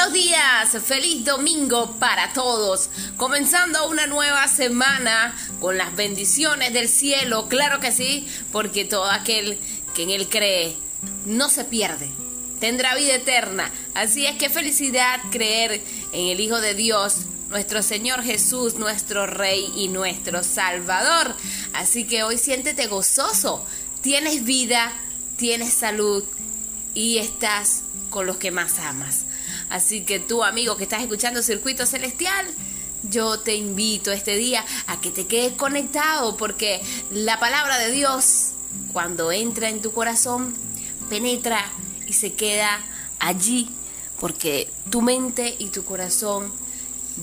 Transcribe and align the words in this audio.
buenos 0.00 0.14
días, 0.14 0.78
feliz 0.82 1.26
domingo 1.26 1.96
para 1.98 2.32
todos. 2.32 2.88
Comenzando 3.18 3.86
una 3.90 4.06
nueva 4.06 4.48
semana 4.48 5.36
con 5.60 5.76
las 5.76 5.94
bendiciones 5.94 6.72
del 6.72 6.88
cielo, 6.88 7.48
claro 7.48 7.80
que 7.80 7.92
sí, 7.92 8.26
porque 8.50 8.86
todo 8.86 9.10
aquel 9.10 9.58
que 9.94 10.04
en 10.04 10.10
él 10.10 10.26
cree 10.30 10.74
no 11.26 11.50
se 11.50 11.64
pierde, 11.64 12.08
tendrá 12.60 12.94
vida 12.94 13.16
eterna. 13.16 13.70
Así 13.94 14.24
es 14.24 14.36
que 14.36 14.48
felicidad 14.48 15.20
creer 15.30 15.82
en 16.12 16.28
el 16.28 16.40
Hijo 16.40 16.62
de 16.62 16.72
Dios, 16.72 17.26
nuestro 17.50 17.82
Señor 17.82 18.22
Jesús, 18.22 18.76
nuestro 18.76 19.26
Rey 19.26 19.70
y 19.76 19.88
nuestro 19.88 20.42
Salvador. 20.42 21.36
Así 21.74 22.04
que 22.06 22.22
hoy 22.22 22.38
siéntete 22.38 22.86
gozoso, 22.86 23.66
tienes 24.00 24.44
vida, 24.44 24.92
tienes 25.36 25.74
salud 25.74 26.24
y 26.94 27.18
estás 27.18 27.82
con 28.08 28.24
los 28.24 28.38
que 28.38 28.50
más 28.50 28.78
amas. 28.78 29.26
Así 29.70 30.02
que 30.02 30.18
tú, 30.18 30.44
amigo 30.44 30.76
que 30.76 30.82
estás 30.82 31.00
escuchando 31.02 31.42
Circuito 31.42 31.86
Celestial, 31.86 32.46
yo 33.04 33.38
te 33.40 33.54
invito 33.54 34.12
este 34.12 34.36
día 34.36 34.64
a 34.86 35.00
que 35.00 35.10
te 35.10 35.26
quedes 35.26 35.52
conectado 35.54 36.36
porque 36.36 36.82
la 37.10 37.40
palabra 37.40 37.78
de 37.78 37.90
Dios, 37.90 38.52
cuando 38.92 39.32
entra 39.32 39.68
en 39.68 39.80
tu 39.80 39.92
corazón, 39.92 40.54
penetra 41.08 41.64
y 42.06 42.12
se 42.12 42.34
queda 42.34 42.80
allí 43.18 43.70
porque 44.18 44.70
tu 44.90 45.00
mente 45.00 45.56
y 45.58 45.68
tu 45.68 45.84
corazón 45.84 46.52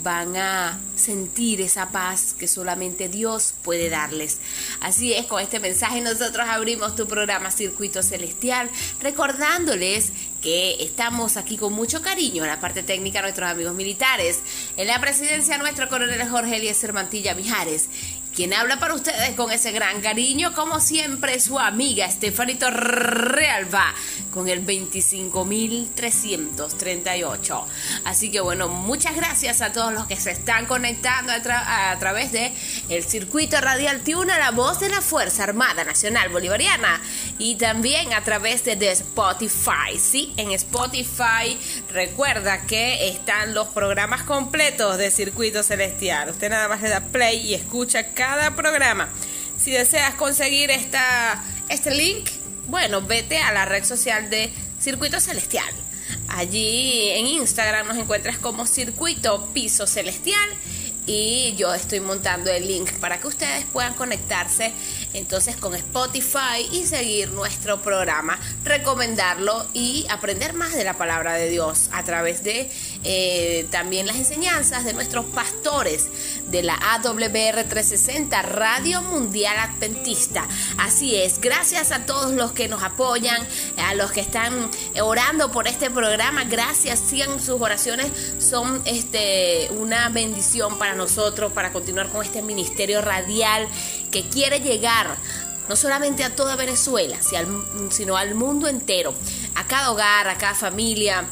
van 0.04 0.36
a 0.36 0.80
sentir 0.96 1.62
esa 1.62 1.90
paz 1.90 2.36
que 2.38 2.48
solamente 2.48 3.08
Dios 3.10 3.54
puede 3.64 3.90
darles. 3.90 4.40
Así 4.80 5.14
es, 5.14 5.26
con 5.26 5.42
este 5.42 5.60
mensaje 5.60 6.02
nosotros 6.02 6.48
abrimos 6.50 6.96
tu 6.96 7.08
programa 7.08 7.52
Circuito 7.52 8.04
Celestial, 8.04 8.70
recordándoles 9.02 10.12
que 10.42 10.84
estamos 10.84 11.38
aquí 11.38 11.58
con 11.58 11.74
mucho 11.74 12.02
cariño 12.02 12.44
en 12.44 12.50
la 12.50 12.60
parte 12.60 12.84
técnica 12.84 13.22
nuestros 13.22 13.50
amigos 13.50 13.74
militares, 13.74 14.40
en 14.78 14.88
la 14.88 15.00
presidencia 15.00 15.58
nuestro 15.58 15.90
coronel 15.90 16.30
Jorge 16.30 16.58
Eliezer 16.58 16.94
Mantilla 16.94 17.34
Mijares 17.36 17.90
quien 18.38 18.54
habla 18.54 18.78
para 18.78 18.94
ustedes 18.94 19.32
con 19.32 19.52
ese 19.52 19.72
gran 19.72 20.00
cariño, 20.00 20.54
como 20.54 20.80
siempre, 20.80 21.40
su 21.40 21.58
amiga 21.58 22.06
Estefanito 22.06 22.70
Realba, 22.70 23.96
con 24.38 24.48
el 24.48 24.66
25.338. 24.66 27.66
Así 28.06 28.30
que 28.30 28.40
bueno, 28.40 28.68
muchas 28.68 29.16
gracias 29.16 29.62
a 29.62 29.74
todos 29.74 29.92
los 29.92 30.06
que 30.06 30.16
se 30.16 30.30
están 30.30 30.68
conectando 30.68 31.34
a, 31.34 31.96
través 32.00 32.32
de 32.32 32.54
el 32.90 33.04
circuito 33.04 33.60
radial 33.60 34.02
Tiuna, 34.02 34.38
la 34.38 34.52
voz 34.52 34.80
de 34.80 34.90
la 34.90 35.02
Fuerza 35.02 35.44
Armada 35.44 35.84
Nacional 35.84 36.30
Bolivariana, 36.30 37.02
y 37.40 37.56
también 37.56 38.14
a 38.14 38.24
través 38.24 38.64
de, 38.64 38.76
de 38.76 38.92
Spotify. 38.92 39.98
Sí, 40.00 40.36
en 40.38 40.52
Spotify 40.52 41.58
recuerda 41.92 42.68
que 42.68 43.10
están 43.10 43.56
los 43.56 43.70
programas 43.70 44.22
completos 44.22 45.00
de 45.00 45.10
Circuito 45.10 45.64
Celestial. 45.64 46.30
Usted 46.30 46.52
nada 46.52 46.68
más 46.68 46.84
le 46.84 46.90
da 46.90 47.02
play 47.02 47.40
y 47.40 47.56
escucha 47.56 48.14
cada 48.14 48.56
programa. 48.56 49.10
Si 49.58 49.72
deseas 49.72 50.14
conseguir 50.14 50.70
esta, 50.70 51.42
este 51.70 51.90
link, 51.90 52.30
bueno, 52.68 53.02
vete 53.02 53.38
a 53.38 53.52
la 53.54 53.66
red 53.66 53.84
social 53.84 54.30
de 54.30 54.52
Circuito 54.80 55.20
Celestial. 55.20 55.74
Allí 56.30 57.10
en 57.12 57.26
Instagram 57.28 57.88
nos 57.88 57.98
encuentras 57.98 58.38
como 58.38 58.66
Circuito 58.66 59.48
Piso 59.54 59.88
Celestial 59.88 60.50
y 61.06 61.56
yo 61.56 61.74
estoy 61.74 62.02
montando 62.02 62.52
el 62.52 62.68
link 62.68 62.92
para 63.00 63.18
que 63.18 63.28
ustedes 63.28 63.64
puedan 63.72 63.94
conectarse 63.94 64.74
entonces 65.14 65.56
con 65.56 65.74
Spotify 65.74 66.68
y 66.74 66.86
seguir 66.86 67.30
nuestro 67.30 67.82
programa, 67.82 68.38
recomendarlo 68.66 69.66
y 69.74 70.06
aprender 70.10 70.54
más 70.54 70.74
de 70.74 70.84
la 70.84 70.96
palabra 70.96 71.34
de 71.36 71.50
Dios 71.50 71.90
a 71.94 72.04
través 72.04 72.44
de 72.44 72.70
eh, 73.10 73.66
también 73.72 74.06
las 74.06 74.18
enseñanzas 74.18 74.84
de 74.84 74.92
nuestros 74.92 75.24
pastores 75.26 76.10
de 76.50 76.62
la 76.62 76.76
AWR 76.76 77.64
360 77.64 78.42
Radio 78.42 79.02
Mundial 79.02 79.56
Adventista. 79.58 80.46
Así 80.78 81.16
es, 81.16 81.40
gracias 81.40 81.94
a 81.94 82.06
todos 82.06 82.32
los 82.32 82.52
que 82.52 82.68
nos 82.68 82.84
apoyan, 82.84 83.42
a 83.78 83.96
los 83.96 84.12
que 84.12 84.20
están 84.20 84.70
orando 85.02 85.54
por 85.54 85.70
este 85.70 85.90
programa, 85.90 86.44
gracias, 86.44 87.00
sigan 87.00 87.40
sus 87.40 87.62
oraciones, 87.62 88.12
son 88.40 88.82
este, 88.84 89.70
una 89.72 90.10
bendición 90.10 90.78
para 90.78 90.94
nosotros 90.94 91.54
para 91.54 91.72
continuar 91.72 92.10
con 92.10 92.26
este 92.26 92.42
ministerio 92.42 93.02
radial 93.02 93.70
que 94.12 94.28
quiere 94.28 94.60
llegar 94.60 95.16
no 95.70 95.76
solamente 95.76 96.24
a 96.24 96.36
toda 96.36 96.56
Venezuela, 96.56 97.18
sino 97.90 98.18
al 98.18 98.36
mundo 98.36 98.68
entero, 98.68 99.14
a 99.56 99.66
cada 99.66 99.92
hogar, 99.92 100.28
a 100.28 100.38
cada 100.38 100.56
familia, 100.56 101.26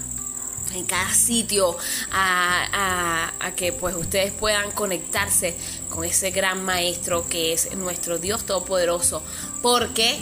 en 0.76 0.86
cada 0.86 1.14
sitio, 1.14 1.78
a, 2.12 3.32
que 3.56 3.72
pues 3.74 3.96
ustedes 3.96 4.32
puedan 4.34 4.72
conectarse 4.72 5.56
con 5.90 6.04
ese 6.04 6.32
gran 6.32 6.64
maestro 6.64 7.28
que 7.28 7.54
es 7.54 7.74
nuestro 7.76 8.18
Dios 8.18 8.46
Todopoderoso, 8.46 9.24
porque 9.62 10.20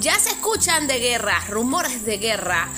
ya 0.00 0.18
se 0.18 0.30
escuchan 0.30 0.86
de 0.86 0.98
guerra, 0.98 1.44
rumores 1.48 2.04
de 2.04 2.18
guerra, 2.18 2.68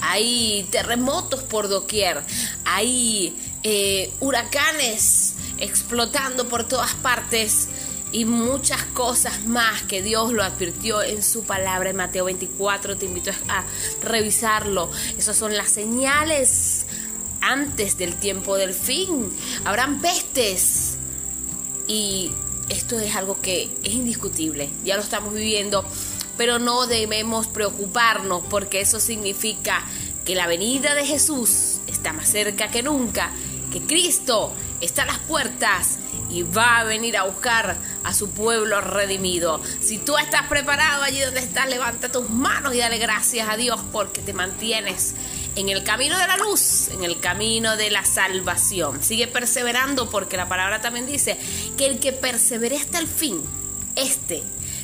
hay 0.00 0.66
terremotos 0.70 1.42
por 1.42 1.68
doquier, 1.68 2.22
hay 2.64 3.36
eh, 3.62 4.10
huracanes 4.20 5.34
explotando 5.58 6.48
por 6.48 6.66
todas 6.66 6.94
partes 6.94 7.68
y 8.12 8.26
muchas 8.26 8.82
cosas 8.84 9.46
más 9.46 9.82
que 9.82 10.02
Dios 10.02 10.32
lo 10.32 10.42
advirtió 10.42 11.02
en 11.02 11.22
su 11.22 11.44
palabra 11.44 11.90
en 11.90 11.96
Mateo 11.96 12.26
24. 12.26 12.96
Te 12.98 13.06
invito 13.06 13.30
a 13.48 13.64
revisarlo. 14.02 14.90
Esas 15.16 15.36
son 15.36 15.56
las 15.56 15.70
señales 15.70 16.86
antes 17.40 17.96
del 17.96 18.14
tiempo 18.16 18.56
del 18.56 18.74
fin. 18.74 19.30
Habrán 19.64 20.00
pestes. 20.00 20.98
Y 21.88 22.30
esto 22.68 23.00
es 23.00 23.16
algo 23.16 23.40
que 23.40 23.70
es 23.82 23.92
indiscutible. 23.94 24.68
Ya 24.84 24.96
lo 24.96 25.02
estamos 25.02 25.32
viviendo. 25.32 25.84
Pero 26.36 26.58
no 26.58 26.86
debemos 26.86 27.46
preocuparnos 27.46 28.42
porque 28.50 28.80
eso 28.82 29.00
significa 29.00 29.84
que 30.26 30.34
la 30.34 30.46
venida 30.46 30.94
de 30.94 31.06
Jesús 31.06 31.80
está 31.86 32.12
más 32.12 32.28
cerca 32.28 32.68
que 32.68 32.82
nunca. 32.82 33.30
Que 33.72 33.80
Cristo 33.80 34.52
está 34.82 35.04
a 35.04 35.06
las 35.06 35.18
puertas 35.18 35.98
y 36.32 36.42
va 36.42 36.78
a 36.78 36.84
venir 36.84 37.16
a 37.16 37.24
buscar 37.24 37.76
a 38.02 38.14
su 38.14 38.30
pueblo 38.30 38.80
redimido. 38.80 39.60
Si 39.80 39.98
tú 39.98 40.16
estás 40.16 40.48
preparado 40.48 41.02
allí 41.02 41.20
donde 41.20 41.40
estás, 41.40 41.68
levanta 41.68 42.10
tus 42.10 42.30
manos 42.30 42.74
y 42.74 42.78
dale 42.78 42.98
gracias 42.98 43.48
a 43.48 43.56
Dios 43.56 43.80
porque 43.92 44.22
te 44.22 44.32
mantienes 44.32 45.14
en 45.54 45.68
el 45.68 45.84
camino 45.84 46.18
de 46.18 46.26
la 46.26 46.38
luz, 46.38 46.88
en 46.88 47.04
el 47.04 47.20
camino 47.20 47.76
de 47.76 47.90
la 47.90 48.04
salvación. 48.04 49.02
Sigue 49.02 49.28
perseverando 49.28 50.08
porque 50.08 50.38
la 50.38 50.48
palabra 50.48 50.80
también 50.80 51.06
dice 51.06 51.38
que 51.76 51.86
el 51.86 52.00
que 52.00 52.12
persevere 52.12 52.78
hasta 52.78 52.98
el 52.98 53.06
fin, 53.06 53.42
este 53.94 54.42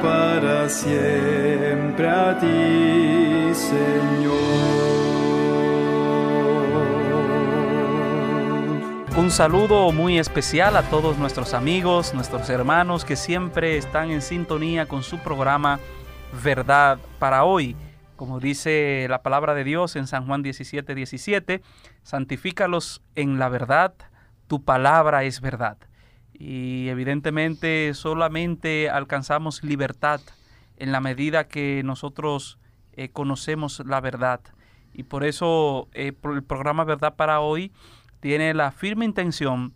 Para 0.03 0.69
siempre 0.69 2.09
a 2.09 2.39
ti, 2.39 3.55
Señor. 3.55 4.37
Un 9.17 9.31
saludo 9.31 9.91
muy 9.93 10.19
especial 10.19 10.77
a 10.77 10.83
todos 10.83 11.17
nuestros 11.17 11.55
amigos, 11.55 12.13
nuestros 12.13 12.51
hermanos 12.51 13.07
que 13.07 13.17
siempre 13.17 13.79
están 13.79 14.11
en 14.11 14.21
sintonía 14.21 14.87
con 14.87 15.03
su 15.03 15.19
programa 15.19 15.81
Verdad 16.45 16.99
para 17.19 17.45
hoy. 17.45 17.75
Como 18.17 18.39
dice 18.39 19.07
la 19.09 19.23
palabra 19.23 19.55
de 19.55 19.65
Dios 19.65 19.97
en 19.97 20.07
San 20.07 20.27
Juan 20.27 20.43
17, 20.43 20.95
17, 20.95 21.63
santifícalos 22.03 23.03
en 23.15 23.39
la 23.39 23.49
verdad, 23.49 23.95
tu 24.47 24.63
palabra 24.63 25.25
es 25.25 25.41
verdad. 25.41 25.79
Y 26.39 26.89
evidentemente 26.89 27.93
solamente 27.95 28.91
alcanzamos 28.91 29.65
libertad 29.65 30.21
en 30.77 30.93
la 30.93 31.01
medida 31.01 31.49
que 31.49 31.83
nosotros 31.85 32.59
eh, 32.93 33.09
conocemos 33.11 33.83
la 33.87 34.01
verdad. 34.01 34.41
Y 34.93 35.05
por 35.05 35.25
eso 35.25 35.89
eh, 35.93 36.13
el 36.25 36.43
programa 36.43 36.85
Verdad 36.85 37.17
para 37.17 37.41
hoy 37.41 37.73
tiene 38.21 38.55
la 38.55 38.71
firme 38.71 39.05
intención 39.05 39.75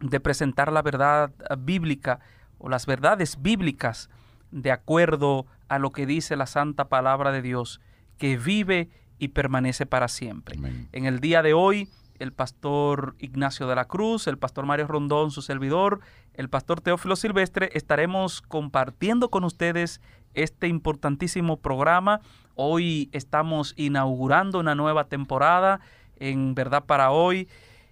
de 0.00 0.20
presentar 0.20 0.72
la 0.72 0.82
verdad 0.82 1.32
bíblica 1.58 2.20
o 2.58 2.68
las 2.68 2.86
verdades 2.86 3.40
bíblicas 3.40 4.10
de 4.50 4.70
acuerdo 4.70 5.46
a 5.68 5.78
lo 5.78 5.92
que 5.92 6.06
dice 6.06 6.36
la 6.36 6.46
santa 6.46 6.88
palabra 6.88 7.32
de 7.32 7.42
Dios, 7.42 7.80
que 8.16 8.36
vive 8.36 8.90
y 9.18 9.28
permanece 9.28 9.86
para 9.86 10.08
siempre. 10.08 10.56
Amén. 10.58 10.88
En 10.92 11.04
el 11.04 11.20
día 11.20 11.42
de 11.42 11.54
hoy, 11.54 11.88
el 12.18 12.32
pastor 12.32 13.14
Ignacio 13.18 13.66
de 13.66 13.74
la 13.74 13.86
Cruz, 13.86 14.26
el 14.26 14.38
pastor 14.38 14.66
Mario 14.66 14.86
Rondón, 14.86 15.30
su 15.30 15.42
servidor, 15.42 16.00
el 16.34 16.48
pastor 16.48 16.80
Teófilo 16.80 17.16
Silvestre, 17.16 17.70
estaremos 17.74 18.42
compartiendo 18.42 19.30
con 19.30 19.44
ustedes 19.44 20.00
este 20.34 20.68
importantísimo 20.68 21.58
programa. 21.58 22.20
Hoy 22.54 23.08
estamos 23.12 23.74
inaugurando 23.76 24.58
una 24.60 24.74
nueva 24.74 25.04
temporada 25.04 25.80
en 26.16 26.54
Verdad 26.54 26.84
para 26.84 27.10
Hoy. 27.10 27.48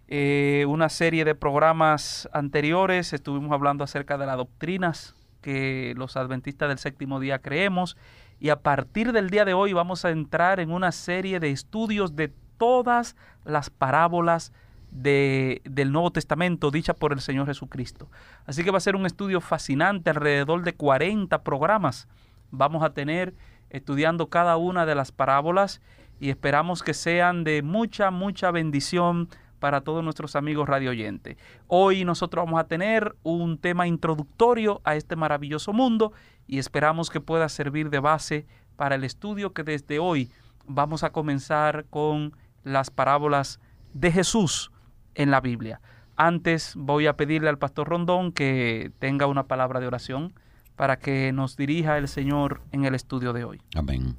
Eh, 0.08 0.64
una 0.68 0.88
serie 0.88 1.24
de 1.24 1.34
programas 1.34 2.28
anteriores 2.32 3.12
estuvimos 3.12 3.52
hablando 3.52 3.82
acerca 3.82 4.18
de 4.18 4.26
las 4.26 4.36
doctrinas 4.36 5.16
que 5.40 5.94
los 5.96 6.16
adventistas 6.16 6.68
del 6.68 6.78
séptimo 6.78 7.18
día 7.20 7.40
creemos 7.40 7.96
y 8.38 8.50
a 8.50 8.60
partir 8.60 9.12
del 9.12 9.30
día 9.30 9.44
de 9.44 9.54
hoy 9.54 9.72
vamos 9.72 10.04
a 10.04 10.10
entrar 10.10 10.60
en 10.60 10.70
una 10.70 10.92
serie 10.92 11.40
de 11.40 11.50
estudios 11.50 12.16
de 12.16 12.32
todas 12.56 13.16
las 13.44 13.70
parábolas 13.70 14.52
de, 14.90 15.62
del 15.64 15.92
Nuevo 15.92 16.10
Testamento 16.10 16.70
dichas 16.70 16.96
por 16.96 17.12
el 17.12 17.20
Señor 17.20 17.46
Jesucristo. 17.46 18.08
Así 18.46 18.64
que 18.64 18.70
va 18.70 18.78
a 18.78 18.80
ser 18.80 18.96
un 18.96 19.06
estudio 19.06 19.40
fascinante, 19.40 20.10
alrededor 20.10 20.62
de 20.62 20.74
40 20.74 21.42
programas 21.42 22.08
vamos 22.50 22.82
a 22.82 22.90
tener 22.90 23.34
estudiando 23.70 24.28
cada 24.28 24.56
una 24.56 24.86
de 24.86 24.94
las 24.94 25.12
parábolas 25.12 25.80
y 26.20 26.30
esperamos 26.30 26.82
que 26.82 26.94
sean 26.94 27.44
de 27.44 27.62
mucha, 27.62 28.10
mucha 28.10 28.50
bendición 28.50 29.28
para 29.58 29.80
todos 29.80 30.04
nuestros 30.04 30.36
amigos 30.36 30.68
radio 30.68 30.90
oyentes. 30.90 31.36
Hoy 31.66 32.04
nosotros 32.04 32.44
vamos 32.44 32.60
a 32.60 32.68
tener 32.68 33.16
un 33.22 33.58
tema 33.58 33.86
introductorio 33.86 34.80
a 34.84 34.96
este 34.96 35.16
maravilloso 35.16 35.72
mundo 35.72 36.12
y 36.46 36.58
esperamos 36.58 37.10
que 37.10 37.20
pueda 37.20 37.48
servir 37.48 37.90
de 37.90 37.98
base 37.98 38.46
para 38.76 38.94
el 38.94 39.04
estudio 39.04 39.52
que 39.52 39.64
desde 39.64 39.98
hoy 39.98 40.30
vamos 40.66 41.02
a 41.02 41.10
comenzar 41.10 41.86
con 41.90 42.36
las 42.66 42.90
parábolas 42.90 43.60
de 43.94 44.10
Jesús 44.10 44.72
en 45.14 45.30
la 45.30 45.40
Biblia. 45.40 45.80
Antes 46.16 46.72
voy 46.76 47.06
a 47.06 47.16
pedirle 47.16 47.48
al 47.48 47.58
pastor 47.58 47.88
Rondón 47.88 48.32
que 48.32 48.90
tenga 48.98 49.26
una 49.26 49.44
palabra 49.44 49.78
de 49.78 49.86
oración 49.86 50.34
para 50.74 50.98
que 50.98 51.32
nos 51.32 51.56
dirija 51.56 51.96
el 51.96 52.08
Señor 52.08 52.60
en 52.72 52.84
el 52.84 52.94
estudio 52.94 53.32
de 53.32 53.44
hoy. 53.44 53.62
Amén. 53.74 54.16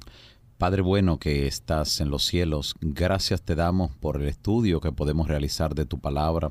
Padre 0.56 0.82
bueno 0.82 1.18
que 1.18 1.46
estás 1.46 2.00
en 2.00 2.10
los 2.10 2.24
cielos, 2.24 2.74
gracias 2.80 3.42
te 3.42 3.54
damos 3.54 3.94
por 3.96 4.20
el 4.20 4.26
estudio 4.26 4.80
que 4.80 4.92
podemos 4.92 5.28
realizar 5.28 5.74
de 5.74 5.84
tu 5.84 6.00
palabra 6.00 6.50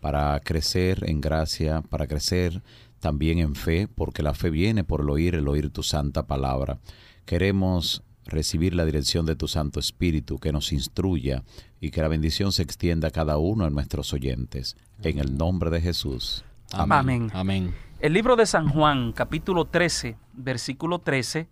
para 0.00 0.38
crecer 0.40 1.04
en 1.10 1.20
gracia, 1.20 1.82
para 1.82 2.06
crecer 2.06 2.62
también 3.00 3.40
en 3.40 3.56
fe, 3.56 3.88
porque 3.88 4.22
la 4.22 4.32
fe 4.32 4.48
viene 4.48 4.84
por 4.84 5.00
el 5.00 5.10
oír, 5.10 5.34
el 5.34 5.48
oír 5.48 5.70
tu 5.70 5.82
santa 5.82 6.26
palabra. 6.26 6.78
Queremos 7.26 8.02
recibir 8.26 8.74
la 8.74 8.84
dirección 8.84 9.26
de 9.26 9.36
tu 9.36 9.48
Santo 9.48 9.80
Espíritu 9.80 10.38
que 10.38 10.52
nos 10.52 10.72
instruya 10.72 11.42
y 11.80 11.90
que 11.90 12.02
la 12.02 12.08
bendición 12.08 12.52
se 12.52 12.62
extienda 12.62 13.08
a 13.08 13.10
cada 13.10 13.38
uno 13.38 13.64
de 13.64 13.70
nuestros 13.70 14.12
oyentes. 14.12 14.76
En 15.02 15.18
el 15.18 15.36
nombre 15.36 15.70
de 15.70 15.80
Jesús. 15.80 16.44
Amén. 16.72 17.30
Amén. 17.34 17.74
El 18.00 18.14
libro 18.14 18.36
de 18.36 18.46
San 18.46 18.68
Juan, 18.68 19.12
capítulo 19.12 19.66
13, 19.66 20.16
versículo 20.32 21.00
13, 21.00 21.48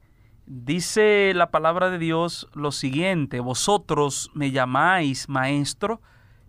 dice 0.46 1.32
la 1.34 1.50
palabra 1.50 1.90
de 1.90 1.98
Dios 1.98 2.48
lo 2.54 2.72
siguiente, 2.72 3.38
vosotros 3.40 4.30
me 4.34 4.50
llamáis 4.50 5.28
maestro, 5.28 6.00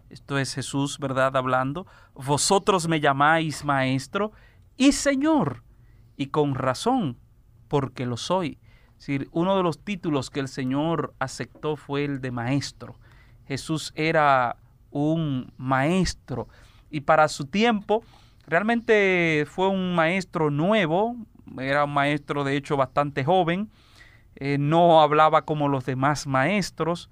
esto 0.09 0.39
es 0.39 0.55
Jesús, 0.55 0.97
¿verdad? 0.99 1.37
Hablando, 1.37 1.85
vosotros 2.15 2.87
me 2.87 2.99
llamáis 2.99 3.63
maestro 3.63 4.31
y 4.75 4.93
Señor, 4.93 5.63
y 6.17 6.27
con 6.27 6.55
razón, 6.55 7.17
porque 7.67 8.05
lo 8.05 8.17
soy. 8.17 8.57
Uno 9.31 9.57
de 9.57 9.63
los 9.63 9.79
títulos 9.79 10.29
que 10.29 10.39
el 10.39 10.47
Señor 10.47 11.13
aceptó 11.19 11.75
fue 11.75 12.05
el 12.05 12.21
de 12.21 12.31
maestro. 12.31 12.95
Jesús 13.47 13.93
era 13.95 14.57
un 14.91 15.51
maestro. 15.57 16.47
Y 16.89 17.01
para 17.01 17.27
su 17.27 17.45
tiempo 17.45 18.03
realmente 18.45 19.45
fue 19.47 19.69
un 19.69 19.95
maestro 19.95 20.51
nuevo, 20.51 21.15
era 21.57 21.85
un 21.85 21.93
maestro 21.93 22.43
de 22.43 22.55
hecho 22.55 22.77
bastante 22.77 23.23
joven, 23.23 23.69
eh, 24.35 24.57
no 24.57 25.01
hablaba 25.01 25.43
como 25.43 25.67
los 25.67 25.85
demás 25.85 26.27
maestros, 26.27 27.09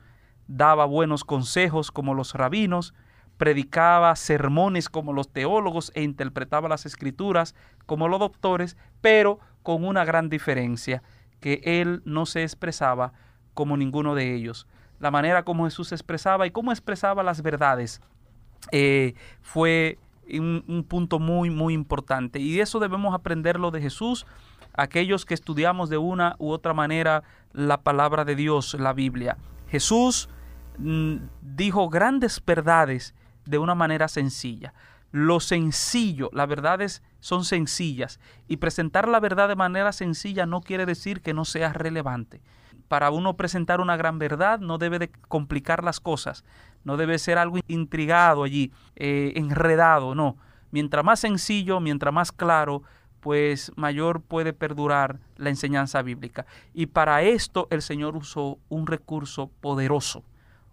daba 0.47 0.85
buenos 0.85 1.23
consejos 1.23 1.91
como 1.91 2.13
los 2.13 2.33
rabinos, 2.33 2.93
predicaba 3.37 4.15
sermones 4.15 4.89
como 4.89 5.13
los 5.13 5.29
teólogos 5.29 5.91
e 5.95 6.03
interpretaba 6.03 6.67
las 6.67 6.85
escrituras 6.85 7.55
como 7.85 8.07
los 8.07 8.19
doctores, 8.19 8.75
pero 8.99 9.39
con 9.63 9.85
una 9.85 10.03
gran 10.03 10.29
diferencia, 10.29 11.03
que 11.39 11.61
él 11.63 12.01
no 12.05 12.25
se 12.25 12.43
expresaba 12.43 13.13
como 13.53 13.77
ninguno 13.77 14.15
de 14.15 14.35
ellos. 14.35 14.67
La 14.99 15.11
manera 15.11 15.43
como 15.43 15.65
Jesús 15.65 15.89
se 15.89 15.95
expresaba 15.95 16.45
y 16.47 16.51
cómo 16.51 16.71
expresaba 16.71 17.23
las 17.23 17.41
verdades 17.41 18.01
eh, 18.71 19.13
fue 19.41 19.97
un, 20.31 20.63
un, 20.67 20.83
punto 20.83 21.19
muy, 21.19 21.49
muy 21.49 21.73
importante. 21.73 22.39
Y 22.39 22.59
eso 22.59 22.79
debemos 22.79 23.13
aprenderlo 23.13 23.71
de 23.71 23.81
Jesús, 23.81 24.25
aquellos 24.73 25.25
que 25.25 25.33
estudiamos 25.33 25.89
de 25.89 25.97
una 25.97 26.35
u 26.39 26.51
otra 26.51 26.73
manera 26.73 27.23
la 27.53 27.81
palabra 27.81 28.25
de 28.25 28.35
Dios, 28.35 28.75
la 28.75 28.93
Biblia. 28.93 29.37
Jesús 29.69 30.29
mm, 30.77 31.15
dijo 31.41 31.89
grandes 31.89 32.43
verdades 32.45 33.15
de 33.45 33.57
una 33.57 33.75
manera 33.75 34.07
sencilla. 34.07 34.73
Lo 35.11 35.39
sencillo, 35.39 36.29
las 36.33 36.47
verdades 36.47 37.01
son 37.19 37.45
sencillas 37.45 38.19
y 38.47 38.57
presentar 38.57 39.07
la 39.07 39.19
verdad 39.19 39.47
de 39.47 39.55
manera 39.55 39.91
sencilla 39.91 40.45
no 40.45 40.61
quiere 40.61 40.85
decir 40.85 41.21
que 41.21 41.33
no 41.33 41.45
sea 41.45 41.73
relevante. 41.73 42.41
Para 42.87 43.11
uno 43.11 43.35
presentar 43.35 43.81
una 43.81 43.97
gran 43.97 44.17
verdad 44.19 44.59
no 44.59 44.77
debe 44.77 44.99
de 44.99 45.09
complicar 45.27 45.83
las 45.83 45.99
cosas, 45.99 46.43
no 46.83 46.97
debe 46.97 47.19
ser 47.19 47.37
algo 47.37 47.59
intrigado 47.67 48.43
allí, 48.43 48.71
eh, 48.95 49.33
enredado, 49.35 50.15
no. 50.15 50.37
Mientras 50.71 51.03
más 51.03 51.19
sencillo, 51.19 51.79
mientras 51.79 52.13
más 52.13 52.31
claro, 52.31 52.83
pues 53.19 53.71
mayor 53.75 54.21
puede 54.21 54.53
perdurar 54.53 55.19
la 55.35 55.49
enseñanza 55.49 56.01
bíblica. 56.01 56.45
Y 56.73 56.87
para 56.87 57.21
esto 57.21 57.67
el 57.69 57.81
Señor 57.81 58.15
usó 58.15 58.57
un 58.69 58.87
recurso 58.87 59.51
poderoso, 59.61 60.23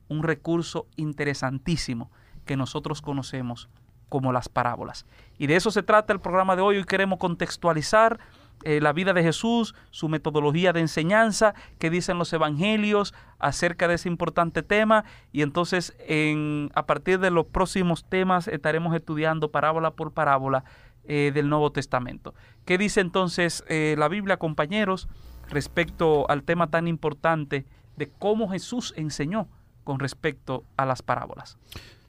un 0.09 0.23
recurso 0.23 0.87
interesantísimo 0.97 2.11
que 2.45 2.57
nosotros 2.57 3.03
conocemos 3.03 3.69
como 4.09 4.33
las 4.33 4.49
parábolas. 4.49 5.07
Y 5.39 5.47
de 5.47 5.57
eso 5.57 5.71
se 5.71 5.83
trata 5.83 6.13
el 6.13 6.21
programa 6.21 6.57
de 6.57 6.63
hoy. 6.63 6.77
Hoy 6.79 6.85
queremos 6.85 7.19
contextualizar 7.19 8.19
eh, 8.65 8.81
la 8.81 8.93
vida 8.93 9.13
de 9.13 9.23
Jesús, 9.23 9.75
su 9.91 10.09
metodología 10.09 10.73
de 10.73 10.81
enseñanza, 10.81 11.55
qué 11.79 11.91
dicen 11.91 12.19
los 12.19 12.33
evangelios 12.33 13.15
acerca 13.39 13.87
de 13.87 13.95
ese 13.95 14.09
importante 14.09 14.63
tema. 14.63 15.05
Y 15.33 15.43
entonces 15.43 15.95
en, 16.01 16.71
a 16.75 16.87
partir 16.87 17.21
de 17.21 17.31
los 17.31 17.47
próximos 17.47 18.05
temas 18.05 18.49
estaremos 18.49 18.95
estudiando 18.95 19.51
parábola 19.51 19.93
por 19.93 20.13
parábola 20.13 20.65
eh, 21.05 21.31
del 21.35 21.49
Nuevo 21.49 21.71
Testamento. 21.71 22.35
¿Qué 22.65 22.79
dice 22.79 23.01
entonces 23.01 23.63
eh, 23.69 23.95
la 23.99 24.09
Biblia, 24.09 24.39
compañeros, 24.39 25.09
respecto 25.49 26.29
al 26.29 26.43
tema 26.43 26.67
tan 26.69 26.89
importante 26.89 27.67
de 27.97 28.11
cómo 28.19 28.49
Jesús 28.49 28.93
enseñó 28.97 29.49
con 29.85 30.01
respecto 30.01 30.65
a 30.77 30.85
las 30.85 31.03
parábolas? 31.03 31.59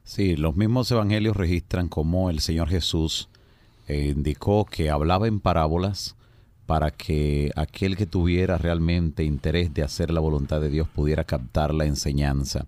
Sí, 0.07 0.37
los 0.37 0.55
mismos 0.55 0.89
evangelios 0.89 1.35
registran 1.35 1.89
cómo 1.89 2.29
el 2.29 2.39
Señor 2.39 2.69
Jesús 2.69 3.27
eh, 3.89 4.13
indicó 4.15 4.63
que 4.63 4.89
hablaba 4.89 5.27
en 5.27 5.41
parábolas 5.41 6.15
para 6.65 6.91
que 6.91 7.51
aquel 7.57 7.97
que 7.97 8.05
tuviera 8.05 8.57
realmente 8.57 9.25
interés 9.25 9.73
de 9.73 9.83
hacer 9.83 10.11
la 10.11 10.21
voluntad 10.21 10.61
de 10.61 10.69
Dios 10.69 10.87
pudiera 10.87 11.25
captar 11.25 11.73
la 11.73 11.83
enseñanza. 11.83 12.67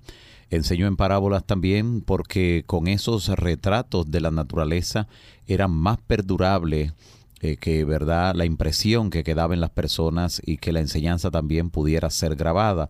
Enseñó 0.49 0.85
en 0.85 0.97
parábolas 0.97 1.45
también 1.45 2.01
porque 2.01 2.65
con 2.67 2.89
esos 2.89 3.29
retratos 3.29 4.11
de 4.11 4.19
la 4.19 4.31
naturaleza 4.31 5.07
era 5.47 5.69
más 5.69 5.97
perdurable 5.97 6.91
eh, 7.39 7.55
que 7.55 7.85
verdad 7.85 8.35
la 8.35 8.43
impresión 8.43 9.09
que 9.09 9.23
quedaba 9.23 9.53
en 9.53 9.61
las 9.61 9.69
personas 9.69 10.41
y 10.45 10.57
que 10.57 10.73
la 10.73 10.81
enseñanza 10.81 11.31
también 11.31 11.69
pudiera 11.69 12.09
ser 12.09 12.35
grabada. 12.35 12.89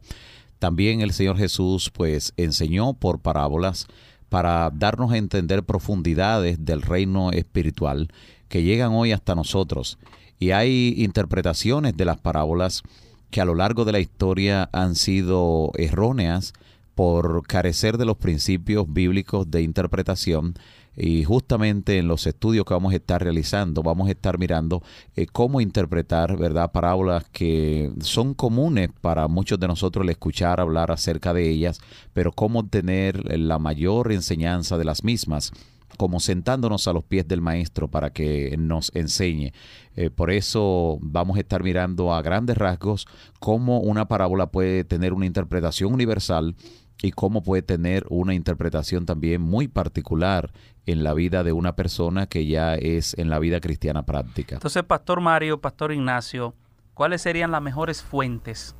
También 0.58 1.02
el 1.02 1.14
Señor 1.14 1.38
Jesús 1.38 1.92
pues 1.92 2.34
enseñó 2.36 2.96
por 2.96 3.20
parábolas 3.20 3.88
para 4.30 4.70
darnos 4.74 5.12
a 5.12 5.18
entender 5.18 5.64
profundidades 5.64 6.64
del 6.66 6.82
reino 6.82 7.32
espiritual 7.32 8.10
que 8.48 8.64
llegan 8.64 8.94
hoy 8.94 9.12
hasta 9.12 9.36
nosotros. 9.36 9.98
Y 10.40 10.52
hay 10.52 10.94
interpretaciones 10.98 11.98
de 11.98 12.06
las 12.06 12.18
parábolas 12.18 12.84
que 13.30 13.42
a 13.42 13.46
lo 13.46 13.56
largo 13.56 13.86
de 13.86 13.92
la 13.92 14.00
historia 14.00 14.70
han 14.72 14.96
sido 14.96 15.72
erróneas 15.76 16.54
por 16.96 17.46
carecer 17.48 17.98
de 17.98 18.06
los 18.06 18.18
principios 18.18 18.92
bíblicos 18.92 19.50
de 19.50 19.62
interpretación 19.62 20.56
y 21.00 21.24
justamente 21.24 21.98
en 21.98 22.10
los 22.10 22.28
estudios 22.28 22.66
que 22.66 22.74
vamos 22.74 22.92
a 22.92 22.98
estar 22.98 23.24
realizando, 23.24 23.82
vamos 23.82 24.10
a 24.10 24.12
estar 24.12 24.38
mirando 24.38 24.84
eh, 25.16 25.28
cómo 25.28 25.62
interpretar, 25.62 26.38
¿verdad?, 26.38 26.72
parábolas 26.72 27.24
que 27.32 27.92
son 28.02 28.34
comunes 28.34 28.90
para 29.00 29.28
muchos 29.30 29.60
de 29.60 29.68
nosotros 29.68 30.04
el 30.04 30.10
escuchar 30.10 30.60
hablar 30.60 30.92
acerca 30.92 31.34
de 31.34 31.50
ellas, 31.50 31.80
pero 32.12 32.34
cómo 32.34 32.68
tener 32.68 33.38
la 33.40 33.60
mayor 33.60 34.12
enseñanza 34.12 34.78
de 34.78 34.86
las 34.86 35.04
mismas 35.06 35.54
como 35.98 36.20
sentándonos 36.20 36.88
a 36.88 36.94
los 36.94 37.04
pies 37.04 37.28
del 37.28 37.42
maestro 37.42 37.90
para 37.90 38.12
que 38.12 38.56
nos 38.58 38.92
enseñe. 38.94 39.52
Eh, 39.96 40.10
por 40.10 40.32
eso 40.32 40.98
vamos 41.02 41.38
a 41.38 41.42
estar 41.42 41.64
mirando 41.64 42.14
a 42.14 42.22
grandes 42.22 42.58
rasgos 42.58 43.06
cómo 43.40 43.80
una 43.80 44.08
parábola 44.08 44.48
puede 44.48 44.84
tener 44.84 45.14
una 45.14 45.26
interpretación 45.26 45.94
universal 45.94 46.56
y 47.02 47.12
cómo 47.12 47.44
puede 47.44 47.62
tener 47.62 48.06
una 48.10 48.34
interpretación 48.34 49.06
también 49.06 49.42
muy 49.42 49.68
particular 49.68 50.52
en 50.92 51.04
la 51.04 51.14
vida 51.14 51.44
de 51.44 51.52
una 51.52 51.76
persona 51.76 52.28
que 52.28 52.46
ya 52.46 52.76
es 52.76 53.18
en 53.18 53.30
la 53.30 53.40
vida 53.40 53.60
cristiana 53.60 54.04
práctica. 54.04 54.56
Entonces, 54.56 54.84
Pastor 54.84 55.22
Mario, 55.22 55.62
Pastor 55.62 55.92
Ignacio, 55.92 56.54
¿cuáles 56.94 57.22
serían 57.22 57.52
las 57.52 57.62
mejores 57.62 58.02
fuentes 58.02 58.76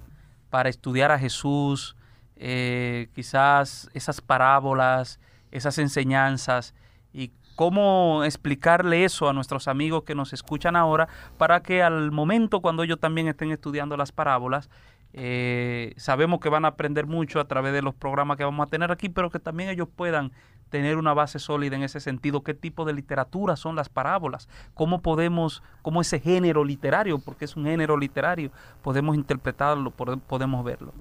para 0.50 0.70
estudiar 0.70 1.12
a 1.12 1.20
Jesús? 1.20 1.96
Eh, 2.36 3.10
quizás 3.14 3.90
esas 3.94 4.22
parábolas, 4.22 5.20
esas 5.52 5.78
enseñanzas 5.78 6.74
y 7.12 7.32
cómo 7.56 8.24
explicarle 8.24 9.04
eso 9.04 9.28
a 9.28 9.34
nuestros 9.34 9.68
amigos 9.68 10.04
que 10.04 10.16
nos 10.16 10.32
escuchan 10.32 10.78
ahora 10.78 11.10
para 11.38 11.62
que 11.62 11.84
al 11.84 12.12
momento 12.12 12.62
cuando 12.62 12.84
ellos 12.84 13.00
también 13.00 13.28
estén 13.28 13.52
estudiando 13.52 13.98
las 13.98 14.14
parábolas, 14.14 14.70
eh, 15.12 15.94
sabemos 15.98 16.40
que 16.40 16.50
van 16.50 16.66
a 16.66 16.70
aprender 16.70 17.08
mucho 17.08 17.40
a 17.40 17.48
través 17.48 17.74
de 17.74 17.82
los 17.82 17.96
programas 17.96 18.38
que 18.38 18.44
vamos 18.44 18.66
a 18.66 18.70
tener 18.70 18.92
aquí, 18.92 19.10
pero 19.10 19.30
que 19.30 19.40
también 19.40 19.70
ellos 19.70 19.90
puedan 19.94 20.32
tener 20.70 20.98
una 20.98 21.14
base 21.14 21.40
sólida 21.40 21.76
en 21.76 21.84
ese 21.84 22.00
sentido. 22.00 22.44
¿Qué 22.44 22.54
tipo 22.54 22.86
de 22.86 22.94
literatura 22.94 23.56
son 23.56 23.76
las 23.76 23.90
parábolas? 23.90 24.48
¿Cómo 24.74 25.02
podemos, 25.02 25.64
cómo 25.82 26.02
ese 26.02 26.20
género 26.20 26.64
literario, 26.64 27.20
porque 27.20 27.46
es 27.46 27.56
un 27.56 27.66
género 27.66 27.98
literario, 27.98 28.52
podemos 28.82 29.16
interpretarlo, 29.16 29.92
podemos 29.92 30.64
verlo? 30.64 30.94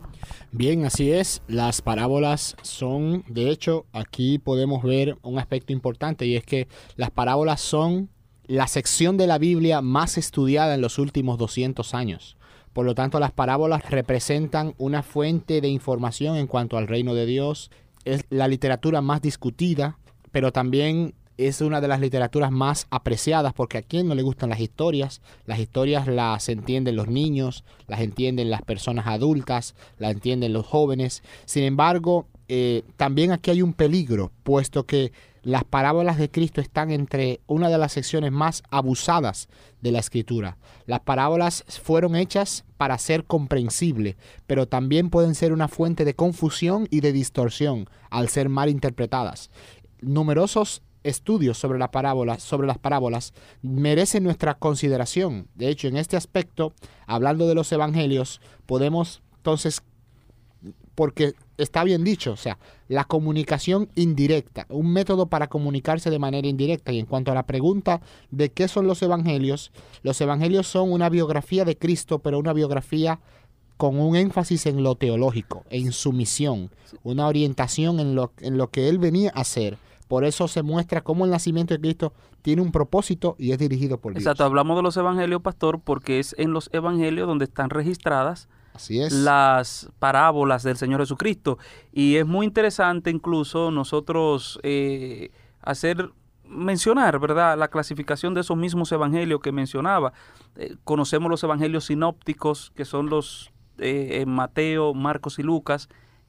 Bien, 0.52 0.84
así 0.84 1.12
es. 1.12 1.42
Las 1.46 1.82
parábolas 1.82 2.56
son, 2.62 3.25
de 3.28 3.50
hecho, 3.50 3.87
aquí 3.92 4.38
podemos 4.38 4.82
ver 4.82 5.16
un 5.22 5.38
aspecto 5.38 5.72
importante 5.72 6.26
y 6.26 6.37
es 6.37 6.44
que 6.44 6.68
las 6.96 7.10
parábolas 7.10 7.60
son 7.60 8.08
la 8.46 8.66
sección 8.66 9.18
de 9.18 9.26
la 9.26 9.38
Biblia 9.38 9.82
más 9.82 10.16
estudiada 10.16 10.75
en 10.75 10.80
los 10.80 10.98
últimos 10.98 11.38
200 11.38 11.94
años. 11.94 12.38
Por 12.72 12.87
lo 12.87 12.94
tanto, 12.94 13.20
las 13.20 13.32
parábolas 13.32 13.90
representan 13.90 14.75
una 14.78 15.02
fuente 15.02 15.60
de 15.60 15.68
información 15.68 16.37
en 16.37 16.46
cuanto 16.46 16.78
al 16.78 16.87
reino 16.87 17.14
de 17.14 17.26
Dios. 17.26 17.70
Es 18.05 18.25
la 18.31 18.49
literatura 18.49 19.00
más 19.00 19.23
discutida, 19.23 19.99
pero 20.31 20.52
también 20.52 21.14
es 21.38 21.61
una 21.61 21.81
de 21.81 21.88
las 21.88 22.00
literaturas 22.00 22.50
más 22.50 22.88
apreciadas 22.90 23.55
porque 23.55 23.78
a 23.78 23.83
quien 23.83 24.09
no 24.09 24.14
le 24.14 24.23
gustan 24.23 24.50
las 24.50 24.61
historias. 24.61 25.23
Las 25.47 25.61
historias 25.61 26.09
las 26.09 26.49
entienden 26.49 26.97
los 26.97 27.09
niños, 27.09 27.64
las 27.87 28.00
entienden 28.00 28.50
las 28.50 28.62
personas 28.62 29.07
adultas, 29.07 29.76
las 29.99 30.12
entienden 30.12 30.52
los 30.52 30.67
jóvenes. 30.67 31.23
Sin 31.45 31.62
embargo, 31.62 32.26
eh, 32.49 32.83
también 32.97 33.31
aquí 33.31 33.52
hay 33.52 33.62
un 33.62 33.73
peligro, 33.73 34.33
puesto 34.43 34.85
que 34.85 35.12
las 35.49 35.64
parábolas 35.64 36.19
de 36.19 36.31
Cristo 36.31 36.61
están 36.61 36.90
entre 36.90 37.40
una 37.47 37.71
de 37.71 37.78
las 37.78 37.93
secciones 37.93 38.33
más 38.33 38.62
abusadas 38.69 39.49
de 39.81 39.93
la 39.93 39.99
escritura. 39.99 40.59
Las 40.85 41.00
parábolas 41.00 41.64
fueron 41.83 42.17
hechas 42.17 42.67
para 42.76 42.99
ser 42.99 43.25
comprensible, 43.25 44.19
pero 44.47 44.69
también 44.69 45.09
pueden 45.09 45.35
ser 45.35 45.55
una 45.55 45.69
fuente 45.69 46.05
de 46.05 46.12
confusión 46.12 46.87
y 46.90 47.00
de 47.00 47.14
distorsión 47.14 47.88
al 48.11 48.28
ser 48.28 48.50
mal 48.50 48.69
interpretadas. 48.69 49.50
Numerosos 50.02 50.83
estudios 51.02 51.57
sobre, 51.57 51.78
la 51.78 51.90
parábola, 51.90 52.38
sobre 52.38 52.67
las 52.67 52.76
parábolas 52.76 53.33
merecen 53.62 54.25
nuestra 54.25 54.52
consideración. 54.52 55.49
De 55.55 55.71
hecho, 55.71 55.88
en 55.88 55.97
este 55.97 56.19
aspecto, 56.19 56.75
hablando 57.07 57.49
de 57.49 57.55
los 57.55 57.73
evangelios, 57.73 58.43
podemos 58.67 59.23
entonces 59.38 59.83
porque 60.99 61.35
está 61.59 61.85
bien 61.85 62.02
dicho, 62.02 62.33
o 62.33 62.37
sea, 62.37 62.59
la 62.88 63.05
comunicación 63.05 63.88
indirecta, 63.95 64.67
un 64.69 64.93
método 64.93 65.26
para 65.26 65.47
comunicarse 65.47 66.11
de 66.11 66.19
manera 66.19 66.49
indirecta. 66.49 66.90
Y 66.90 66.99
en 66.99 67.07
cuanto 67.07 67.31
a 67.31 67.37
la 67.37 67.47
pregunta 67.47 68.00
de 68.33 68.50
qué 68.50 68.67
son 68.67 68.88
los 68.88 69.00
evangelios, 69.00 69.71
los 70.02 70.21
evangelios 70.21 70.67
son 70.67 70.90
una 70.90 71.09
biografía 71.09 71.64
de 71.64 71.78
Cristo, 71.78 72.19
pero 72.19 72.40
una 72.40 72.52
biografía 72.52 73.21
con 73.76 74.00
un 74.00 74.17
énfasis 74.17 74.67
en 74.67 74.83
lo 74.83 74.97
teológico, 74.97 75.64
en 75.71 75.93
su 75.93 76.12
misión, 76.12 76.69
una 77.05 77.28
orientación 77.28 78.00
en 78.00 78.17
lo, 78.17 78.33
en 78.40 78.59
lo 78.59 78.67
que 78.73 78.88
él 78.88 78.99
venía 78.99 79.31
a 79.37 79.43
hacer 79.43 79.78
Por 80.09 80.25
eso 80.25 80.49
se 80.49 80.64
muestra 80.64 81.02
cómo 81.02 81.26
el 81.26 81.31
nacimiento 81.31 81.75
de 81.75 81.81
Cristo 81.81 82.12
tiene 82.43 82.61
un 82.61 82.73
propósito 82.73 83.37
y 83.38 83.52
es 83.52 83.59
dirigido 83.59 83.99
por 83.99 84.14
Dios. 84.14 84.25
Exacto, 84.25 84.43
hablamos 84.43 84.76
de 84.76 84.83
los 84.83 84.97
evangelios, 84.97 85.43
pastor, 85.43 85.78
porque 85.78 86.19
es 86.19 86.35
en 86.38 86.52
los 86.52 86.69
evangelios 86.73 87.28
donde 87.28 87.45
están 87.45 87.71
registradas 87.71 88.49
Las 89.12 89.90
parábolas 89.99 90.62
del 90.62 90.76
Señor 90.76 91.00
Jesucristo. 91.00 91.58
Y 91.92 92.16
es 92.16 92.26
muy 92.26 92.47
interesante 92.47 93.11
incluso 93.11 93.70
nosotros 93.70 94.58
eh, 94.62 95.30
hacer 95.62 96.11
mencionar, 96.44 97.18
¿verdad?, 97.18 97.58
la 97.58 97.68
clasificación 97.68 98.35
de 98.35 98.40
esos 98.40 98.56
mismos 98.56 98.90
evangelios 98.92 99.40
que 99.40 99.52
mencionaba. 99.52 100.12
Eh, 100.56 100.76
conocemos 100.85 101.30
los 101.30 101.42
evangelios 101.44 101.85
sinópticos, 101.85 102.73
que 102.75 102.85
son 102.85 103.11
los 103.11 103.52
eh, 103.78 104.25
Mateo, 104.26 104.94
Marcos 104.94 105.38
y 105.38 105.42
Lucas, 105.42 105.88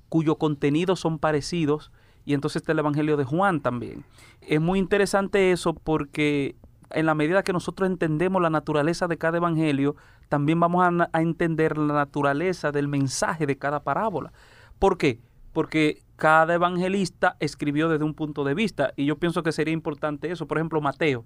cuyo 0.09 0.35
contenido 0.35 0.95
son 0.95 1.19
parecidos, 1.19 1.91
y 2.25 2.33
entonces 2.33 2.61
está 2.61 2.73
el 2.73 2.79
evangelio 2.79 3.17
de 3.17 3.23
Juan 3.23 3.61
también. 3.61 4.03
Es 4.41 4.59
muy 4.59 4.77
interesante 4.77 5.51
eso 5.51 5.73
porque 5.73 6.55
en 6.91 7.05
la 7.05 7.15
medida 7.15 7.43
que 7.43 7.53
nosotros 7.53 7.89
entendemos 7.89 8.41
la 8.41 8.49
naturaleza 8.49 9.07
de 9.07 9.17
cada 9.17 9.37
evangelio, 9.37 9.95
también 10.29 10.59
vamos 10.59 10.85
a, 11.11 11.19
entender 11.19 11.77
la 11.77 11.93
naturaleza 11.93 12.71
del 12.71 12.87
mensaje 12.87 13.45
de 13.47 13.57
cada 13.57 13.81
parábola. 13.81 14.31
¿Por 14.77 14.97
qué? 14.97 15.19
Porque 15.51 16.03
cada 16.15 16.53
evangelista 16.53 17.35
escribió 17.39 17.89
desde 17.89 18.05
un 18.05 18.13
punto 18.13 18.43
de 18.43 18.53
vista 18.53 18.93
y 18.95 19.05
yo 19.05 19.17
pienso 19.17 19.41
que 19.41 19.51
sería 19.51 19.73
importante 19.73 20.31
eso. 20.31 20.47
Por 20.47 20.57
ejemplo, 20.59 20.79
Mateo. 20.81 21.25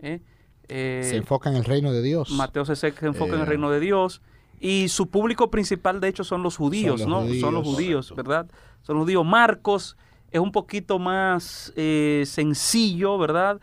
¿eh? 0.00 0.20
Eh, 0.68 1.02
se 1.04 1.16
enfoca 1.16 1.50
en 1.50 1.56
el 1.56 1.64
reino 1.64 1.92
de 1.92 2.02
Dios. 2.02 2.30
Mateo 2.30 2.64
se, 2.64 2.74
se 2.74 2.88
enfoca 2.88 3.34
en 3.34 3.40
el 3.40 3.46
Eh. 3.46 3.50
reino 3.50 3.70
de 3.70 3.78
Dios 3.78 4.20
y 4.58 4.88
su 4.88 5.06
público 5.08 5.50
principal 5.50 6.00
de 6.00 6.08
hecho 6.08 6.24
son 6.24 6.42
los 6.42 6.56
judíos, 6.56 7.00
los 7.00 7.08
¿no? 7.08 7.20
Son 7.40 7.54
los 7.54 7.64
judíos. 7.64 8.10
judíos, 8.10 8.14
¿verdad? 8.16 8.50
Son 8.82 8.96
los 8.96 9.04
judíos. 9.04 9.24
Marcos 9.24 9.96
es 10.32 10.40
un 10.40 10.50
poquito 10.50 10.98
más 10.98 11.72
eh, 11.76 12.24
sencillo, 12.26 13.18
¿verdad? 13.18 13.60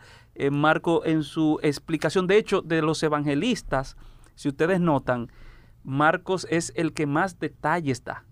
Marco 0.50 1.04
en 1.04 1.22
su 1.22 1.58
explicación, 1.62 2.26
de 2.26 2.38
hecho, 2.38 2.62
de 2.62 2.80
los 2.80 3.02
evangelistas, 3.02 3.94
si 4.34 4.48
ustedes 4.48 4.80
notan, 4.80 5.30
Marcos 5.84 6.46
es 6.50 6.72
el 6.76 6.92
que 6.92 7.06
más 7.06 7.38
detalles 7.38 8.04
da. 8.04 8.24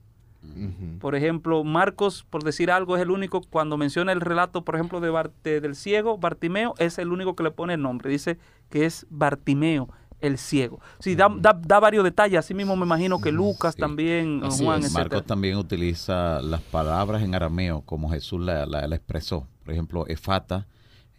Ujú. 0.42 0.98
Por 1.00 1.14
ejemplo, 1.14 1.64
Marcos, 1.64 2.24
por 2.30 2.44
decir 2.44 2.70
algo, 2.70 2.96
es 2.96 3.02
el 3.02 3.10
único, 3.10 3.40
cuando 3.42 3.76
menciona 3.76 4.12
el 4.12 4.20
relato, 4.20 4.64
por 4.64 4.74
ejemplo, 4.76 5.00
de 5.00 5.10
Bar- 5.10 5.32
de- 5.44 5.60
del 5.60 5.74
ciego, 5.74 6.18
Bartimeo, 6.18 6.74
es 6.78 6.98
el 6.98 7.12
único 7.12 7.34
que 7.34 7.42
le 7.42 7.50
pone 7.50 7.74
el 7.74 7.82
nombre. 7.82 8.10
Dice 8.10 8.38
que 8.70 8.84
es 8.86 9.06
Bartimeo, 9.10 9.88
el 10.20 10.36
ciego. 10.38 10.80
Sí, 11.00 11.14
da, 11.14 11.28
da- 11.38 11.58
da 11.60 11.80
varios 11.80 12.02
detalles. 12.04 12.38
Así 12.40 12.54
mismo 12.54 12.76
me 12.76 12.84
imagino 12.86 13.20
que 13.20 13.30
Lucas 13.32 13.74
Sí. 13.74 13.80
también, 13.80 14.40
Así 14.44 14.64
Juan, 14.64 14.82
es. 14.82 14.92
Marcos 14.92 15.24
también 15.24 15.56
utiliza 15.56 16.40
las 16.42 16.60
palabras 16.60 17.22
en 17.22 17.34
arameo 17.34 17.82
como 17.82 18.10
Jesús 18.10 18.40
la, 18.40 18.66
la- 18.66 18.86
la 18.86 18.96
expresó. 18.96 19.46
Por 19.64 19.72
ejemplo, 19.74 20.06
efata, 20.06 20.66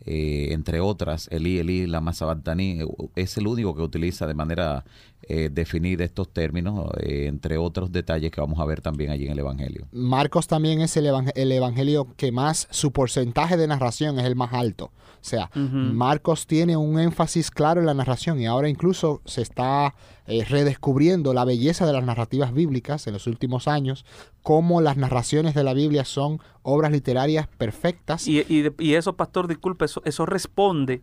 eh, 0.06 0.50
entre 0.52 0.80
otras, 0.80 1.28
Elí, 1.32 1.60
Elí, 1.60 1.86
lama 1.88 2.14
sabachthani, 2.14 2.82
eh, 2.82 2.86
es 3.16 3.38
el 3.38 3.48
único 3.48 3.76
que 3.76 3.82
utiliza 3.82 4.28
de 4.28 4.34
manera 4.34 4.86
eh, 5.24 5.50
definida 5.52 6.04
estos 6.06 6.30
términos, 6.34 6.90
eh, 7.02 7.26
entre 7.28 7.58
otros 7.58 7.92
detalles 7.92 8.32
que 8.32 8.42
vamos 8.42 8.60
a 8.60 8.66
ver 8.66 8.82
también 8.82 9.12
allí 9.12 9.26
en 9.26 9.34
el 9.34 9.40
Evangelio. 9.40 9.88
Marcos 9.92 10.48
también 10.48 10.82
es 10.82 10.96
el, 10.98 11.06
evang- 11.06 11.32
el 11.36 11.52
evangelio 11.52 12.08
que 12.18 12.32
más, 12.32 12.68
su 12.72 12.92
porcentaje 12.92 13.58
de 13.58 13.68
narración 13.68 14.18
es 14.20 14.26
el 14.26 14.36
más 14.36 14.54
alto. 14.54 14.92
O 15.22 15.26
sea. 15.30 15.52
Marcos 15.54 16.48
tiene 16.48 16.78
un 16.78 16.98
énfasis 16.98 17.52
claro 17.52 17.82
en 17.82 17.86
la 17.88 17.94
narración 17.94 18.40
y 18.40 18.46
ahora 18.46 18.70
incluso 18.70 19.22
se 19.26 19.42
está 19.42 19.94
eh, 20.28 20.46
redescubriendo 20.46 21.34
la 21.34 21.44
belleza 21.44 21.86
de 21.86 21.92
las 21.92 22.06
narrativas 22.06 22.54
bíblicas 22.54 23.06
en 23.08 23.14
los 23.14 23.28
últimos 23.28 23.68
años, 23.68 24.06
cómo 24.44 24.80
las 24.80 24.96
narraciones 24.96 25.54
de 25.56 25.64
la 25.66 25.74
Biblia 25.74 26.06
son 26.06 26.40
obras 26.62 26.94
literarias 26.94 27.48
perfectas. 27.58 28.28
Y, 28.30 28.46
y, 28.48 28.62
de- 28.62 28.74
y 28.80 28.94
eso, 28.94 29.18
pastor, 29.18 29.48
disculpe, 29.50 29.84
eso, 29.86 30.02
eso 30.06 30.26
responde 30.26 31.02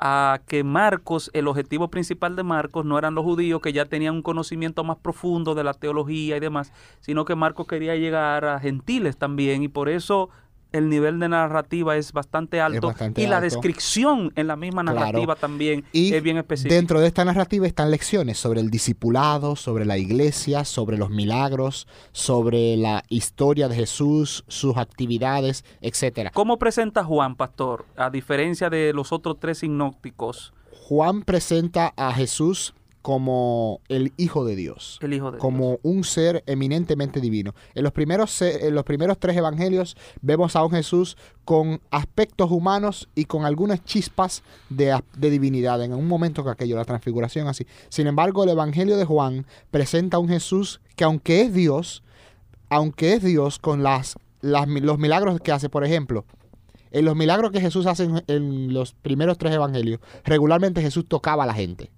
a 0.00 0.40
que 0.46 0.64
Marcos, 0.64 1.30
el 1.34 1.46
objetivo 1.46 1.88
principal 1.88 2.34
de 2.34 2.42
Marcos 2.42 2.86
no 2.86 2.98
eran 2.98 3.14
los 3.14 3.24
judíos 3.24 3.60
que 3.60 3.72
ya 3.72 3.84
tenían 3.84 4.14
un 4.14 4.22
conocimiento 4.22 4.82
más 4.82 4.96
profundo 4.96 5.54
de 5.54 5.62
la 5.62 5.74
teología 5.74 6.38
y 6.38 6.40
demás, 6.40 6.72
sino 7.00 7.26
que 7.26 7.34
Marcos 7.36 7.66
quería 7.66 7.94
llegar 7.96 8.46
a 8.46 8.58
gentiles 8.58 9.18
también 9.18 9.62
y 9.62 9.68
por 9.68 9.90
eso 9.90 10.30
el 10.72 10.88
nivel 10.88 11.18
de 11.18 11.28
narrativa 11.28 11.96
es 11.96 12.12
bastante 12.12 12.60
alto 12.60 12.88
bastante 12.88 13.22
y 13.22 13.26
la 13.26 13.40
descripción 13.40 14.32
en 14.36 14.46
la 14.46 14.56
misma 14.56 14.82
Claro. 14.82 15.00
narrativa 15.00 15.36
también 15.36 15.84
Y 15.92 16.14
es 16.14 16.22
bien 16.22 16.36
específica. 16.38 16.74
dentro 16.74 17.00
de 17.00 17.06
esta 17.06 17.24
narrativa 17.24 17.66
están 17.66 17.90
lecciones 17.90 18.38
sobre 18.38 18.60
el 18.60 18.70
discipulado, 18.70 19.56
sobre 19.56 19.84
la 19.84 19.98
iglesia, 19.98 20.64
sobre 20.64 20.96
los 20.96 21.10
milagros, 21.10 21.86
sobre 22.12 22.76
la 22.76 23.04
historia 23.08 23.68
de 23.68 23.76
Jesús, 23.76 24.44
sus 24.48 24.76
actividades, 24.76 25.64
etcétera. 25.80 26.30
¿Cómo 26.32 26.58
presenta 26.58 27.04
Juan, 27.04 27.36
pastor, 27.36 27.84
a 27.96 28.10
diferencia 28.10 28.70
de 28.70 28.92
los 28.92 29.12
otros 29.12 29.38
tres 29.40 29.58
sinópticos, 29.58 30.52
Juan 30.88 31.22
presenta 31.22 31.92
a 31.96 32.12
Jesús 32.12 32.74
como 33.02 33.80
el 33.88 34.12
Hijo 34.16 34.44
de 34.44 34.56
Dios. 34.56 34.98
el 35.00 35.14
Hijo 35.14 35.30
de 35.32 35.38
como 35.38 35.68
Dios? 35.70 35.80
un 35.82 36.04
ser 36.04 36.44
eminentemente 36.46 37.20
divino. 37.20 37.54
En 37.74 37.84
los 37.84 37.92
primeros 37.92 38.40
en 38.42 38.74
los 38.74 38.84
primeros 38.84 39.18
tres 39.18 39.36
evangelios 39.36 39.96
vemos 40.20 40.56
a 40.56 40.64
un 40.64 40.70
Jesús 40.70 41.16
con 41.44 41.80
aspectos 41.90 42.50
humanos 42.50 43.08
y 43.14 43.24
con 43.24 43.44
algunas 43.44 43.84
chispas 43.84 44.42
de, 44.68 44.98
de 45.16 45.30
divinidad 45.30 45.82
en 45.82 45.94
un 45.94 46.06
momento 46.06 46.44
que 46.44 46.50
aquello, 46.50 46.76
la 46.76 46.84
transfiguración 46.84 47.48
así. 47.48 47.66
Sin 47.88 48.06
embargo, 48.06 48.44
el 48.44 48.50
evangelio 48.50 48.96
de 48.96 49.04
Juan 49.04 49.46
presenta 49.70 50.18
a 50.18 50.20
un 50.20 50.28
Jesús 50.28 50.80
que 50.96 51.04
aunque 51.04 51.42
es 51.42 51.54
Dios, 51.54 52.02
aunque 52.68 53.14
es 53.14 53.22
Dios 53.22 53.58
con 53.58 53.82
las, 53.82 54.16
los 54.42 54.98
milagros 54.98 55.40
que 55.40 55.52
hace, 55.52 55.68
por 55.68 55.84
ejemplo, 55.84 56.24
en 56.92 57.04
los 57.04 57.16
milagros 57.16 57.52
que 57.52 57.60
Jesús 57.60 57.86
hace 57.86 58.04
en, 58.04 58.22
en 58.26 58.72
los 58.74 58.92
primeros 58.94 59.38
tres 59.38 59.54
evangelios, 59.54 60.00
regularmente 60.24 60.82
Jesús 60.82 61.06
tocaba 61.08 61.44
a 61.44 61.46
la 61.46 61.54
gente. 61.54 61.90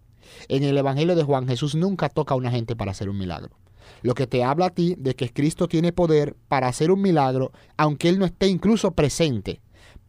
En 0.48 0.62
el 0.64 0.76
Evangelio 0.76 1.14
de 1.14 1.22
Juan, 1.22 1.48
Jesús 1.48 1.74
nunca 1.74 2.08
toca 2.08 2.34
a 2.34 2.36
una 2.36 2.50
gente 2.50 2.76
para 2.76 2.90
hacer 2.90 3.08
un 3.08 3.18
milagro. 3.18 3.56
Lo 4.02 4.14
que 4.14 4.26
te 4.26 4.44
habla 4.44 4.66
a 4.66 4.70
ti 4.70 4.94
de 4.98 5.14
que 5.14 5.32
Cristo 5.32 5.68
tiene 5.68 5.92
poder 5.92 6.36
para 6.48 6.68
hacer 6.68 6.90
un 6.90 7.00
milagro, 7.00 7.52
aunque 7.76 8.08
Él 8.08 8.18
no 8.18 8.24
esté 8.24 8.48
incluso 8.48 8.92
presente. 8.92 9.60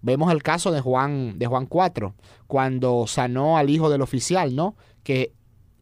Vemos 0.01 0.31
el 0.31 0.43
caso 0.43 0.71
de 0.71 0.81
Juan, 0.81 1.39
de 1.39 1.47
Juan 1.47 1.65
4, 1.65 2.13
cuando 2.47 3.05
sanó 3.07 3.57
al 3.57 3.69
hijo 3.69 3.89
del 3.89 4.01
oficial, 4.01 4.55
¿no? 4.55 4.75
Que 5.03 5.33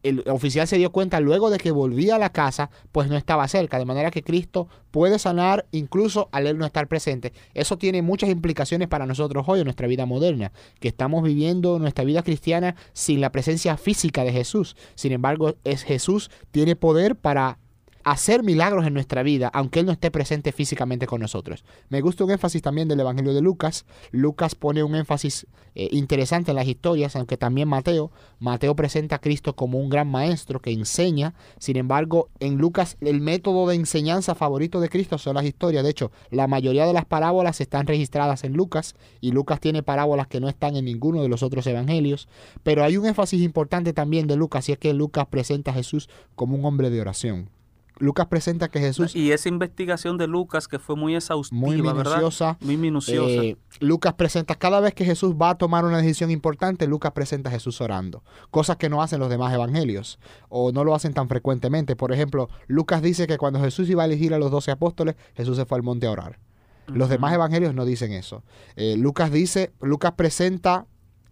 el 0.02 0.24
oficial 0.28 0.66
se 0.66 0.78
dio 0.78 0.90
cuenta 0.90 1.20
luego 1.20 1.50
de 1.50 1.58
que 1.58 1.70
volvía 1.70 2.16
a 2.16 2.18
la 2.18 2.30
casa, 2.30 2.70
pues 2.90 3.08
no 3.08 3.16
estaba 3.16 3.46
cerca. 3.48 3.78
De 3.78 3.84
manera 3.84 4.10
que 4.10 4.22
Cristo 4.22 4.68
puede 4.90 5.18
sanar 5.18 5.66
incluso 5.70 6.28
al 6.32 6.46
él 6.46 6.58
no 6.58 6.66
estar 6.66 6.88
presente. 6.88 7.32
Eso 7.54 7.78
tiene 7.78 8.02
muchas 8.02 8.30
implicaciones 8.30 8.88
para 8.88 9.06
nosotros 9.06 9.44
hoy 9.48 9.60
en 9.60 9.64
nuestra 9.64 9.86
vida 9.86 10.06
moderna, 10.06 10.52
que 10.80 10.88
estamos 10.88 11.22
viviendo 11.22 11.78
nuestra 11.78 12.04
vida 12.04 12.22
cristiana 12.22 12.76
sin 12.92 13.20
la 13.20 13.32
presencia 13.32 13.76
física 13.76 14.24
de 14.24 14.32
Jesús. 14.32 14.76
Sin 14.94 15.12
embargo, 15.12 15.54
es 15.64 15.82
Jesús 15.82 16.30
tiene 16.50 16.76
poder 16.76 17.16
para 17.16 17.58
hacer 18.04 18.42
milagros 18.42 18.86
en 18.86 18.94
nuestra 18.94 19.22
vida, 19.22 19.50
aunque 19.52 19.80
Él 19.80 19.86
no 19.86 19.92
esté 19.92 20.10
presente 20.10 20.52
físicamente 20.52 21.06
con 21.06 21.20
nosotros. 21.20 21.64
Me 21.88 22.00
gusta 22.00 22.24
un 22.24 22.30
énfasis 22.30 22.62
también 22.62 22.88
del 22.88 23.00
Evangelio 23.00 23.34
de 23.34 23.40
Lucas. 23.40 23.84
Lucas 24.10 24.54
pone 24.54 24.82
un 24.82 24.94
énfasis 24.94 25.46
eh, 25.74 25.88
interesante 25.92 26.50
en 26.50 26.56
las 26.56 26.68
historias, 26.68 27.16
aunque 27.16 27.36
también 27.36 27.68
Mateo. 27.68 28.10
Mateo 28.38 28.76
presenta 28.76 29.16
a 29.16 29.20
Cristo 29.20 29.54
como 29.56 29.78
un 29.78 29.88
gran 29.88 30.08
maestro 30.08 30.60
que 30.60 30.70
enseña. 30.70 31.34
Sin 31.58 31.76
embargo, 31.76 32.28
en 32.40 32.58
Lucas 32.58 32.96
el 33.00 33.20
método 33.20 33.66
de 33.66 33.76
enseñanza 33.76 34.34
favorito 34.34 34.80
de 34.80 34.88
Cristo 34.88 35.18
son 35.18 35.36
las 35.36 35.44
historias. 35.44 35.84
De 35.84 35.90
hecho, 35.90 36.12
la 36.30 36.46
mayoría 36.46 36.86
de 36.86 36.92
las 36.92 37.04
parábolas 37.04 37.60
están 37.60 37.86
registradas 37.86 38.44
en 38.44 38.54
Lucas 38.54 38.94
y 39.20 39.32
Lucas 39.32 39.60
tiene 39.60 39.82
parábolas 39.82 40.26
que 40.26 40.40
no 40.40 40.48
están 40.48 40.76
en 40.76 40.84
ninguno 40.84 41.22
de 41.22 41.28
los 41.28 41.42
otros 41.42 41.66
evangelios. 41.66 42.28
Pero 42.62 42.84
hay 42.84 42.96
un 42.96 43.06
énfasis 43.06 43.42
importante 43.42 43.92
también 43.92 44.26
de 44.26 44.36
Lucas 44.36 44.68
y 44.68 44.72
es 44.72 44.78
que 44.78 44.92
Lucas 44.92 45.26
presenta 45.28 45.70
a 45.70 45.74
Jesús 45.74 46.08
como 46.34 46.56
un 46.56 46.64
hombre 46.64 46.90
de 46.90 47.00
oración. 47.00 47.61
Lucas 48.02 48.26
presenta 48.26 48.68
que 48.68 48.80
Jesús 48.80 49.14
Y 49.14 49.30
esa 49.30 49.48
investigación 49.48 50.18
de 50.18 50.26
Lucas 50.26 50.66
que 50.66 50.78
fue 50.80 50.96
muy 50.96 51.14
exhaustiva, 51.14 51.60
muy 51.60 51.80
¿verdad? 51.80 52.04
minuciosa. 52.16 52.58
Muy 52.60 52.76
minuciosa. 52.76 53.42
eh, 53.42 53.56
Lucas 53.78 54.14
presenta, 54.14 54.56
cada 54.56 54.80
vez 54.80 54.92
que 54.92 55.04
Jesús 55.04 55.34
va 55.40 55.50
a 55.50 55.54
tomar 55.56 55.84
una 55.84 55.98
decisión 55.98 56.30
importante, 56.30 56.86
Lucas 56.88 57.12
presenta 57.12 57.48
a 57.50 57.52
Jesús 57.52 57.80
orando. 57.80 58.24
Cosas 58.50 58.76
que 58.76 58.88
no 58.88 59.02
hacen 59.02 59.20
los 59.20 59.30
demás 59.30 59.54
evangelios 59.54 60.18
o 60.48 60.72
no 60.72 60.82
lo 60.82 60.94
hacen 60.96 61.14
tan 61.14 61.28
frecuentemente. 61.28 61.94
Por 61.94 62.12
ejemplo, 62.12 62.48
Lucas 62.66 63.02
dice 63.02 63.26
que 63.28 63.38
cuando 63.38 63.60
Jesús 63.60 63.88
iba 63.88 64.02
a 64.02 64.06
elegir 64.06 64.34
a 64.34 64.38
los 64.38 64.50
doce 64.50 64.72
apóstoles, 64.72 65.14
Jesús 65.36 65.56
se 65.56 65.64
fue 65.64 65.78
al 65.78 65.84
monte 65.84 66.06
a 66.08 66.10
orar. 66.10 66.40
Los 66.88 67.08
demás 67.08 67.32
evangelios 67.32 67.72
no 67.74 67.84
dicen 67.84 68.12
eso. 68.12 68.42
Eh, 68.74 68.96
Lucas 68.98 69.30
dice, 69.30 69.72
Lucas 69.80 70.12
presenta 70.16 70.86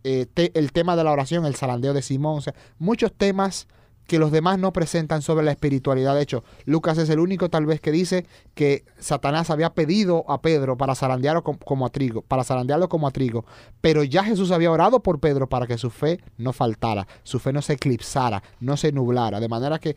eh, 0.04 0.26
te- 0.32 0.56
el 0.58 0.70
tema 0.72 0.94
de 0.96 1.02
la 1.04 1.10
oración, 1.10 1.44
el 1.44 1.56
zalandeo 1.56 1.92
de 1.92 2.00
Simón, 2.02 2.38
o 2.38 2.40
sea, 2.40 2.54
muchos 2.78 3.12
temas 3.12 3.66
que 4.10 4.18
los 4.18 4.32
demás 4.32 4.58
no 4.58 4.72
presentan 4.72 5.22
sobre 5.22 5.44
la 5.44 5.52
espiritualidad. 5.52 6.16
De 6.16 6.22
hecho, 6.22 6.42
Lucas 6.64 6.98
es 6.98 7.08
el 7.10 7.20
único 7.20 7.48
tal 7.48 7.64
vez 7.64 7.80
que 7.80 7.92
dice 7.92 8.26
que 8.54 8.82
Satanás 8.98 9.50
había 9.50 9.70
pedido 9.72 10.24
a 10.28 10.42
Pedro 10.42 10.76
para 10.76 10.96
zarandearlo 10.96 11.44
com- 11.44 11.58
como 11.64 11.86
a 11.86 11.90
trigo, 11.90 12.22
para 12.22 12.42
zarandearlo 12.42 12.88
como 12.88 13.06
a 13.06 13.12
trigo, 13.12 13.44
pero 13.80 14.02
ya 14.02 14.24
Jesús 14.24 14.50
había 14.50 14.72
orado 14.72 14.98
por 14.98 15.20
Pedro 15.20 15.48
para 15.48 15.68
que 15.68 15.78
su 15.78 15.90
fe 15.90 16.18
no 16.38 16.52
faltara, 16.52 17.06
su 17.22 17.38
fe 17.38 17.52
no 17.52 17.62
se 17.62 17.74
eclipsara, 17.74 18.42
no 18.58 18.76
se 18.76 18.90
nublara, 18.90 19.38
de 19.38 19.48
manera 19.48 19.78
que 19.78 19.94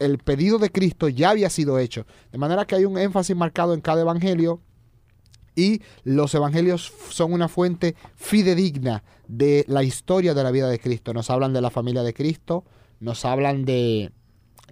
el 0.00 0.18
pedido 0.18 0.58
de 0.58 0.70
Cristo 0.72 1.08
ya 1.08 1.30
había 1.30 1.48
sido 1.48 1.78
hecho. 1.78 2.04
De 2.32 2.38
manera 2.38 2.64
que 2.64 2.74
hay 2.74 2.84
un 2.84 2.98
énfasis 2.98 3.36
marcado 3.36 3.74
en 3.74 3.80
cada 3.80 4.00
evangelio 4.00 4.60
Y 5.54 5.82
los 6.02 6.34
evangelios 6.34 6.92
son 7.10 7.32
una 7.32 7.46
fuente 7.46 7.94
fidedigna 8.16 9.04
de 9.28 9.64
la 9.68 9.82
historia 9.82 10.34
de 10.34 10.42
la 10.42 10.50
vida 10.50 10.68
de 10.68 10.78
Cristo. 10.80 11.12
Nos 11.12 11.28
hablan 11.30 11.52
de 11.52 11.60
la 11.60 11.70
familia 11.70 12.02
de 12.02 12.14
Cristo, 12.14 12.64
nos 13.02 13.24
hablan 13.24 13.64
de, 13.64 14.12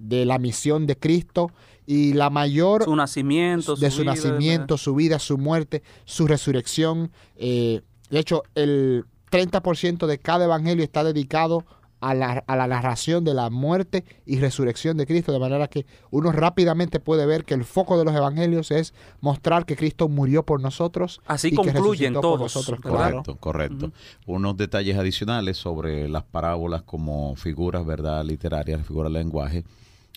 de 0.01 0.25
la 0.25 0.39
misión 0.39 0.87
de 0.87 0.97
Cristo 0.97 1.51
y 1.87 2.13
la 2.13 2.31
mayor 2.31 2.85
Su 2.85 2.95
nacimiento, 2.95 3.75
de 3.75 3.91
su 3.91 3.97
su 3.97 4.03
vida, 4.03 4.15
nacimiento, 4.15 4.79
su 4.79 4.95
vida, 4.95 5.19
su 5.19 5.39
muerte, 5.39 5.83
su 6.05 6.27
resurrección. 6.27 7.11
Eh, 7.37 7.81
de 8.11 8.19
hecho, 8.19 8.45
el 8.55 9.05
30% 9.33 10.07
de 10.07 10.19
cada 10.19 10.45
evangelio 10.45 10.85
está 10.85 11.03
dedicado 11.05 11.65
a 11.69 11.80
la, 12.15 12.45
a 12.47 12.57
la 12.57 12.67
narración 12.67 13.25
de 13.25 13.35
la 13.35 13.51
muerte 13.51 14.05
y 14.25 14.39
resurrección 14.39 14.97
de 14.97 15.07
Cristo, 15.07 15.33
de 15.33 15.39
manera 15.39 15.69
que 15.69 15.87
uno 16.11 16.33
rápidamente 16.33 17.01
puede 17.01 17.27
ver 17.27 17.45
que 17.45 17.55
el 17.55 17.65
foco 17.65 17.99
de 17.99 18.05
los 18.05 18.15
evangelios 18.15 18.71
es 18.71 18.95
mostrar 19.21 19.67
que 19.67 19.77
Cristo 19.77 20.09
murió 20.09 20.45
por 20.45 20.61
nosotros. 20.61 21.21
Así 21.27 21.49
y 21.49 21.51
que 21.51 21.57
concluyen 21.57 22.15
por 22.15 22.23
todos, 22.23 22.41
nosotros, 22.41 22.81
¿verdad? 22.81 22.99
claro. 22.99 23.23
Correcto, 23.23 23.37
correcto. 23.37 23.93
Unos 24.27 24.57
detalles 24.57 24.97
adicionales 24.97 25.57
sobre 25.57 26.09
las 26.09 26.25
parábolas 26.25 26.83
como 26.83 27.37
figuras, 27.37 27.85
¿verdad? 27.85 28.25
Literarias, 28.25 28.87
figuras 28.87 29.13
de 29.13 29.19
lenguaje, 29.19 29.65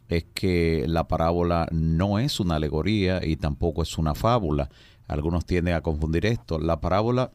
es 0.10 0.26
que 0.34 0.86
la 0.88 1.08
parábola 1.08 1.68
no 1.72 2.20
es 2.20 2.40
una 2.40 2.56
alegoría 2.56 3.26
y 3.26 3.36
tampoco 3.36 3.82
es 3.84 3.98
una 3.98 4.16
fábula. 4.16 4.70
Algunos 5.08 5.46
tienden 5.46 5.76
a 5.76 5.82
confundir 5.82 6.26
esto. 6.26 6.60
La 6.60 6.80
parábola 6.80 7.32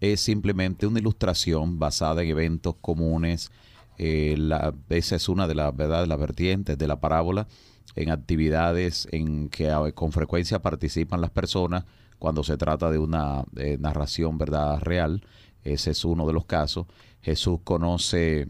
es 0.00 0.20
simplemente 0.20 0.86
una 0.86 0.98
ilustración 0.98 1.78
basada 1.78 2.22
en 2.22 2.30
eventos 2.30 2.74
comunes. 2.80 3.50
Eh, 4.02 4.34
la- 4.38 4.74
esa 4.88 5.16
es 5.16 5.28
una 5.28 5.46
de 5.46 5.54
las 5.54 5.76
verdad, 5.76 6.06
las 6.06 6.18
vertientes 6.18 6.78
de 6.78 6.88
la 6.88 7.00
parábola 7.00 7.46
en 7.96 8.08
actividades 8.10 9.06
en 9.12 9.50
que 9.50 9.70
a- 9.70 9.92
con 9.92 10.10
frecuencia 10.12 10.62
participan 10.62 11.20
las 11.20 11.30
personas 11.30 11.84
cuando 12.18 12.42
se 12.42 12.56
trata 12.56 12.90
de 12.90 12.96
una 12.98 13.44
eh, 13.56 13.76
narración 13.78 14.38
verdad 14.38 14.80
real. 14.80 15.22
Ese 15.64 15.90
es 15.90 16.04
uno 16.06 16.26
de 16.26 16.32
los 16.32 16.46
casos. 16.46 16.86
Jesús 17.20 17.60
conoce 17.62 18.48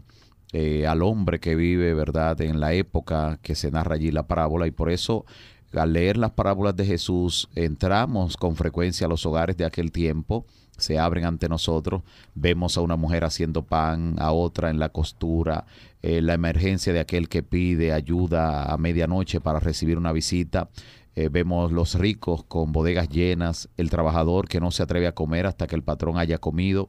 eh, 0.52 0.86
al 0.86 1.02
hombre 1.02 1.40
que 1.40 1.56
vive 1.56 1.94
verdad 1.94 2.40
en 2.42 2.60
la 2.60 2.72
época 2.74 3.40
que 3.42 3.56
se 3.56 3.72
narra 3.72 3.96
allí 3.96 4.12
la 4.12 4.28
parábola 4.28 4.68
y 4.68 4.70
por 4.70 4.90
eso 4.90 5.24
al 5.72 5.92
leer 5.92 6.16
las 6.16 6.33
parábolas 6.33 6.76
de 6.76 6.87
Jesús 6.87 7.48
entramos 7.54 8.37
con 8.37 8.56
frecuencia 8.56 9.06
a 9.06 9.11
los 9.11 9.24
hogares 9.26 9.56
de 9.56 9.64
aquel 9.64 9.92
tiempo 9.92 10.46
se 10.80 10.98
abren 10.98 11.24
ante 11.24 11.48
nosotros, 11.48 12.02
vemos 12.35 12.76
a 12.76 12.80
una 12.80 12.96
mujer 12.96 13.24
haciendo 13.24 13.62
pan, 13.62 14.16
a 14.18 14.33
otra 14.33 14.70
en 14.70 14.78
la 14.78 14.88
costura, 14.88 15.66
eh, 16.02 16.22
la 16.22 16.35
emergencia 16.35 16.92
de 16.92 17.00
aquel 17.00 17.28
que 17.28 17.42
pide 17.42 17.92
ayuda 17.92 18.64
a 18.64 18.76
medianoche 18.78 19.40
para 19.40 19.61
recibir 19.61 19.98
una 19.98 20.12
visita, 20.12 20.70
eh, 21.14 21.28
vemos 21.30 21.72
los 21.72 21.94
ricos 21.94 22.44
con 22.44 22.72
bodegas 22.72 23.09
llenas, 23.09 23.68
el 23.76 23.90
trabajador 23.90 24.48
que 24.48 24.61
no 24.61 24.70
se 24.70 24.83
atreve 24.83 25.06
a 25.06 25.14
comer 25.14 25.46
hasta 25.46 25.66
que 25.66 25.76
el 25.76 25.83
patrón 25.83 26.18
haya 26.18 26.38
comido, 26.38 26.88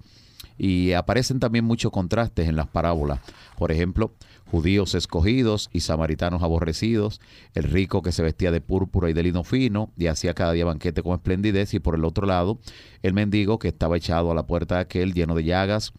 y 0.63 0.93
aparecen 0.93 1.39
también 1.39 1.65
muchos 1.65 1.91
contrastes 1.91 2.47
en 2.47 2.56
las 2.56 2.67
parábolas. 2.67 3.19
Por 3.58 3.71
ejemplo, 3.71 4.13
judíos 4.45 4.93
escogidos 4.93 5.71
y 5.74 5.80
samaritanos 5.80 6.43
aborrecidos, 6.43 7.19
el 7.56 7.63
rico 7.63 8.04
que 8.04 8.12
se 8.12 8.21
vestía 8.21 8.52
de 8.52 8.62
púrpura 8.62 9.10
y 9.10 9.13
de 9.13 9.24
lino 9.24 9.43
fino 9.43 9.89
y 9.97 10.06
hacía 10.06 10.36
cada 10.36 10.52
día 10.52 10.63
banquete 10.63 11.02
con 11.02 11.13
esplendidez, 11.13 11.74
y 11.74 11.80
por 11.80 11.95
el 11.95 12.06
otro 12.06 12.28
lado, 12.28 12.60
el 13.02 13.13
mendigo 13.13 13.58
que 13.58 13.69
estaba 13.69 13.97
echado 13.97 14.30
a 14.30 14.36
la 14.36 14.45
puerta 14.45 14.76
de 14.76 14.82
aquel 14.82 15.15
lleno 15.15 15.34
de 15.34 15.45
llagas, 15.45 15.93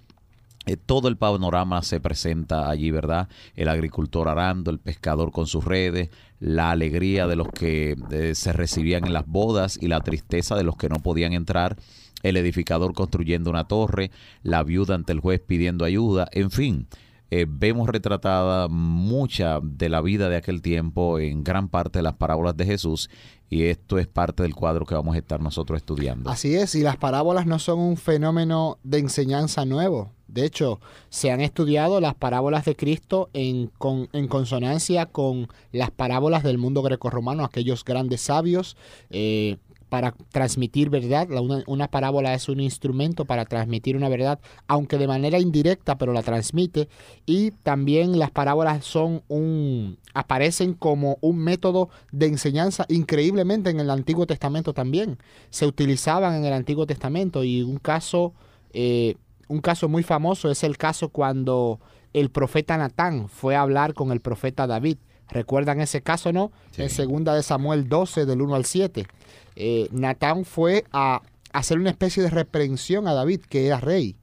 eh, 0.66 0.76
todo 0.76 1.08
el 1.08 1.16
panorama 1.16 1.82
se 1.82 1.98
presenta 1.98 2.70
allí, 2.70 2.92
¿verdad? 2.92 3.28
El 3.56 3.68
agricultor 3.68 4.28
arando, 4.28 4.70
el 4.70 4.78
pescador 4.78 5.32
con 5.32 5.48
sus 5.48 5.64
redes, 5.64 6.10
la 6.38 6.70
alegría 6.70 7.26
de 7.26 7.34
los 7.34 7.48
que 7.48 7.96
eh, 8.12 8.36
se 8.36 8.52
recibían 8.52 9.04
en 9.06 9.12
las 9.12 9.26
bodas 9.26 9.76
y 9.80 9.88
la 9.88 10.02
tristeza 10.02 10.54
de 10.54 10.62
los 10.62 10.76
que 10.76 10.88
no 10.88 11.00
podían 11.00 11.32
entrar, 11.32 11.76
el 12.22 12.36
edificador 12.36 12.94
construyendo 12.94 13.50
una 13.50 13.64
torre, 13.68 14.10
la 14.42 14.62
viuda 14.62 14.94
ante 14.94 15.12
el 15.12 15.20
juez 15.20 15.40
pidiendo 15.40 15.84
ayuda, 15.84 16.28
en 16.32 16.50
fin. 16.50 16.86
eh, 17.34 17.46
vemos 17.48 17.88
retratada 17.88 18.68
mucha 18.68 19.58
de 19.62 19.88
la 19.88 20.02
vida 20.02 20.28
de 20.28 20.36
aquel 20.36 20.60
tiempo 20.60 21.18
en 21.18 21.42
gran 21.44 21.68
parte 21.68 21.98
de 21.98 22.02
las 22.02 22.12
parábolas 22.14 22.54
de 22.58 22.66
Jesús 22.66 23.08
y 23.48 23.64
esto 23.64 23.98
es 23.98 24.06
parte 24.06 24.42
del 24.42 24.54
cuadro 24.54 24.84
que 24.84 24.94
vamos 24.94 25.14
a 25.14 25.18
estar 25.18 25.40
nosotros 25.40 25.78
estudiando. 25.78 26.28
Así 26.30 26.54
es, 26.54 26.74
y 26.74 26.82
las 26.82 26.98
parábolas 26.98 27.46
no 27.46 27.58
son 27.58 27.78
un 27.78 27.96
fenómeno 27.96 28.78
de 28.82 28.98
enseñanza 28.98 29.64
nuevo. 29.64 30.10
De 30.28 30.44
hecho, 30.44 30.78
se 31.08 31.30
han 31.30 31.40
estudiado 31.40 32.00
las 32.00 32.14
parábolas 32.14 32.64
de 32.66 32.76
Cristo 32.76 33.30
en, 33.32 33.68
con- 33.78 34.08
en 34.12 34.28
consonancia 34.28 35.06
con 35.06 35.48
las 35.72 35.90
parábolas 35.90 36.42
del 36.42 36.58
mundo 36.58 36.82
grecorromano, 36.82 37.44
aquellos 37.44 37.82
grandes 37.84 38.20
sabios, 38.22 38.76
eh, 39.10 39.56
para 39.92 40.14
transmitir 40.30 40.88
verdad. 40.88 41.28
La- 41.28 41.42
una, 41.42 41.62
una 41.66 41.86
parábola 41.88 42.32
es 42.32 42.48
un 42.48 42.60
instrumento 42.60 43.26
para 43.26 43.44
transmitir 43.44 43.94
una 43.94 44.08
verdad, 44.08 44.40
aunque 44.66 44.96
de 44.96 45.06
manera 45.06 45.38
indirecta, 45.38 45.98
pero 45.98 46.14
la 46.14 46.22
transmite. 46.22 46.88
Y 47.26 47.50
también 47.50 48.18
las 48.18 48.30
parábolas 48.30 48.86
son 48.86 49.22
un 49.28 49.98
aparecen 50.14 50.72
como 50.72 51.18
un 51.20 51.36
método 51.40 51.90
de 52.10 52.26
enseñanza 52.26 52.86
increíblemente 52.88 53.68
en 53.68 53.80
el 53.80 53.90
Antiguo 53.90 54.26
Testamento 54.26 54.72
también. 54.72 55.18
Se 55.50 55.66
utilizaban 55.66 56.36
en 56.36 56.46
el 56.46 56.54
Antiguo 56.54 56.86
Testamento 56.86 57.44
y 57.44 57.62
un 57.62 57.76
caso 57.76 58.32
eh, 58.72 59.16
un 59.48 59.60
caso 59.60 59.90
muy 59.90 60.02
famoso 60.02 60.50
es 60.50 60.64
el 60.64 60.78
caso 60.78 61.10
cuando 61.10 61.80
el 62.14 62.30
profeta 62.30 62.78
Natán 62.78 63.28
fue 63.28 63.56
a 63.56 63.60
hablar 63.60 63.92
con 63.92 64.10
el 64.10 64.20
profeta 64.20 64.66
David. 64.66 64.96
¿Recuerdan 65.28 65.80
ese 65.80 66.02
caso, 66.02 66.30
no? 66.30 66.52
Sí. 66.72 66.82
En 66.82 66.90
segunda 66.90 67.34
de 67.34 67.42
Samuel 67.42 67.88
12, 67.88 68.26
del 68.26 68.42
1 68.42 68.54
al 68.54 68.66
7. 68.66 69.06
Eh, 69.56 69.88
Natán 69.92 70.44
fue 70.44 70.84
a 70.92 71.22
hacer 71.52 71.78
una 71.78 71.90
especie 71.90 72.22
de 72.22 72.30
reprensión 72.30 73.06
a 73.06 73.14
David, 73.14 73.40
que 73.48 73.66
era 73.66 73.80
rey, 73.80 74.16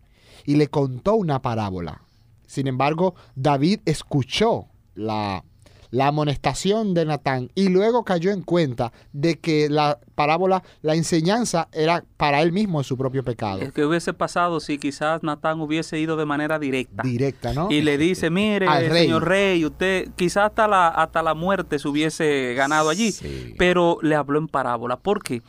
y 0.46 0.56
le 0.56 0.68
contó 0.68 1.16
una 1.16 1.42
parábola. 1.42 2.02
Sin 2.48 2.68
embargo, 2.68 3.16
David 3.36 3.82
escuchó 3.86 4.68
la, 4.96 5.44
la 5.92 6.08
amonestación 6.08 6.94
de 6.94 7.04
Natán 7.06 7.50
y 7.56 7.70
luego 7.70 8.04
cayó 8.04 8.32
en 8.32 8.42
cuenta 8.44 8.92
de 9.12 9.40
que 9.40 9.70
la 9.70 9.98
parábola, 10.14 10.62
la 10.84 10.94
enseñanza 10.96 11.68
era 11.72 12.04
para 12.18 12.42
él 12.44 12.52
mismo 12.52 12.80
en 12.80 12.84
su 12.84 12.96
propio 12.96 13.24
pecado. 13.24 13.72
Que 13.74 13.86
hubiese 13.86 14.14
pasado 14.14 14.60
si 14.60 14.78
quizás 14.78 15.24
Natán 15.24 15.60
hubiese 15.62 16.00
ido 16.00 16.16
de 16.16 16.26
manera 16.26 16.60
directa. 16.60 17.02
Directa, 17.04 17.54
¿no? 17.54 17.72
Y 17.72 17.82
le 17.82 17.98
dice, 17.98 18.30
mire, 18.30 18.68
Al 18.68 18.88
rey. 18.90 19.04
señor 19.06 19.28
rey, 19.28 19.66
usted 19.66 20.10
quizás 20.16 20.46
hasta 20.50 20.68
la, 20.68 20.90
hasta 20.90 21.24
la 21.24 21.34
muerte 21.34 21.80
se 21.80 21.88
hubiese 21.88 22.54
ganado 22.56 22.90
allí, 22.90 23.12
Sí. 23.12 23.56
pero 23.58 23.98
le 24.04 24.16
habló 24.16 24.38
en 24.38 24.48
parábola. 24.48 24.98
¿Por 25.00 25.24
qué? 25.24 25.42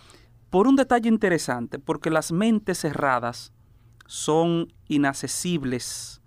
Por 0.49 0.67
un 0.67 0.75
detalle 0.77 1.09
interesante, 1.09 1.79
porque 1.79 2.09
las 2.11 2.33
mentes 2.33 2.79
cerradas 2.79 3.53
son 4.07 4.73
inaccesibles, 4.89 6.21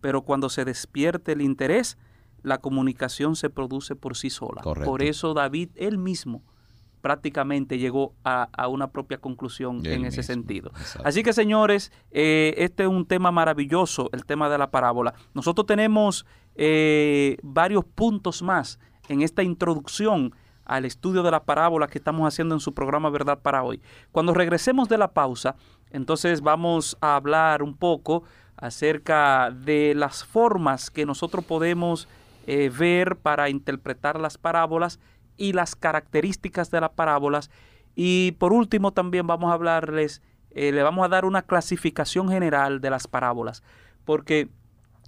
pero 0.00 0.22
cuando 0.22 0.48
se 0.48 0.64
despierte 0.64 1.32
el 1.32 1.42
interés, 1.42 1.96
la 2.42 2.58
comunicación 2.58 3.36
se 3.36 3.50
produce 3.50 3.94
por 3.96 4.16
sí 4.16 4.30
sola. 4.30 4.62
Correcto. 4.62 4.90
Por 4.90 5.02
eso 5.02 5.34
David 5.34 5.70
él 5.76 5.98
mismo 5.98 6.42
prácticamente 7.00 7.78
llegó 7.78 8.14
a, 8.24 8.48
a 8.52 8.68
una 8.68 8.90
propia 8.90 9.18
conclusión 9.18 9.84
Él 9.86 9.92
en 9.92 10.04
ese 10.04 10.18
mismo, 10.18 10.34
sentido. 10.34 10.70
exacto. 10.70 11.08
Así 11.08 11.22
que 11.22 11.32
señores, 11.32 11.92
eh, 12.10 12.54
este 12.58 12.82
es 12.82 12.88
un 12.88 13.06
tema 13.06 13.30
maravilloso, 13.30 14.10
el 14.12 14.24
tema 14.24 14.48
de 14.48 14.58
la 14.58 14.70
parábola. 14.70 15.14
Nosotros 15.32 15.66
tenemos 15.66 16.26
eh, 16.56 17.36
varios 17.42 17.84
puntos 17.84 18.42
más 18.42 18.78
en 19.08 19.22
esta 19.22 19.42
introducción 19.42 20.34
al 20.64 20.84
estudio 20.84 21.22
de 21.22 21.30
la 21.30 21.44
parábola 21.44 21.86
que 21.86 21.98
estamos 21.98 22.26
haciendo 22.28 22.54
en 22.54 22.60
su 22.60 22.74
programa 22.74 23.08
Verdad 23.10 23.38
para 23.38 23.62
hoy. 23.62 23.80
Cuando 24.12 24.34
regresemos 24.34 24.88
de 24.88 24.98
la 24.98 25.12
pausa, 25.12 25.56
entonces 25.90 26.42
vamos 26.42 26.98
a 27.00 27.16
hablar 27.16 27.62
un 27.62 27.74
poco 27.74 28.24
acerca 28.56 29.50
de 29.50 29.94
las 29.94 30.24
formas 30.24 30.90
que 30.90 31.06
nosotros 31.06 31.44
podemos 31.44 32.08
eh, 32.50 32.70
ver 32.70 33.16
para 33.16 33.50
interpretar 33.50 34.18
las 34.18 34.38
parábolas 34.38 35.00
y 35.36 35.52
las 35.52 35.76
características 35.76 36.70
de 36.70 36.80
las 36.80 36.88
parábolas. 36.88 37.50
Y 37.94 38.32
por 38.38 38.54
último 38.54 38.90
también 38.94 39.26
vamos 39.26 39.50
a 39.50 39.52
hablarles, 39.52 40.22
eh, 40.52 40.72
le 40.72 40.82
vamos 40.82 41.04
a 41.04 41.08
dar 41.08 41.26
una 41.26 41.42
clasificación 41.42 42.30
general 42.30 42.80
de 42.80 42.88
las 42.88 43.06
parábolas, 43.06 43.62
porque 44.06 44.48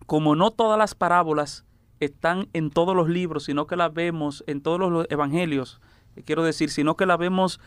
como 0.04 0.36
no 0.36 0.50
todas 0.50 0.78
las 0.78 0.94
parábolas 0.94 1.64
están 1.98 2.50
en 2.52 2.68
todos 2.68 2.94
los 2.94 3.08
libros, 3.08 3.44
sino 3.44 3.66
que 3.66 3.76
las 3.76 3.94
vemos 3.94 4.44
en 4.46 4.60
todos 4.60 4.78
los 4.78 5.06
evangelios, 5.08 5.80
eh, 6.16 6.22
quiero 6.22 6.44
decir, 6.44 6.68
sino 6.68 6.94
que 6.94 7.06
las 7.06 7.16
vemos 7.16 7.58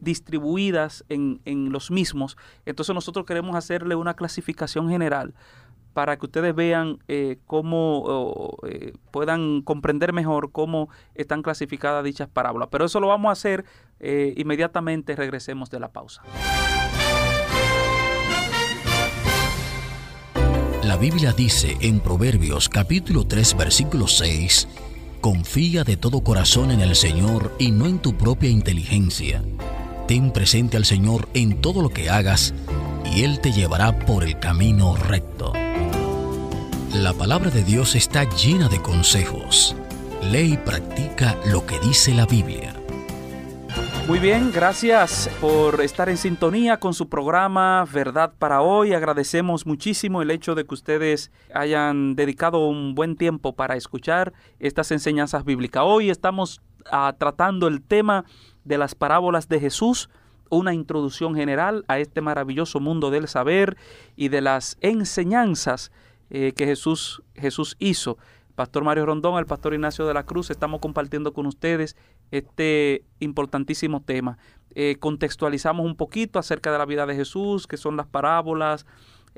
distribuidas 0.00 1.04
en, 1.10 1.42
en 1.44 1.72
los 1.72 1.90
mismos, 1.90 2.38
entonces 2.64 2.94
nosotros 2.94 3.26
queremos 3.26 3.54
hacerle 3.54 3.96
una 3.96 4.14
clasificación 4.14 4.88
general 4.88 5.34
para 5.92 6.16
que 6.16 6.26
ustedes 6.26 6.54
vean 6.54 6.98
eh, 7.08 7.38
cómo 7.46 8.56
eh, 8.68 8.92
puedan 9.10 9.62
comprender 9.62 10.12
mejor 10.12 10.52
cómo 10.52 10.88
están 11.14 11.42
clasificadas 11.42 12.04
dichas 12.04 12.28
parábolas. 12.28 12.68
Pero 12.70 12.84
eso 12.84 13.00
lo 13.00 13.08
vamos 13.08 13.30
a 13.30 13.32
hacer 13.32 13.64
eh, 14.00 14.34
inmediatamente 14.36 15.16
regresemos 15.16 15.70
de 15.70 15.80
la 15.80 15.88
pausa. 15.88 16.22
La 20.84 20.96
Biblia 20.96 21.32
dice 21.32 21.76
en 21.80 22.00
Proverbios 22.00 22.68
capítulo 22.68 23.26
3 23.26 23.56
versículo 23.56 24.06
6, 24.06 24.68
Confía 25.20 25.84
de 25.84 25.96
todo 25.96 26.22
corazón 26.22 26.70
en 26.70 26.80
el 26.80 26.94
Señor 26.94 27.54
y 27.58 27.72
no 27.72 27.86
en 27.86 27.98
tu 27.98 28.16
propia 28.16 28.48
inteligencia. 28.48 29.42
Ten 30.06 30.32
presente 30.32 30.76
al 30.76 30.84
Señor 30.84 31.28
en 31.34 31.60
todo 31.60 31.82
lo 31.82 31.90
que 31.90 32.08
hagas 32.08 32.54
y 33.04 33.24
Él 33.24 33.40
te 33.40 33.52
llevará 33.52 33.98
por 33.98 34.24
el 34.24 34.38
camino 34.38 34.96
recto. 34.96 35.52
La 36.94 37.12
palabra 37.12 37.50
de 37.50 37.62
Dios 37.62 37.94
está 37.94 38.24
llena 38.24 38.66
de 38.66 38.80
consejos. 38.80 39.76
Lee 40.32 40.54
y 40.54 40.56
practica 40.56 41.36
lo 41.52 41.66
que 41.66 41.78
dice 41.80 42.14
la 42.14 42.24
Biblia. 42.24 42.74
Muy 44.06 44.18
bien, 44.18 44.50
gracias 44.50 45.28
por 45.38 45.82
estar 45.82 46.08
en 46.08 46.16
sintonía 46.16 46.80
con 46.80 46.94
su 46.94 47.10
programa 47.10 47.84
Verdad 47.92 48.32
para 48.38 48.62
hoy. 48.62 48.94
Agradecemos 48.94 49.66
muchísimo 49.66 50.22
el 50.22 50.30
hecho 50.30 50.54
de 50.54 50.64
que 50.64 50.74
ustedes 50.74 51.30
hayan 51.52 52.16
dedicado 52.16 52.66
un 52.66 52.94
buen 52.94 53.16
tiempo 53.16 53.54
para 53.54 53.76
escuchar 53.76 54.32
estas 54.58 54.90
enseñanzas 54.90 55.44
bíblicas. 55.44 55.82
Hoy 55.84 56.08
estamos 56.08 56.62
ah, 56.90 57.14
tratando 57.18 57.68
el 57.68 57.82
tema 57.82 58.24
de 58.64 58.78
las 58.78 58.94
parábolas 58.94 59.46
de 59.50 59.60
Jesús, 59.60 60.08
una 60.48 60.72
introducción 60.72 61.34
general 61.34 61.84
a 61.86 61.98
este 61.98 62.22
maravilloso 62.22 62.80
mundo 62.80 63.10
del 63.10 63.28
saber 63.28 63.76
y 64.16 64.28
de 64.28 64.40
las 64.40 64.78
enseñanzas 64.80 65.92
eh, 66.30 66.52
que 66.52 66.66
Jesús, 66.66 67.22
Jesús 67.34 67.76
hizo. 67.78 68.18
Pastor 68.54 68.82
Mario 68.82 69.06
Rondón, 69.06 69.38
el 69.38 69.46
Pastor 69.46 69.74
Ignacio 69.74 70.06
de 70.06 70.14
la 70.14 70.24
Cruz, 70.24 70.50
estamos 70.50 70.80
compartiendo 70.80 71.32
con 71.32 71.46
ustedes 71.46 71.96
este 72.32 73.04
importantísimo 73.20 74.02
tema. 74.02 74.36
Eh, 74.74 74.96
contextualizamos 74.98 75.86
un 75.86 75.94
poquito 75.94 76.38
acerca 76.38 76.72
de 76.72 76.78
la 76.78 76.84
vida 76.84 77.06
de 77.06 77.14
Jesús, 77.14 77.66
que 77.66 77.76
son 77.76 77.96
las 77.96 78.06
parábolas, 78.06 78.84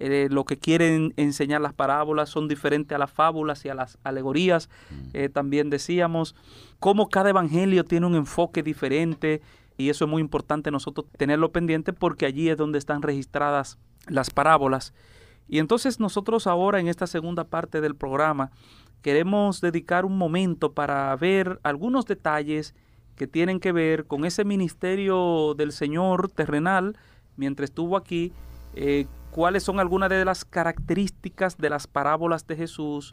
eh, 0.03 0.29
lo 0.31 0.45
que 0.45 0.59
quieren 0.59 1.13
enseñar 1.19 1.61
las 1.61 1.75
parábolas 1.75 2.31
son 2.31 2.49
diferentes 2.49 2.97
a 2.97 2.99
las 2.99 3.11
fábulas 3.11 3.65
y 3.67 3.69
a 3.69 3.75
las 3.75 3.99
alegorías. 4.03 4.71
Eh, 5.13 5.29
también 5.29 5.69
decíamos 5.69 6.35
cómo 6.79 7.11
cada 7.11 7.29
evangelio 7.29 7.85
tiene 7.85 8.07
un 8.07 8.15
enfoque 8.15 8.63
diferente 8.63 9.43
y 9.77 9.91
eso 9.91 10.07
es 10.07 10.11
muy 10.11 10.23
importante 10.23 10.71
nosotros 10.71 11.07
tenerlo 11.19 11.53
pendiente 11.53 11.93
porque 11.93 12.25
allí 12.25 12.49
es 12.49 12.57
donde 12.57 12.79
están 12.79 13.03
registradas 13.03 13.79
las 14.09 14.31
parábolas. 14.31 14.95
Y 15.51 15.59
entonces 15.59 15.99
nosotros 15.99 16.47
ahora 16.47 16.79
en 16.79 16.87
esta 16.87 17.09
segunda 17.09 17.43
parte 17.43 17.81
del 17.81 17.97
programa 17.97 18.53
queremos 19.03 19.61
dedicar 19.61 20.05
un 20.05 20.17
momento 20.17 20.75
para 20.75 21.15
ver 21.17 21.59
algunos 21.65 22.07
detalles 22.07 22.73
que 23.17 23.27
tienen 23.27 23.59
que 23.59 23.73
ver 23.73 24.07
con 24.07 24.25
ese 24.25 24.45
ministerio 24.45 25.55
del 25.57 25.73
Señor 25.73 26.31
terrenal 26.31 26.97
mientras 27.37 27.71
estuvo 27.71 27.97
aquí, 27.97 28.33
eh, 28.75 29.07
cuáles 29.33 29.65
son 29.65 29.81
algunas 29.81 30.09
de 30.09 30.25
las 30.25 30.45
características 30.45 31.59
de 31.59 31.69
las 31.69 31.89
parábolas 31.89 32.47
de 32.47 32.55
Jesús, 32.55 33.13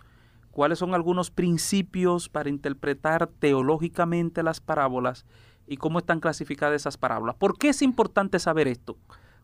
cuáles 0.51 0.77
son 0.77 0.93
algunos 0.93 1.31
principios 1.31 2.29
para 2.29 2.49
interpretar 2.49 3.25
teológicamente 3.25 4.43
las 4.43 4.61
parábolas 4.61 5.25
y 5.65 5.77
cómo 5.77 5.97
están 5.97 6.19
clasificadas 6.19 6.75
esas 6.75 6.97
parábolas. 6.97 7.35
¿Por 7.35 7.57
qué 7.57 7.69
es 7.69 7.81
importante 7.81 8.37
saber 8.37 8.67
esto, 8.67 8.95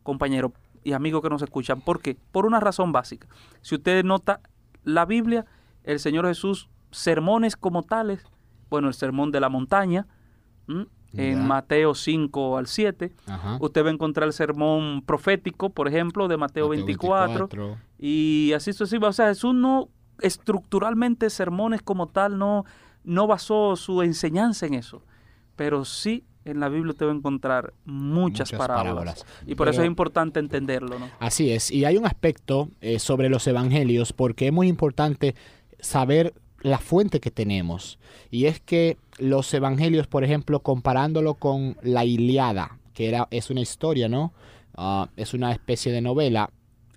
compañero 0.04 0.54
y 0.84 0.94
amigo 0.94 1.22
que 1.22 1.30
nos 1.30 1.42
escuchan? 1.42 1.82
¿Por 1.82 2.02
qué? 2.02 2.18
Por 2.32 2.46
una 2.46 2.60
razón 2.60 2.92
básica. 2.92 3.28
Si 3.62 3.76
usted 3.76 4.04
nota, 4.04 4.42
la 4.84 5.06
Biblia 5.06 5.46
el 5.84 6.00
Señor 6.00 6.26
Jesús 6.28 6.70
sermones 6.92 7.56
como 7.56 7.84
tales, 7.84 8.26
bueno, 8.70 8.88
el 8.88 8.94
sermón 8.94 9.32
de 9.32 9.40
la 9.40 9.50
montaña, 9.50 10.08
en 11.14 11.46
Mateo 11.46 11.94
5 11.94 12.58
al 12.58 12.68
7, 12.68 13.14
usted 13.60 13.84
va 13.84 13.90
a 13.90 13.94
encontrar 13.94 14.28
el 14.28 14.34
sermón 14.34 15.04
profético, 15.06 15.70
por 15.70 15.88
ejemplo, 15.88 16.28
de 16.28 16.38
Mateo, 16.38 16.70
24, 16.70 17.50
y 18.00 18.52
así 18.56 18.74
sucesivamente. 18.74 19.10
O 19.10 19.14
sea, 19.14 19.28
Jesús 19.28 19.54
no, 19.54 19.90
estructuralmente 20.22 21.30
sermones 21.30 21.82
como 21.82 22.08
tal, 22.08 22.38
no, 22.38 22.66
no 23.04 23.28
basó 23.28 23.76
su 23.76 24.02
enseñanza 24.02 24.66
en 24.66 24.76
eso, 24.76 25.04
pero 25.56 25.86
sí 25.86 26.24
en 26.46 26.60
la 26.60 26.70
Biblia 26.70 26.92
usted 26.92 27.06
va 27.06 27.12
a 27.12 27.16
encontrar 27.16 27.74
muchas, 27.86 28.52
parábolas. 28.52 29.26
Y 29.46 29.56
por 29.56 29.70
eso 29.70 29.82
es 29.82 29.88
importante 29.88 30.40
entenderlo. 30.40 31.00
¿no? 31.00 31.10
Así 31.20 31.52
es. 31.52 31.72
Y 31.72 31.86
hay 31.86 31.98
un 31.98 32.06
aspecto 32.06 32.70
eh, 32.82 33.00
sobre 33.00 33.30
los 33.30 33.48
evangelios, 33.48 34.14
porque 34.14 34.48
es 34.48 34.54
muy 34.54 34.68
importante 34.68 35.36
saber 35.80 36.34
la 36.62 36.80
fuente 36.80 37.20
que 37.20 37.32
tenemos. 37.32 38.00
Y 38.32 38.46
es 38.46 38.60
que 38.60 38.98
los 39.20 39.54
evangelios, 39.54 40.08
por 40.08 40.24
ejemplo, 40.24 40.62
comparándolo 40.62 41.36
con 41.36 41.78
la 41.82 42.06
Iliada, 42.06 42.78
que 42.94 43.10
era, 43.10 43.28
es 43.32 43.50
una 43.50 43.62
historia, 43.62 44.10
¿no? 44.10 44.34
Ah, 44.76 45.10
es 45.18 45.34
una 45.34 45.52
especie 45.52 45.92
de 45.92 46.02
novela. 46.02 46.50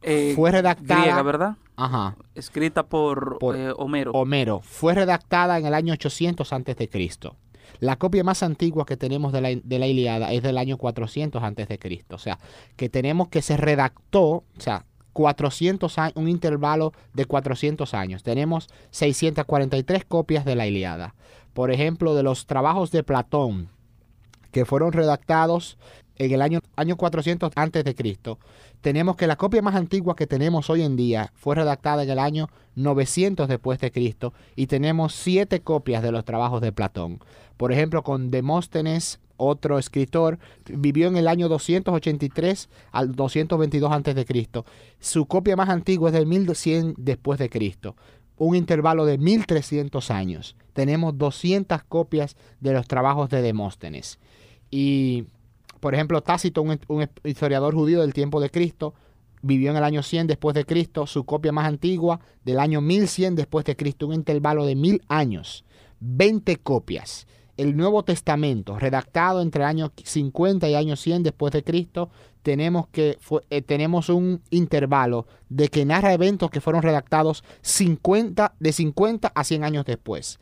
Eh, 0.02 0.32
fue 0.34 0.50
redactada. 0.50 1.02
Griega, 1.02 1.22
¿verdad? 1.22 1.56
Ajá. 1.76 2.16
Escrita 2.34 2.84
por, 2.86 3.38
eh, 3.54 3.72
Homero. 3.76 4.12
Homero. 4.12 4.60
Fue 4.60 4.94
redactada 4.94 5.58
en 5.58 5.66
el 5.66 5.74
año 5.74 5.92
800 5.92 6.52
antes 6.52 6.76
de 6.76 6.88
Cristo. 6.88 7.36
La 7.80 7.96
copia 7.96 8.24
más 8.24 8.42
antigua 8.42 8.86
que 8.86 8.96
tenemos 8.96 9.32
de 9.32 9.40
la, 9.40 9.48
de 9.48 9.88
Iliada 9.88 10.32
es 10.32 10.42
del 10.42 10.58
año 10.58 10.78
400 10.78 11.42
antes 11.42 11.68
de 11.68 11.78
Cristo. 11.78 12.16
O 12.16 12.18
sea, 12.18 12.38
que 12.76 12.88
tenemos 12.88 13.28
que 13.28 13.42
se 13.42 13.56
redactó, 13.56 14.24
o 14.24 14.44
sea, 14.58 14.84
400 15.12 15.98
años, 15.98 16.12
un 16.16 16.28
intervalo 16.28 16.92
de 17.14 17.24
400 17.24 17.94
años. 17.94 18.22
Tenemos 18.22 18.68
643 18.90 20.04
copias 20.04 20.44
de 20.44 20.56
la 20.56 20.66
Iliada. 20.66 21.14
Por 21.54 21.70
ejemplo, 21.70 22.14
de 22.14 22.22
los 22.22 22.46
trabajos 22.46 22.90
de 22.90 23.02
Platón, 23.02 23.70
que 24.52 24.66
fueron 24.66 24.92
redactados 24.92 25.78
en 26.18 26.32
el 26.32 26.42
año, 26.42 26.60
año 26.76 26.96
400 26.96 27.52
antes 27.54 27.84
de 27.84 27.94
Cristo, 27.94 28.38
tenemos 28.80 29.16
que 29.16 29.26
la 29.26 29.36
copia 29.36 29.62
más 29.62 29.74
antigua 29.74 30.16
que 30.16 30.26
tenemos 30.26 30.70
hoy 30.70 30.82
en 30.82 30.96
día 30.96 31.32
fue 31.34 31.54
redactada 31.54 32.02
en 32.02 32.10
el 32.10 32.18
año 32.18 32.48
900 32.76 33.48
después 33.48 33.78
de 33.80 33.90
Cristo 33.90 34.32
y 34.54 34.66
tenemos 34.66 35.14
siete 35.14 35.60
copias 35.60 36.02
de 36.02 36.12
los 36.12 36.24
trabajos 36.24 36.60
de 36.60 36.72
Platón. 36.72 37.20
Por 37.56 37.72
ejemplo, 37.72 38.02
con 38.02 38.30
Demóstenes, 38.30 39.20
otro 39.36 39.78
escritor, 39.78 40.38
vivió 40.66 41.08
en 41.08 41.16
el 41.16 41.28
año 41.28 41.48
283 41.48 42.68
al 42.92 43.12
222 43.12 43.92
antes 43.92 44.14
de 44.14 44.24
Cristo. 44.24 44.64
Su 44.98 45.26
copia 45.26 45.56
más 45.56 45.68
antigua 45.68 46.10
es 46.10 46.14
del 46.14 46.26
1100 46.26 46.94
después 46.98 47.38
de 47.38 47.50
Cristo. 47.50 47.96
Un 48.36 48.54
intervalo 48.54 49.06
de 49.06 49.18
1300 49.18 50.10
años. 50.10 50.56
Tenemos 50.72 51.16
200 51.16 51.82
copias 51.84 52.36
de 52.60 52.72
los 52.72 52.86
trabajos 52.86 53.30
de 53.30 53.40
Demóstenes. 53.40 54.18
Y, 54.70 55.24
por 55.86 55.94
ejemplo, 55.94 56.20
Tácito, 56.20 56.62
un, 56.62 56.80
historiador 57.22 57.72
judío 57.72 58.00
del 58.00 58.12
tiempo 58.12 58.40
de 58.40 58.50
Cristo, 58.50 58.94
vivió 59.40 59.70
en 59.70 59.76
el 59.76 59.84
año 59.84 60.02
100 60.02 60.26
después 60.26 60.52
de 60.52 60.64
Cristo, 60.64 61.06
su 61.06 61.22
copia 61.22 61.52
más 61.52 61.64
antigua 61.64 62.18
del 62.44 62.58
año 62.58 62.80
1100 62.80 63.36
después 63.36 63.64
de 63.66 63.76
Cristo, 63.76 64.08
un 64.08 64.14
intervalo 64.14 64.66
de 64.66 64.74
mil 64.74 65.00
años, 65.06 65.64
20 66.00 66.56
copias 66.56 67.28
el 67.56 67.76
Nuevo 67.76 68.02
Testamento, 68.02 68.76
redactado 68.80 69.40
entre 69.42 69.62
el 69.62 69.68
año 69.68 69.92
50 70.02 70.68
y 70.68 70.74
año 70.74 70.96
100 70.96 71.22
después 71.22 71.52
de 71.52 71.62
Cristo, 71.62 72.10
tenemos, 72.42 72.88
que, 72.88 73.16
eh, 73.50 73.62
tenemos 73.62 74.08
un 74.08 74.42
intervalo 74.50 75.28
de 75.48 75.68
que 75.68 75.84
narra 75.84 76.14
eventos 76.14 76.50
que 76.50 76.60
fueron 76.60 76.82
redactados 76.82 77.44
50, 77.60 78.56
de 78.58 78.72
50 78.72 79.30
a 79.32 79.44
100 79.44 79.62
años 79.62 79.84
después. 79.84 80.40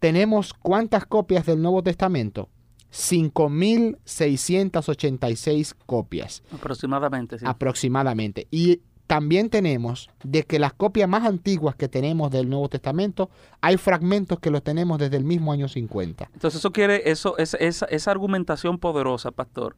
Tenemos 0.00 0.54
cuántas 0.54 1.04
copias 1.04 1.44
del 1.44 1.60
Nuevo 1.60 1.82
Testamento? 1.82 2.48
5.686 2.92 5.74
copias. 5.86 6.42
Aproximadamente, 6.52 7.38
sí. 7.38 7.44
Aproximadamente. 7.46 8.48
Y 8.50 8.80
también 9.08 9.48
tenemos 9.48 10.10
de 10.22 10.44
que 10.44 10.58
las 10.58 10.74
copias 10.74 11.08
más 11.08 11.24
antiguas 11.24 11.74
que 11.74 11.88
tenemos 11.88 12.30
del 12.30 12.50
Nuevo 12.50 12.68
Testamento, 12.68 13.30
hay 13.62 13.78
fragmentos 13.78 14.38
que 14.38 14.50
los 14.50 14.62
tenemos 14.62 14.98
desde 14.98 15.16
el 15.16 15.24
mismo 15.24 15.50
año 15.50 15.66
50. 15.66 16.28
Entonces 16.34 16.60
eso 16.60 16.72
quiere, 16.72 17.10
eso, 17.10 17.38
es, 17.38 17.54
esa, 17.54 17.86
esa 17.86 18.10
argumentación 18.10 18.78
poderosa, 18.78 19.30
pastor, 19.30 19.76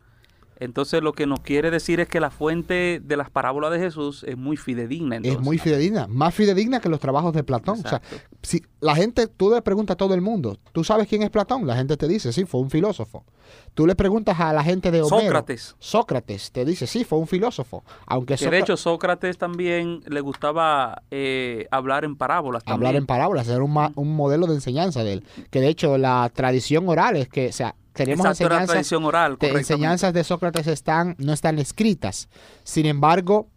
entonces 0.60 1.02
lo 1.02 1.14
que 1.14 1.26
nos 1.26 1.40
quiere 1.40 1.70
decir 1.70 2.00
es 2.00 2.08
que 2.08 2.20
la 2.20 2.30
fuente 2.30 3.00
de 3.02 3.16
las 3.16 3.30
parábolas 3.30 3.72
de 3.72 3.78
Jesús 3.78 4.24
es 4.28 4.36
muy 4.36 4.58
fidedigna. 4.58 5.16
Es 5.22 5.40
muy 5.40 5.56
fidedigna, 5.56 6.06
más 6.06 6.34
fidedigna 6.34 6.80
que 6.80 6.90
los 6.90 7.00
trabajos 7.00 7.32
de 7.32 7.42
Platón. 7.42 7.80
O 7.82 7.88
sea, 7.88 8.02
si 8.42 8.62
la 8.80 8.94
gente, 8.94 9.26
tú 9.26 9.50
le 9.50 9.62
preguntas 9.62 9.94
a 9.94 9.96
todo 9.96 10.12
el 10.12 10.20
mundo, 10.20 10.58
¿tú 10.72 10.84
sabes 10.84 11.08
quién 11.08 11.22
es 11.22 11.30
Platón? 11.30 11.66
La 11.66 11.76
gente 11.76 11.96
te 11.96 12.06
dice, 12.06 12.30
sí, 12.32 12.44
fue 12.44 12.60
un 12.60 12.70
filósofo. 12.70 13.24
Tú 13.72 13.86
le 13.86 13.94
preguntas 13.94 14.38
a 14.38 14.52
la 14.52 14.62
gente 14.62 14.90
de 14.90 15.00
Homero. 15.00 15.22
Sócrates. 15.22 15.76
Sócrates 15.78 16.52
te 16.52 16.66
dice, 16.66 16.86
sí, 16.86 17.04
fue 17.04 17.18
un 17.18 17.26
filósofo. 17.26 17.82
Aunque 18.06 18.36
de 18.36 18.58
hecho 18.58 18.76
Sócrates 18.76 19.38
también 19.38 20.02
le 20.06 20.20
gustaba 20.20 21.02
eh, 21.10 21.66
hablar 21.70 22.04
en 22.04 22.16
parábolas. 22.16 22.62
Hablar 22.66 22.96
en 22.96 23.06
parábolas, 23.06 23.48
era 23.48 23.64
un, 23.64 23.74
un 23.94 24.14
modelo 24.14 24.46
de 24.46 24.54
enseñanza 24.54 25.02
de 25.04 25.14
él. 25.14 25.24
Que 25.50 25.60
de 25.60 25.68
hecho 25.68 25.96
la 25.96 26.30
tradición 26.34 26.86
oral 26.86 27.16
es 27.16 27.28
que, 27.28 27.48
o 27.48 27.52
sea, 27.52 27.74
tenemos 28.04 28.26
enseñanzas, 28.26 28.92
oral, 28.92 29.36
de 29.38 29.48
enseñanzas 29.48 30.14
de 30.14 30.24
Sócrates 30.24 30.66
están, 30.66 31.16
no 31.18 31.34
están 31.34 31.58
escritas. 31.58 32.30
Sin 32.64 32.86
embargo, 32.86 33.48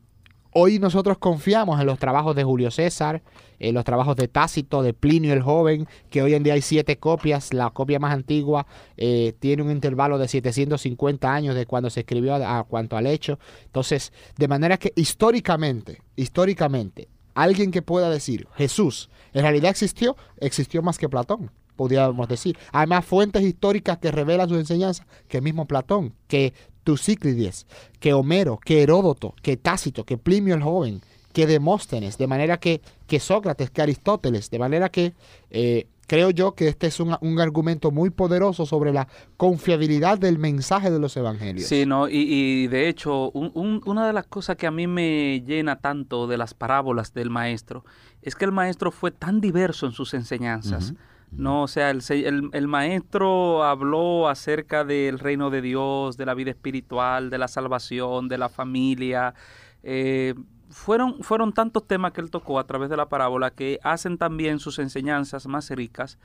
hoy 0.52 0.80
nosotros 0.80 1.18
confiamos 1.18 1.80
en 1.80 1.86
los 1.86 1.98
trabajos 1.98 2.36
de 2.36 2.44
Julio 2.44 2.70
César, 2.70 3.24
en 3.60 3.74
los 3.74 3.86
trabajos 3.86 4.18
de 4.18 4.28
Tácito, 4.28 4.84
de 4.84 4.94
Plinio 4.94 5.32
el 5.32 5.42
Joven, 5.42 5.88
que 6.10 6.22
hoy 6.22 6.34
en 6.34 6.44
día 6.44 6.56
hay 6.56 6.62
siete 6.62 6.98
copias. 6.98 7.54
La 7.54 7.70
copia 7.70 8.00
más 8.00 8.14
antigua 8.14 8.68
eh, 8.98 9.34
tiene 9.40 9.64
un 9.64 9.72
intervalo 9.72 10.18
de 10.18 10.28
750 10.28 11.34
años 11.34 11.56
de 11.56 11.66
cuando 11.66 11.90
se 11.90 12.02
escribió 12.02 12.36
a, 12.36 12.60
a 12.60 12.64
cuanto 12.66 12.98
al 12.98 13.08
hecho. 13.08 13.40
Entonces, 13.64 14.12
de 14.38 14.48
manera 14.50 14.78
que 14.78 14.92
históricamente, 14.98 16.02
históricamente, 16.18 17.08
alguien 17.34 17.72
que 17.72 17.82
pueda 17.82 18.10
decir 18.10 18.50
Jesús 18.56 19.10
en 19.32 19.44
realidad 19.44 19.72
existió, 19.72 20.18
existió 20.38 20.82
más 20.82 20.98
que 20.98 21.08
Platón 21.08 21.50
podríamos 21.76 22.28
decir. 22.28 22.58
Hay 22.72 22.88
más 22.88 23.06
fuentes 23.06 23.44
históricas 23.44 23.98
que 23.98 24.12
revelan 24.12 24.50
su 24.50 24.56
enseñanza 24.56 25.06
que 25.28 25.38
el 25.38 25.44
mismo 25.44 25.66
Platón, 25.66 26.14
que 26.28 26.54
Tucíclides, 26.84 27.66
que 28.00 28.14
Homero, 28.14 28.60
que 28.64 28.84
Heródoto, 28.84 29.34
que 29.42 29.58
Tácito, 29.58 30.06
que 30.06 30.18
Plimio 30.18 30.56
el 30.56 30.64
joven, 30.64 31.02
que 31.34 31.48
Demóstenes, 31.48 32.18
de 32.18 32.28
manera 32.28 32.58
que, 32.58 32.82
que 33.08 33.20
Sócrates, 33.20 33.72
que 33.72 33.82
Aristóteles, 33.82 34.50
de 34.50 34.60
manera 34.60 34.90
que 34.90 35.14
eh, 35.50 35.88
creo 36.08 36.30
yo 36.30 36.54
que 36.54 36.68
este 36.68 36.88
es 36.88 37.00
un, 37.00 37.16
un, 37.22 37.40
argumento 37.40 37.90
muy 37.92 38.10
poderoso 38.12 38.66
sobre 38.66 38.94
la 38.94 39.08
confiabilidad 39.38 40.20
del 40.20 40.38
mensaje 40.38 40.92
de 40.92 41.00
los 41.00 41.18
evangelios. 41.18 41.68
Sí, 41.68 41.86
no, 41.86 42.08
y, 42.08 42.26
y 42.28 42.68
de 42.68 42.88
hecho, 42.88 43.32
un, 43.32 43.52
un, 43.56 43.82
una 43.86 44.06
de 44.06 44.14
las 44.14 44.28
cosas 44.28 44.58
que 44.58 44.68
a 44.68 44.72
mí 44.72 44.86
me 44.86 45.42
llena 45.46 45.78
tanto 45.78 46.28
de 46.28 46.38
las 46.38 46.54
parábolas 46.54 47.14
del 47.14 47.30
maestro 47.30 47.84
es 48.22 48.36
que 48.36 48.46
el 48.46 48.52
maestro 48.52 48.92
fue 48.92 49.12
tan 49.12 49.42
diverso 49.42 49.86
en 49.86 49.92
sus 49.92 50.14
enseñanzas. 50.14 50.92
Uh 50.92 50.94
-huh. 50.94 50.98
No, 51.36 51.64
o 51.64 51.68
sea, 51.68 51.90
el, 51.90 52.02
el, 52.10 52.50
el, 52.54 52.68
maestro 52.68 53.64
habló 53.64 54.30
acerca 54.30 54.84
del 54.86 55.18
reino 55.18 55.50
de 55.50 55.62
Dios, 55.62 56.16
de 56.16 56.26
la 56.26 56.36
vida 56.36 56.52
espiritual, 56.52 57.30
de 57.30 57.38
la 57.40 57.48
salvación, 57.48 58.28
de 58.28 58.38
la 58.38 58.50
familia. 58.50 59.34
Eh, 59.82 60.36
fueron, 60.70 61.24
fueron 61.24 61.54
tantos 61.54 61.88
temas 61.88 62.12
que 62.12 62.22
él 62.22 62.30
tocó 62.30 62.60
a 62.60 62.68
través 62.68 62.90
de 62.90 62.98
la 62.98 63.10
parábola 63.10 63.52
que 63.52 63.80
hacen 63.84 64.18
también 64.18 64.60
sus 64.60 64.80
enseñanzas 64.80 65.48
más 65.48 65.70
ricas 65.70 66.20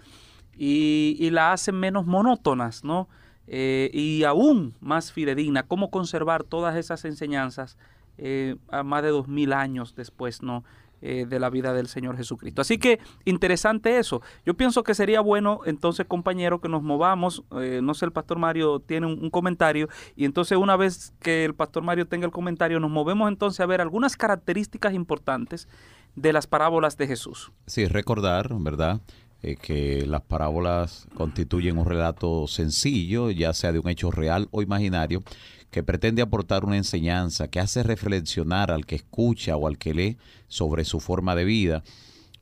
y, 0.56 1.16
y 1.18 1.30
la 1.30 1.52
hacen 1.52 1.76
menos 1.76 2.06
monótonas, 2.06 2.84
¿no? 2.84 3.08
Eh, 3.46 3.90
y 3.94 4.24
aún 4.24 4.74
más 4.80 5.10
fidedigna, 5.10 5.62
cómo 5.62 5.90
conservar 5.90 6.44
todas 6.44 6.76
esas 6.76 7.06
enseñanzas 7.06 7.78
eh, 8.18 8.56
a 8.70 8.82
más 8.82 9.02
de 9.02 9.08
dos 9.08 9.26
mil 9.26 9.54
años 9.54 9.94
después, 9.94 10.42
¿no? 10.42 10.64
Eh, 11.00 11.26
de 11.28 11.38
la 11.38 11.48
vida 11.48 11.72
del 11.72 11.86
Señor 11.86 12.16
Jesucristo. 12.16 12.60
Así 12.60 12.78
que 12.78 12.98
interesante 13.24 13.98
eso. 13.98 14.20
Yo 14.44 14.54
pienso 14.54 14.82
que 14.82 14.94
sería 14.94 15.20
bueno 15.20 15.60
entonces, 15.64 16.06
compañero, 16.06 16.60
que 16.60 16.68
nos 16.68 16.82
movamos. 16.82 17.44
Eh, 17.60 17.78
no 17.80 17.94
sé, 17.94 18.06
el 18.06 18.10
pastor 18.10 18.40
Mario 18.40 18.80
tiene 18.80 19.06
un, 19.06 19.30
comentario 19.30 19.88
y 20.16 20.24
entonces 20.24 20.58
una 20.58 20.76
vez 20.76 21.12
que 21.20 21.44
el 21.44 21.54
pastor 21.54 21.84
Mario 21.84 22.08
tenga 22.08 22.26
el 22.26 22.32
comentario, 22.32 22.80
nos 22.80 22.90
movemos 22.90 23.28
entonces 23.28 23.60
a 23.60 23.66
ver 23.66 23.80
algunas 23.80 24.16
características 24.16 24.92
importantes 24.92 25.68
de 26.16 26.32
las 26.32 26.48
parábolas 26.48 26.96
de 26.96 27.06
Jesús. 27.06 27.52
Sí, 27.66 27.86
recordar, 27.86 28.48
¿verdad? 28.58 29.00
Eh, 29.40 29.54
que 29.54 30.04
las 30.04 30.22
parábolas 30.22 31.06
constituyen 31.14 31.78
un 31.78 31.86
relato 31.86 32.48
sencillo, 32.48 33.30
ya 33.30 33.52
sea 33.52 33.70
de 33.70 33.78
un 33.78 33.88
hecho 33.88 34.10
real 34.10 34.48
o 34.50 34.62
imaginario, 34.62 35.22
que 35.70 35.82
pretende 35.82 36.22
aportar 36.22 36.64
una 36.64 36.76
enseñanza 36.76 37.48
que 37.48 37.60
hace 37.60 37.82
reflexionar 37.82 38.70
al 38.70 38.86
que 38.86 38.96
escucha 38.96 39.56
o 39.56 39.66
al 39.66 39.78
que 39.78 39.94
lee 39.94 40.18
sobre 40.48 40.84
su 40.84 41.00
forma 41.00 41.34
de 41.34 41.44
vida. 41.44 41.84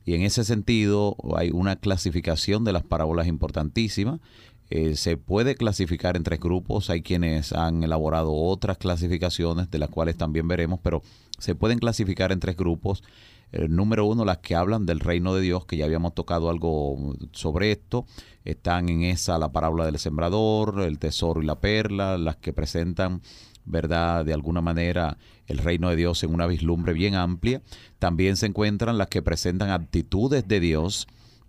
Y 0.05 0.13
en 0.13 0.21
ese 0.21 0.45
sentido 0.45 1.17
hay 1.35 1.51
una 1.51 1.75
clasificación 1.75 2.63
de 2.63 2.71
las 2.71 2.83
parábolas 2.83 3.27
importantísima. 3.27 4.21
Eh, 4.69 4.95
se 4.95 5.17
puede 5.17 5.55
clasificar 5.55 6.15
en 6.15 6.23
tres 6.23 6.39
grupos. 6.39 6.89
Hay 6.89 7.01
quienes 7.01 7.51
han 7.51 7.83
elaborado 7.83 8.33
otras 8.33 8.77
clasificaciones, 8.77 9.69
de 9.69 9.79
las 9.79 9.89
cuales 9.89 10.15
también 10.15 10.47
veremos, 10.47 10.79
pero 10.81 11.01
se 11.39 11.55
pueden 11.55 11.79
clasificar 11.79 12.31
en 12.31 12.39
tres 12.39 12.55
grupos. 12.55 13.03
El 13.51 13.73
número 13.73 14.05
uno, 14.05 14.25
las 14.25 14.39
que 14.39 14.55
hablan 14.55 14.85
del 14.85 14.99
reino 14.99 15.33
de 15.33 15.41
Dios, 15.41 15.65
que 15.65 15.77
ya 15.77 15.85
habíamos 15.85 16.13
tocado 16.13 16.49
algo 16.49 17.15
sobre 17.31 17.71
esto. 17.71 18.05
Están 18.43 18.89
en 18.89 19.03
esa 19.03 19.37
la 19.37 19.51
parábola 19.51 19.85
del 19.85 19.99
sembrador, 19.99 20.81
el 20.81 20.99
tesoro 20.99 21.41
y 21.41 21.45
la 21.45 21.59
perla, 21.59 22.17
las 22.17 22.35
que 22.37 22.51
presentan, 22.51 23.21
¿verdad? 23.63 24.25
De 24.25 24.33
alguna 24.33 24.61
manera 24.61 25.17
el 25.47 25.59
reino 25.59 25.89
de 25.89 25.95
Dios 25.95 26.23
en 26.23 26.33
una 26.33 26.45
vislumbre 26.45 26.93
bien 26.93 27.15
amplia. 27.15 27.61
También 27.99 28.35
se 28.35 28.47
encuentran 28.47 28.97
las 28.97 29.07
que 29.07 29.21
presentan 29.21 29.69
actitudes 29.69 30.45
de 30.45 30.59
Dios, 30.59 31.07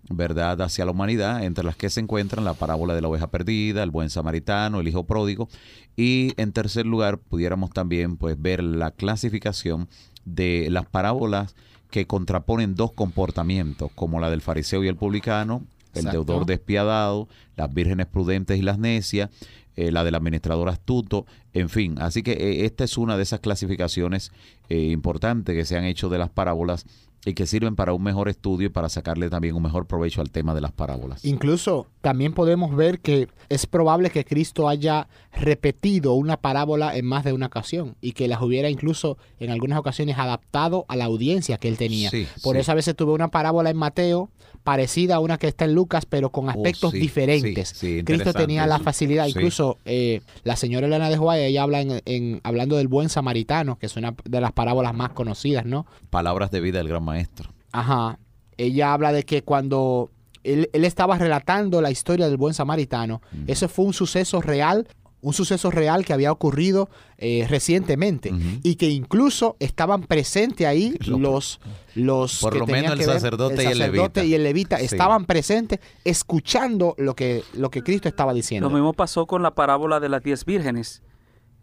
¿verdad? 0.09 0.63
Hacia 0.63 0.85
la 0.85 0.93
humanidad, 0.93 1.43
entre 1.43 1.65
las 1.65 1.77
que 1.77 1.91
se 1.91 2.01
encuentran 2.01 2.45
la 2.45 2.55
parábola 2.55 2.95
de 2.95 3.03
la 3.03 3.09
oveja 3.09 3.29
perdida, 3.29 3.83
el 3.83 3.91
buen 3.91 4.09
samaritano, 4.09 4.79
el 4.79 4.89
hijo 4.89 5.05
pródigo. 5.05 5.49
Y 5.97 6.33
en 6.37 6.53
tercer 6.53 6.87
lugar, 6.87 7.19
pudiéramos 7.19 7.71
también 7.71 8.17
pues 8.17 8.41
ver 8.41 8.63
la 8.63 8.93
clasificación 8.93 9.89
de 10.25 10.69
las 10.71 10.87
parábolas 10.87 11.57
que 11.91 12.07
contraponen 12.07 12.75
dos 12.75 12.93
comportamientos, 12.93 13.91
como 13.95 14.21
la 14.21 14.31
del 14.31 14.41
fariseo 14.41 14.85
y 14.85 14.89
el 14.89 14.97
publicano, 14.97 15.63
el 15.95 16.01
Exacto. 16.01 16.25
deudor 16.25 16.47
despiadado, 16.47 17.29
las 17.57 17.73
vírgenes 17.73 18.07
prudentes 18.07 18.59
y 18.59 18.63
las 18.63 18.79
necias, 18.79 19.31
eh, 19.77 19.93
la 19.93 20.05
del 20.05 20.17
administrador 20.17 20.69
astuto, 20.69 21.25
en 21.53 21.69
fin. 21.69 21.97
Así 22.01 22.23
que 22.23 22.33
eh, 22.33 22.65
esta 22.65 22.85
es 22.85 22.99
una 22.99 23.17
de 23.17 23.23
esas 23.23 23.41
clasificaciones 23.41 24.33
eh, 24.69 24.91
importantes 24.91 25.55
que 25.55 25.65
se 25.65 25.77
han 25.77 25.85
hecho 25.85 26.09
de 26.09 26.19
las 26.19 26.31
parábolas 26.31 26.85
y 27.29 27.35
que 27.35 27.47
sirven 27.47 27.77
para 27.77 27.93
un 27.93 28.03
mejor 28.03 28.29
estudio 28.29 28.67
y 28.67 28.71
para 28.71 28.89
sacarle 28.89 29.29
también 29.31 29.55
un 29.55 29.63
mejor 29.63 29.87
provecho 29.87 30.21
al 30.21 30.31
tema 30.31 30.55
de 30.55 30.61
las 30.61 30.73
parábolas. 30.73 31.25
Incluso 31.25 31.87
también 32.01 32.33
podemos 32.33 32.75
ver 32.75 33.01
que 33.01 33.29
es 33.49 33.67
probable 33.67 34.11
que 34.11 34.25
Cristo 34.25 34.69
haya 34.69 35.09
repetido 35.33 36.15
una 36.15 36.37
parábola 36.39 36.97
en 36.97 37.05
más 37.05 37.25
de 37.25 37.33
una 37.33 37.47
ocasión 37.47 37.97
y 38.01 38.13
que 38.13 38.29
las 38.29 38.41
hubiera 38.43 38.71
incluso 38.71 39.19
en 39.39 39.51
algunas 39.51 39.79
ocasiones 39.79 40.19
adaptado 40.19 40.85
a 40.89 40.97
la 40.97 41.05
audiencia 41.05 41.59
que 41.59 41.69
él 41.69 41.77
tenía. 41.77 42.11
Sí, 42.11 42.27
Por 42.43 42.57
sí. 42.57 42.61
eso 42.61 42.73
a 42.73 42.75
veces 42.75 42.97
tuve 42.97 43.13
una 43.13 43.29
parábola 43.29 43.71
en 43.71 43.77
Mateo 43.77 44.31
parecida 44.69 45.15
a 45.15 45.21
una 45.21 45.39
que 45.39 45.49
está 45.49 45.65
en 45.65 45.75
Lucas, 45.75 46.05
pero 46.05 46.29
con 46.29 46.51
aspectos 46.51 46.91
oh, 46.91 46.91
sí, 46.91 46.99
diferentes. 46.99 47.73
Cristo 48.05 48.35
tenía 48.35 48.67
la 48.67 48.79
facilidad, 48.79 49.27
incluso 49.27 49.79
eh, 49.87 50.21
la 50.45 50.57
señora 50.57 50.87
Elena 50.87 51.09
de 51.09 51.19
White, 51.19 51.47
ella 51.47 51.63
habla 51.63 51.81
en, 51.81 52.03
en, 52.05 52.43
hablando 52.45 52.77
del 52.77 52.87
buen 52.87 53.09
samaritano, 53.09 53.79
que 53.79 53.87
es 53.87 53.97
una 53.97 54.15
de 54.27 54.41
las 54.43 54.53
parábolas 54.53 54.93
más 54.93 55.13
conocidas, 55.15 55.65
¿no? 55.65 55.87
Palabras 56.11 56.51
de 56.51 56.61
vida 56.61 56.77
del 56.77 56.89
gran 56.89 57.03
maestro. 57.03 57.51
Ajá. 57.73 58.19
Ella 58.59 58.93
habla 58.93 59.13
de 59.13 59.23
que 59.23 59.43
cuando 59.43 60.11
él, 60.45 60.69
él 60.75 60.85
estaba 60.85 61.17
relatando 61.17 61.81
la 61.81 61.91
historia 61.91 62.29
del 62.29 62.37
buen 62.37 62.53
samaritano, 62.53 63.23
uh 63.33 63.37
-huh. 63.37 63.45
eso 63.47 63.71
fue 63.71 63.87
un 63.87 63.95
suceso 63.95 64.43
real 64.43 64.87
un 65.21 65.33
suceso 65.33 65.71
real 65.71 66.05
que 66.05 66.13
había 66.13 66.31
ocurrido 66.31 66.89
eh, 67.17 67.47
recientemente 67.49 68.31
uh 68.33 68.37
-huh. 68.37 68.61
y 68.63 68.77
que 68.77 68.89
incluso 68.89 69.57
estaban 69.59 70.03
presentes 70.03 70.67
ahí 70.67 70.97
los 71.07 71.61
los 71.95 72.39
por 72.41 72.53
que 72.53 72.59
lo 72.61 72.67
menos 72.67 72.93
el 72.93 73.05
sacerdote, 73.05 73.57
ver, 73.57 73.67
el 73.67 73.79
sacerdote, 73.79 73.85
y 73.85 73.85
el 73.85 73.93
levita, 73.93 74.25
y 74.25 74.35
el 74.35 74.43
levita 74.45 74.79
sí. 74.79 74.85
estaban 74.85 75.25
presentes 75.25 75.81
escuchando 76.05 76.95
lo 76.99 77.17
que 77.17 77.43
lo 77.55 77.71
que 77.71 77.83
Cristo 77.83 78.09
estaba 78.09 78.33
diciendo 78.33 78.69
lo 78.69 78.75
mismo 78.75 78.93
pasó 78.93 79.27
con 79.27 79.43
la 79.43 79.55
parábola 79.55 79.99
de 79.99 80.09
las 80.09 80.23
diez 80.23 80.45
vírgenes 80.45 81.03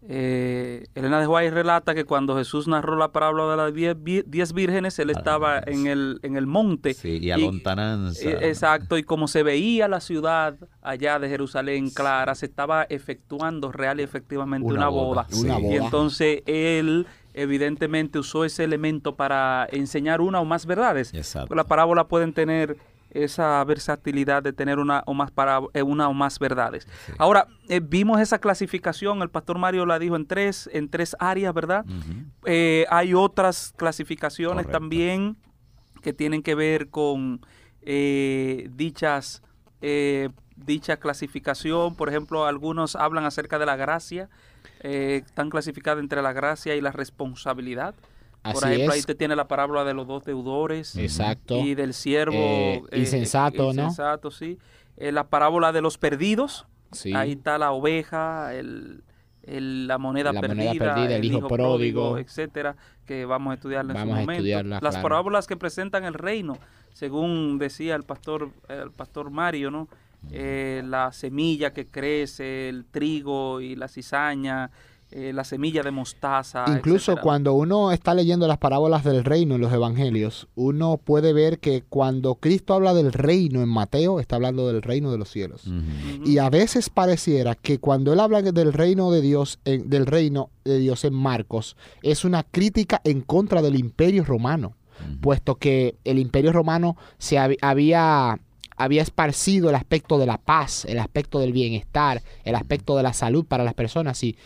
eh, 0.08 0.86
Elena 0.94 1.20
de 1.20 1.26
White 1.26 1.50
relata 1.50 1.94
que 1.94 2.04
cuando 2.04 2.36
Jesús 2.36 2.68
narró 2.68 2.96
la 2.96 3.12
parábola 3.12 3.50
de 3.50 3.56
las 3.56 3.74
diez, 3.74 3.96
diez 4.26 4.52
vírgenes, 4.52 4.98
él 4.98 5.10
estaba 5.10 5.60
en 5.66 5.86
el, 5.86 6.20
en 6.22 6.36
el 6.36 6.46
monte. 6.46 6.94
Sí, 6.94 7.18
y 7.20 7.30
a 7.30 7.36
lontananza. 7.36 8.22
Y, 8.24 8.28
exacto, 8.28 8.98
y 8.98 9.02
como 9.02 9.26
se 9.26 9.42
veía 9.42 9.88
la 9.88 10.00
ciudad 10.00 10.56
allá 10.82 11.18
de 11.18 11.28
Jerusalén 11.28 11.90
clara, 11.90 12.34
se 12.34 12.46
estaba 12.46 12.84
efectuando 12.84 13.72
real 13.72 13.98
y 13.98 14.04
efectivamente 14.04 14.66
una, 14.66 14.80
una 14.80 14.88
boda. 14.88 15.26
boda. 15.30 15.40
Una 15.40 15.58
boda. 15.58 15.74
Y 15.74 15.76
entonces 15.76 16.42
él 16.46 17.06
evidentemente 17.34 18.18
usó 18.18 18.44
ese 18.44 18.64
elemento 18.64 19.14
para 19.14 19.68
enseñar 19.70 20.20
una 20.20 20.40
o 20.40 20.44
más 20.44 20.66
verdades. 20.66 21.12
Exacto. 21.14 21.54
La 21.54 21.64
parábola 21.64 22.08
pueden 22.08 22.32
tener 22.32 22.76
esa 23.24 23.62
versatilidad 23.64 24.42
de 24.42 24.52
tener 24.52 24.78
una 24.78 25.02
o 25.06 25.14
más 25.14 25.30
para 25.30 25.60
eh, 25.74 25.82
una 25.82 26.08
o 26.08 26.12
más 26.14 26.38
verdades. 26.38 26.86
Sí. 27.06 27.12
Ahora 27.18 27.48
eh, 27.68 27.80
vimos 27.82 28.20
esa 28.20 28.38
clasificación, 28.38 29.22
el 29.22 29.30
pastor 29.30 29.58
Mario 29.58 29.86
la 29.86 29.98
dijo 29.98 30.16
en 30.16 30.26
tres 30.26 30.68
en 30.72 30.88
tres 30.88 31.16
áreas, 31.18 31.52
¿verdad? 31.54 31.84
Uh 31.86 31.92
-huh. 31.92 32.24
eh, 32.44 32.86
hay 32.90 33.14
otras 33.14 33.72
clasificaciones 33.76 34.66
Correcto. 34.66 34.72
también 34.72 35.36
que 36.02 36.12
tienen 36.12 36.42
que 36.42 36.54
ver 36.54 36.88
con 36.88 37.40
eh, 37.82 38.68
dichas 38.74 39.42
dicha 40.56 40.96
clasificación. 40.96 41.94
Por 41.94 42.08
ejemplo, 42.08 42.44
algunos 42.44 42.96
hablan 42.96 43.24
acerca 43.24 43.58
de 43.58 43.66
la 43.66 43.76
gracia, 43.76 44.28
están 44.80 45.48
clasificadas 45.48 46.02
entre 46.02 46.22
la 46.22 46.32
gracia 46.32 46.74
y 46.74 46.80
la 46.80 46.90
responsabilidad. 46.90 47.94
Por 48.52 48.64
ejemplo, 48.64 48.92
es. 48.92 48.98
ahí 48.98 49.02
te 49.02 49.14
tiene 49.14 49.36
la 49.36 49.48
parábola 49.48 49.84
de 49.84 49.94
los 49.94 50.06
dos 50.06 50.24
deudores. 50.24 50.96
Exacto. 50.96 51.58
Y 51.58 51.74
del 51.74 51.94
siervo. 51.94 52.36
Eh, 52.36 52.82
insensato, 52.92 53.70
eh, 53.70 53.74
¿no? 53.74 53.82
Insensato, 53.84 54.30
sí. 54.30 54.58
Eh, 54.96 55.12
la 55.12 55.28
parábola 55.28 55.72
de 55.72 55.80
los 55.82 55.98
perdidos. 55.98 56.66
Sí. 56.92 57.12
Ahí 57.14 57.32
está 57.32 57.58
la 57.58 57.72
oveja, 57.72 58.54
el, 58.54 59.02
el, 59.42 59.86
la 59.86 59.98
moneda 59.98 60.32
la 60.32 60.40
perdida, 60.40 60.64
moneda 60.72 60.94
perdida 60.94 61.16
el, 61.16 61.24
el 61.24 61.24
hijo, 61.24 61.48
pródigo, 61.48 62.12
pródigo, 62.12 62.18
etcétera, 62.18 62.76
que 63.04 63.24
vamos 63.24 63.50
a 63.50 63.54
estudiar 63.54 63.82
en 63.82 63.88
vamos 63.88 64.02
su 64.02 64.20
momento. 64.20 64.62
Las 64.62 64.80
claro. 64.80 65.02
parábolas 65.02 65.46
que 65.46 65.56
presentan 65.56 66.04
el 66.04 66.14
reino, 66.14 66.58
según 66.94 67.58
decía 67.58 67.96
el 67.96 68.04
pastor, 68.04 68.50
el 68.68 68.92
pastor 68.92 69.30
Mario, 69.30 69.70
¿no? 69.70 69.88
Eh, 70.30 70.82
la 70.84 71.12
semilla 71.12 71.72
que 71.72 71.86
crece, 71.86 72.68
el 72.68 72.84
trigo 72.84 73.60
y 73.60 73.76
la 73.76 73.88
cizaña, 73.88 74.70
eh, 75.16 75.32
la 75.32 75.44
semilla 75.44 75.82
de 75.82 75.90
mostaza. 75.90 76.66
Incluso 76.68 77.12
etcétera. 77.12 77.22
cuando 77.22 77.54
uno 77.54 77.90
está 77.90 78.12
leyendo 78.12 78.46
las 78.46 78.58
parábolas 78.58 79.02
del 79.02 79.24
reino 79.24 79.54
en 79.54 79.62
los 79.62 79.72
evangelios, 79.72 80.46
uno 80.56 80.98
puede 81.02 81.32
ver 81.32 81.58
que 81.58 81.84
cuando 81.88 82.34
Cristo 82.34 82.74
habla 82.74 82.92
del 82.92 83.14
reino 83.14 83.62
en 83.62 83.68
Mateo, 83.70 84.20
está 84.20 84.36
hablando 84.36 84.70
del 84.70 84.82
reino 84.82 85.10
de 85.10 85.16
los 85.16 85.30
cielos. 85.30 85.66
Uh 85.66 85.70
-huh. 85.70 86.26
Y 86.26 86.36
a 86.36 86.50
veces 86.50 86.90
pareciera 86.90 87.54
que 87.54 87.78
cuando 87.78 88.12
él 88.12 88.20
habla 88.20 88.42
del 88.42 88.74
reino 88.74 89.10
de 89.10 89.22
Dios, 89.22 89.58
en, 89.64 89.88
del 89.88 90.04
reino 90.04 90.50
de 90.66 90.80
Dios 90.80 91.02
en 91.06 91.14
Marcos, 91.14 91.78
es 92.02 92.26
una 92.26 92.42
crítica 92.42 93.00
en 93.02 93.22
contra 93.22 93.62
del 93.62 93.76
imperio 93.76 94.22
romano, 94.22 94.74
uh 95.00 95.12
-huh. 95.12 95.20
puesto 95.22 95.54
que 95.54 95.96
el 96.04 96.18
imperio 96.18 96.52
romano 96.52 96.98
se 97.16 97.38
hab 97.38 97.56
había 97.62 98.38
había 98.76 99.02
esparcido 99.02 99.70
el 99.70 99.74
aspecto 99.74 100.18
de 100.18 100.26
la 100.26 100.38
paz, 100.38 100.84
el 100.84 100.98
aspecto 100.98 101.38
del 101.38 101.52
bienestar, 101.52 102.22
el 102.44 102.54
aspecto 102.54 102.96
de 102.96 103.02
la 103.02 103.12
salud 103.12 103.44
para 103.44 103.64
las 103.64 103.74
personas 103.74 104.22
y 104.22 104.36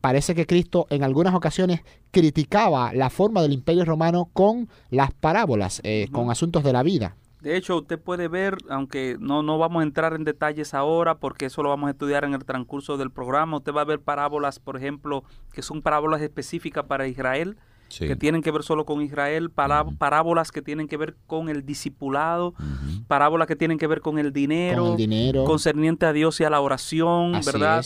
parece 0.00 0.34
que 0.34 0.46
Cristo 0.46 0.86
en 0.90 1.04
algunas 1.04 1.34
ocasiones 1.34 1.80
criticaba 2.10 2.92
la 2.92 3.10
forma 3.10 3.42
del 3.42 3.52
imperio 3.52 3.84
romano 3.84 4.28
con 4.32 4.68
las 4.90 5.12
parábolas, 5.12 5.80
eh, 5.84 6.08
con 6.12 6.30
asuntos 6.30 6.64
de 6.64 6.72
la 6.72 6.82
vida. 6.82 7.16
De 7.40 7.56
hecho, 7.56 7.78
usted 7.78 7.98
puede 7.98 8.28
ver, 8.28 8.58
aunque 8.68 9.16
no, 9.18 9.42
no 9.42 9.56
vamos 9.56 9.80
a 9.80 9.84
entrar 9.84 10.12
en 10.12 10.24
detalles 10.24 10.74
ahora, 10.74 11.16
porque 11.16 11.46
eso 11.46 11.62
lo 11.62 11.70
vamos 11.70 11.88
a 11.88 11.92
estudiar 11.92 12.24
en 12.24 12.34
el 12.34 12.44
transcurso 12.44 12.98
del 12.98 13.10
programa, 13.10 13.56
usted 13.56 13.72
va 13.72 13.80
a 13.80 13.86
ver 13.86 14.00
parábolas, 14.00 14.58
por 14.58 14.76
ejemplo, 14.76 15.24
que 15.52 15.62
son 15.62 15.80
parábolas 15.80 16.20
específicas 16.20 16.84
para 16.84 17.08
Israel, 17.08 17.56
Sí. 17.90 18.06
que 18.06 18.16
tienen 18.16 18.40
que 18.40 18.50
ver 18.50 18.62
solo 18.62 18.86
con 18.86 19.02
Israel, 19.02 19.50
parábolas 19.50 20.50
que 20.52 20.62
tienen 20.62 20.88
que 20.88 20.96
ver 20.96 21.16
con 21.26 21.48
el 21.48 21.66
discipulado, 21.66 22.54
parábolas 23.08 23.46
que 23.48 23.56
tienen 23.56 23.76
que 23.78 23.86
ver 23.86 24.00
con 24.00 24.18
el 24.18 24.32
dinero, 24.32 24.82
Con 24.84 24.90
el 24.92 24.96
dinero. 24.96 25.44
concerniente 25.44 26.06
a 26.06 26.12
Dios 26.12 26.40
y 26.40 26.44
a 26.44 26.50
la 26.50 26.60
oración, 26.60 27.34
Así 27.34 27.50
¿verdad? 27.50 27.84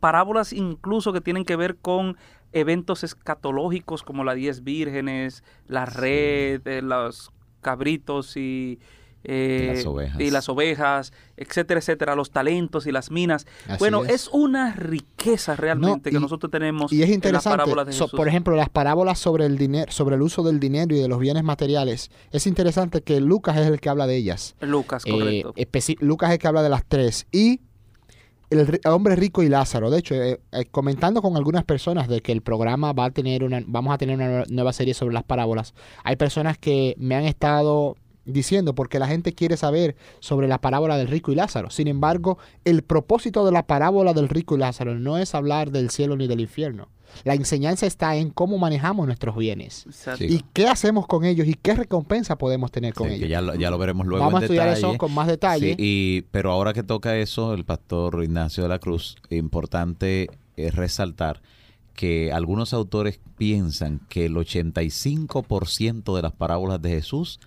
parábolas 0.00 0.52
incluso 0.52 1.12
que 1.12 1.20
tienen 1.20 1.44
que 1.44 1.56
ver 1.56 1.76
con 1.76 2.16
eventos 2.52 3.02
escatológicos 3.02 4.02
como 4.02 4.24
las 4.24 4.36
diez 4.36 4.62
vírgenes, 4.62 5.42
la 5.66 5.86
red, 5.86 6.66
eh, 6.66 6.80
los 6.82 7.32
cabritos 7.62 8.36
y, 8.36 8.78
eh, 9.24 9.70
Y 9.70 9.76
las 9.76 9.86
ovejas. 9.86 10.20
y 10.20 10.30
las 10.30 10.48
ovejas, 10.48 11.12
etcétera, 11.36 11.80
etcétera, 11.80 12.14
los 12.16 12.30
talentos 12.30 12.86
y 12.86 12.92
las 12.92 13.10
minas. 13.10 13.46
Así 13.68 13.78
bueno, 13.78 14.04
es. 14.04 14.10
es. 14.12 14.30
una 14.32 14.74
riqueza 14.74 15.56
realmente 15.56 16.10
No, 16.10 16.18
que 16.18 16.20
nosotros 16.22 16.50
tenemos 16.50 16.92
Y 16.92 16.96
es 17.02 17.04
en 17.04 17.10
las 17.10 17.16
interesante, 17.16 17.84
de 17.84 17.92
so- 17.92 18.08
por 18.08 18.28
ejemplo, 18.28 18.56
las 18.56 18.68
parábolas 18.68 19.18
sobre 19.18 19.46
el 19.46 19.56
dinero, 19.58 19.90
sobre 19.92 20.16
el 20.16 20.22
uso 20.22 20.42
del 20.42 20.58
dinero 20.60 20.94
y 20.94 21.00
de 21.00 21.08
los 21.08 21.18
bienes 21.18 21.44
materiales. 21.44 22.10
Es 22.30 22.46
interesante 22.46 23.02
que 23.02 23.20
Lucas 23.20 23.56
es 23.58 23.66
el 23.68 23.80
que 23.80 23.88
habla 23.88 24.06
de 24.06 24.16
ellas. 24.16 24.54
Lucas, 24.60 25.02
Eh, 25.06 25.10
correcto. 25.44 25.54
Lucas 26.04 26.30
es 26.30 26.34
el 26.34 26.38
que 26.40 26.48
habla 26.48 26.62
de 26.62 26.68
las 26.68 26.84
tres. 26.86 27.26
Y 27.32 27.60
el 28.50 28.80
hombre 28.84 29.16
rico 29.16 29.42
y 29.42 29.48
Lázaro. 29.48 29.88
De 29.90 29.98
hecho, 29.98 30.14
eh, 30.14 30.38
eh, 30.52 30.66
comentando 30.70 31.22
con 31.22 31.36
algunas 31.38 31.64
personas 31.64 32.06
de 32.06 32.20
que 32.20 32.32
el 32.32 32.42
programa 32.42 32.92
va 32.92 33.06
a 33.06 33.10
tener 33.10 33.44
una, 33.44 33.62
vamos 33.66 33.94
a 33.94 33.98
tener 33.98 34.16
una 34.16 34.44
nueva 34.50 34.74
serie 34.74 34.92
sobre 34.92 35.14
las 35.14 35.24
parábolas, 35.24 35.72
hay 36.04 36.16
personas 36.16 36.58
que 36.58 36.94
me 36.98 37.14
han 37.14 37.24
estado 37.24 37.96
diciendo 38.24 38.74
porque 38.74 38.98
la 38.98 39.06
gente 39.08 39.32
quiere 39.32 39.56
saber 39.56 39.96
sobre 40.20 40.48
la 40.48 40.60
parábola 40.60 40.96
del 40.96 41.08
rico 41.08 41.32
y 41.32 41.34
Lázaro. 41.34 41.70
Sin 41.70 41.88
embargo, 41.88 42.38
el 42.64 42.82
propósito 42.82 43.44
de 43.44 43.52
la 43.52 43.66
parábola 43.66 44.12
del 44.12 44.28
rico 44.28 44.54
y 44.54 44.58
Lázaro 44.58 44.94
no 44.94 45.18
es 45.18 45.34
hablar 45.34 45.70
del 45.70 45.90
cielo 45.90 46.16
ni 46.16 46.26
del 46.28 46.40
infierno. 46.40 46.88
La 47.24 47.34
enseñanza 47.34 47.84
está 47.84 48.16
en 48.16 48.30
cómo 48.30 48.56
manejamos 48.56 49.04
nuestros 49.06 49.36
bienes 49.36 49.84
Exacto. 49.84 50.24
y 50.24 50.42
qué 50.54 50.66
hacemos 50.66 51.06
con 51.06 51.24
ellos 51.26 51.46
y 51.46 51.52
qué 51.52 51.74
recompensa 51.74 52.38
podemos 52.38 52.72
tener 52.72 52.94
con 52.94 53.06
Sí, 53.08 53.10
que 53.10 53.16
ellos. 53.26 53.28
ya, 53.28 53.40
lo, 53.42 53.54
ya 53.54 53.70
lo 53.70 53.76
veremos 53.76 54.06
luego 54.06 54.24
Vamos 54.24 54.40
a 54.40 54.44
estudiar 54.44 54.68
detalle. 54.70 54.86
eso 54.88 54.96
con 54.98 55.12
más 55.12 55.26
detalle. 55.26 55.70
Sí, 55.72 55.76
y, 55.78 56.22
pero 56.30 56.50
ahora 56.52 56.72
que 56.72 56.82
toca 56.82 57.14
eso, 57.18 57.52
el 57.52 57.66
pastor 57.66 58.24
Ignacio 58.24 58.62
de 58.62 58.70
la 58.70 58.78
Cruz, 58.78 59.16
importante 59.28 60.30
es 60.56 60.74
resaltar 60.74 61.42
que 61.92 62.32
algunos 62.32 62.72
autores 62.72 63.20
piensan 63.36 64.00
que 64.08 64.24
el 64.24 64.34
85% 64.34 66.16
de 66.16 66.22
las 66.22 66.32
parábolas 66.32 66.80
de 66.80 66.90
Jesús 66.90 67.40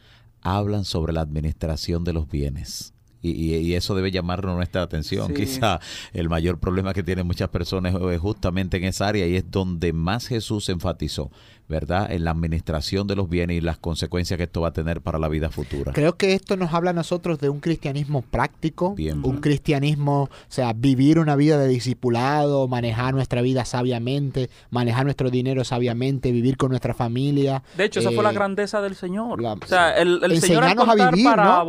hablan 0.45 0.85
sobre 0.85 1.11
la 1.11 1.21
administración 1.21 2.03
de 2.03 2.13
los 2.13 2.29
bienes. 2.29 2.94
Y, 3.25 3.55
y- 3.55 3.55
y 3.57 3.73
eso 3.75 3.95
debe 3.95 4.11
llamarnos 4.11 4.55
nuestra 4.55 4.81
atención. 4.83 5.27
Sí. 5.29 5.33
Quizá 5.33 5.79
el 6.13 6.29
mayor 6.29 6.59
problema 6.59 6.93
que 6.93 7.03
tienen 7.03 7.25
muchas 7.25 7.49
personas 7.49 7.95
es 7.95 8.19
justamente 8.19 8.77
en 8.77 8.83
esa 8.83 9.07
área 9.07 9.25
y 9.27 9.35
es 9.35 9.49
donde 9.49 9.93
más 9.93 10.27
Jesús 10.27 10.69
enfatizó, 10.69 11.31
¿verdad? 11.67 12.11
En 12.11 12.23
la 12.23 12.31
administración 12.31 13.07
de 13.07 13.15
los 13.15 13.27
bienes 13.29 13.57
y 13.57 13.61
las 13.61 13.77
consecuencias 13.77 14.37
que 14.37 14.43
esto 14.43 14.61
va 14.61 14.67
a 14.69 14.73
tener 14.73 15.01
para 15.01 15.17
la 15.19 15.27
vida 15.27 15.49
futura. 15.49 15.91
Creo 15.93 16.15
que 16.17 16.33
esto 16.33 16.55
nos 16.57 16.73
habla 16.73 16.91
a 16.91 16.93
nosotros 16.93 17.39
de 17.39 17.49
un 17.49 17.59
cristianismo 17.59 18.21
práctico, 18.21 18.93
Bien. 18.95 19.21
un 19.23 19.37
cristianismo, 19.41 20.23
o 20.23 20.29
sea, 20.47 20.73
vivir 20.73 21.17
una 21.19 21.35
vida 21.35 21.57
de 21.57 21.67
discipulado, 21.67 22.67
manejar 22.67 23.13
nuestra 23.13 23.41
vida 23.41 23.65
sabiamente, 23.65 24.49
manejar 24.69 25.05
nuestro 25.05 25.31
dinero 25.31 25.63
sabiamente, 25.63 26.31
vivir 26.31 26.57
con 26.57 26.69
nuestra 26.69 26.93
familia. 26.93 27.63
De 27.77 27.85
hecho, 27.85 27.99
esa 27.99 28.11
fue 28.11 28.23
la 28.23 28.31
eh, 28.31 28.35
grandeza 28.35 28.81
del 28.81 28.95
Señor. 28.95 29.41
la- 29.41 29.53
o 29.53 29.59
sea, 29.65 29.97
el, 29.97 30.19
el 30.23 30.39
Señor 30.41 30.63
a 30.63 31.09
vivir, 31.11 31.25
¿no? 31.25 31.65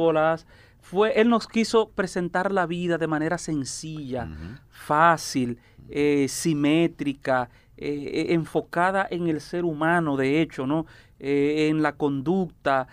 Fue, 0.90 1.20
Él 1.20 1.28
nos 1.28 1.46
quiso 1.48 1.88
presentar 1.90 2.52
la 2.52 2.64
vida 2.66 2.96
de 2.98 3.06
manera 3.08 3.38
sencilla, 3.38 4.28
fácil, 4.70 5.58
eh, 5.88 6.26
simétrica, 6.28 7.48
eh, 7.76 8.10
eh, 8.28 8.34
enfocada 8.34 9.06
en 9.10 9.26
el 9.28 9.40
ser 9.40 9.64
humano, 9.64 10.16
de 10.16 10.40
hecho, 10.40 10.66
¿no? 10.66 10.86
Eh, 11.18 11.68
en 11.70 11.82
la 11.82 11.92
conducta. 11.92 12.86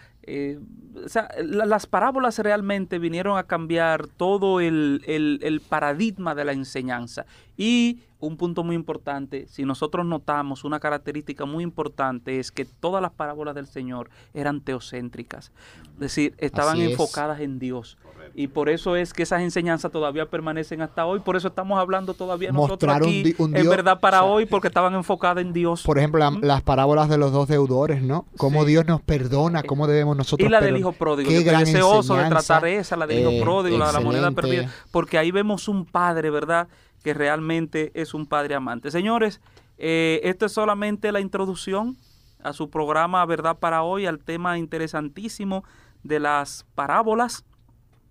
o 1.06 1.10
sea, 1.10 1.28
la- 1.44 1.66
las 1.66 1.86
parábolas 1.86 2.40
realmente 2.40 2.98
vinieron 2.98 3.38
a 3.38 3.44
cambiar 3.44 4.08
todo 4.08 4.62
el, 4.62 5.02
el- 5.06 5.40
el 5.44 5.60
paradigma 5.60 6.34
de 6.34 6.46
la 6.46 6.54
enseñanza. 6.54 7.26
Y 7.58 8.00
un 8.20 8.38
punto 8.38 8.64
muy 8.64 8.76
importante, 8.76 9.48
si 9.48 9.64
nosotros 9.66 10.06
notamos 10.06 10.64
una 10.64 10.80
característica 10.80 11.46
muy 11.46 11.64
importante 11.64 12.40
es 12.40 12.52
que 12.52 12.64
todas 12.66 13.02
las 13.02 13.12
parábolas 13.12 13.54
del 13.54 13.68
Señor 13.68 14.10
eran 14.34 14.62
teocéntricas, 14.62 15.52
es 15.96 16.00
decir, 16.00 16.34
estaban 16.38 16.80
es. 16.82 16.92
enfocadas 16.92 17.42
en 17.42 17.60
Dios. 17.60 17.98
Y 18.36 18.48
por 18.48 18.70
eso 18.70 18.96
es 18.96 19.14
que 19.14 19.24
esas 19.24 19.42
enseñanzas 19.42 19.92
todavía 19.92 20.26
permanecen 20.28 20.82
hasta 20.82 21.06
hoy, 21.06 21.20
por 21.20 21.36
eso 21.36 21.50
estamos 21.50 21.78
hablando 21.78 22.14
todavía 22.16 22.52
nosotros 22.52 22.90
Mostrar 22.90 23.04
un 23.04 23.10
aquí, 23.10 23.36
un 23.38 23.56
en 23.56 23.62
Dios, 23.64 23.76
verdad 23.76 24.00
para 24.00 24.24
o 24.24 24.26
sea, 24.28 24.34
hoy, 24.34 24.46
porque 24.48 24.70
estaban 24.70 24.96
enfocadas 24.96 25.44
en 25.44 25.52
Dios. 25.54 25.84
Por 25.84 26.00
ejemplo, 26.00 26.20
la- 26.20 26.32
¿Mm? 26.32 26.40
las 26.42 26.62
parábolas 26.64 27.10
de 27.10 27.18
los 27.18 27.32
dos 27.34 27.48
deudores, 27.50 28.02
¿no? 28.02 28.26
Cómo 28.38 28.62
Sí. 28.64 28.70
Dios 28.70 28.86
nos 28.88 29.02
perdona, 29.02 29.62
cómo 29.64 29.86
debemos 29.86 30.16
nosotros 30.18 30.48
Y 30.48 30.50
la 30.50 30.62
del 30.62 30.78
hijo 30.78 30.94
pródigo. 30.94 31.30
Qué 31.30 31.44
gran 31.44 31.66
deseoso 31.66 32.16
de 32.16 32.28
tratar 32.30 32.66
esa, 32.66 32.96
la 32.96 33.06
del 33.06 33.20
hijo 33.20 33.30
Eh, 33.32 33.42
pródigo, 33.42 33.78
la 33.78 33.88
de 33.88 33.94
la 33.94 34.00
moneda 34.00 34.32
perdida. 34.32 34.72
Porque 34.92 35.18
ahí 35.20 35.30
vemos 35.30 35.68
un 35.68 35.86
padre, 35.86 36.30
¿verdad? 36.32 36.70
Que 37.04 37.14
realmente 37.14 37.92
es 37.94 38.14
un 38.14 38.26
padre 38.26 38.56
amante. 38.56 38.90
Señores, 38.92 39.42
eh, 39.78 40.22
esto 40.24 40.46
es 40.46 40.52
solamente 40.52 41.12
la 41.12 41.20
introducción 41.20 41.98
a 42.42 42.54
su 42.54 42.70
programa, 42.70 43.26
¿verdad? 43.26 43.58
Para 43.60 43.84
hoy, 43.84 44.06
al 44.06 44.20
tema 44.20 44.58
interesantísimo 44.58 45.64
de 46.04 46.20
las 46.20 46.66
parábolas. 46.76 47.46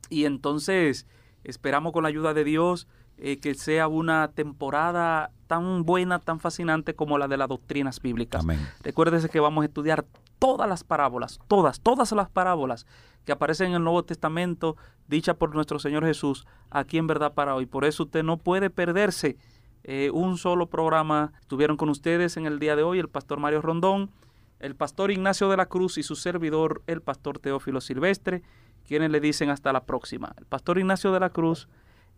Y 0.08 0.24
entonces 0.24 1.06
esperamos 1.44 1.92
con 1.92 2.02
la 2.02 2.08
ayuda 2.08 2.34
de 2.34 2.44
Dios 2.44 2.86
eh, 3.18 3.38
que 3.38 3.54
sea 3.54 3.88
una 3.88 4.28
temporada 4.28 5.30
tan 5.46 5.84
buena, 5.84 6.18
tan 6.18 6.40
fascinante 6.40 6.94
como 6.94 7.18
la 7.18 7.28
de 7.28 7.36
las 7.36 7.48
doctrinas 7.48 8.00
bíblicas. 8.00 8.42
Amén. 8.42 8.58
Recuérdese 8.82 9.28
que 9.28 9.38
vamos 9.38 9.62
a 9.62 9.66
estudiar 9.66 10.04
todas 10.42 10.68
las 10.68 10.82
parábolas, 10.82 11.38
todas, 11.46 11.80
todas 11.80 12.10
las 12.10 12.28
parábolas 12.28 12.84
que 13.24 13.30
aparecen 13.30 13.68
en 13.68 13.74
el 13.74 13.84
Nuevo 13.84 14.02
Testamento, 14.02 14.76
dichas 15.06 15.36
por 15.36 15.54
nuestro 15.54 15.78
Señor 15.78 16.04
Jesús, 16.04 16.48
aquí 16.68 16.98
en 16.98 17.06
verdad 17.06 17.32
para 17.32 17.54
hoy. 17.54 17.66
Por 17.66 17.84
eso 17.84 18.02
usted 18.02 18.24
no 18.24 18.38
puede 18.38 18.68
perderse 18.68 19.36
eh, 19.84 20.10
un 20.12 20.38
solo 20.38 20.66
programa. 20.66 21.32
Estuvieron 21.42 21.76
con 21.76 21.90
ustedes 21.90 22.36
en 22.36 22.46
el 22.46 22.58
día 22.58 22.74
de 22.74 22.82
hoy 22.82 22.98
el 22.98 23.08
pastor 23.08 23.38
Mario 23.38 23.62
Rondón, 23.62 24.10
el 24.58 24.74
pastor 24.74 25.12
Ignacio 25.12 25.48
de 25.48 25.58
la 25.58 25.66
Cruz 25.66 25.96
y 25.96 26.02
su 26.02 26.16
servidor, 26.16 26.82
el 26.88 27.02
pastor 27.02 27.38
Teófilo 27.38 27.80
Silvestre, 27.80 28.42
quienes 28.84 29.12
le 29.12 29.20
dicen 29.20 29.48
hasta 29.48 29.72
la 29.72 29.84
próxima. 29.84 30.34
El 30.38 30.46
pastor 30.46 30.76
Ignacio 30.76 31.12
de 31.12 31.20
la 31.20 31.30
Cruz 31.30 31.68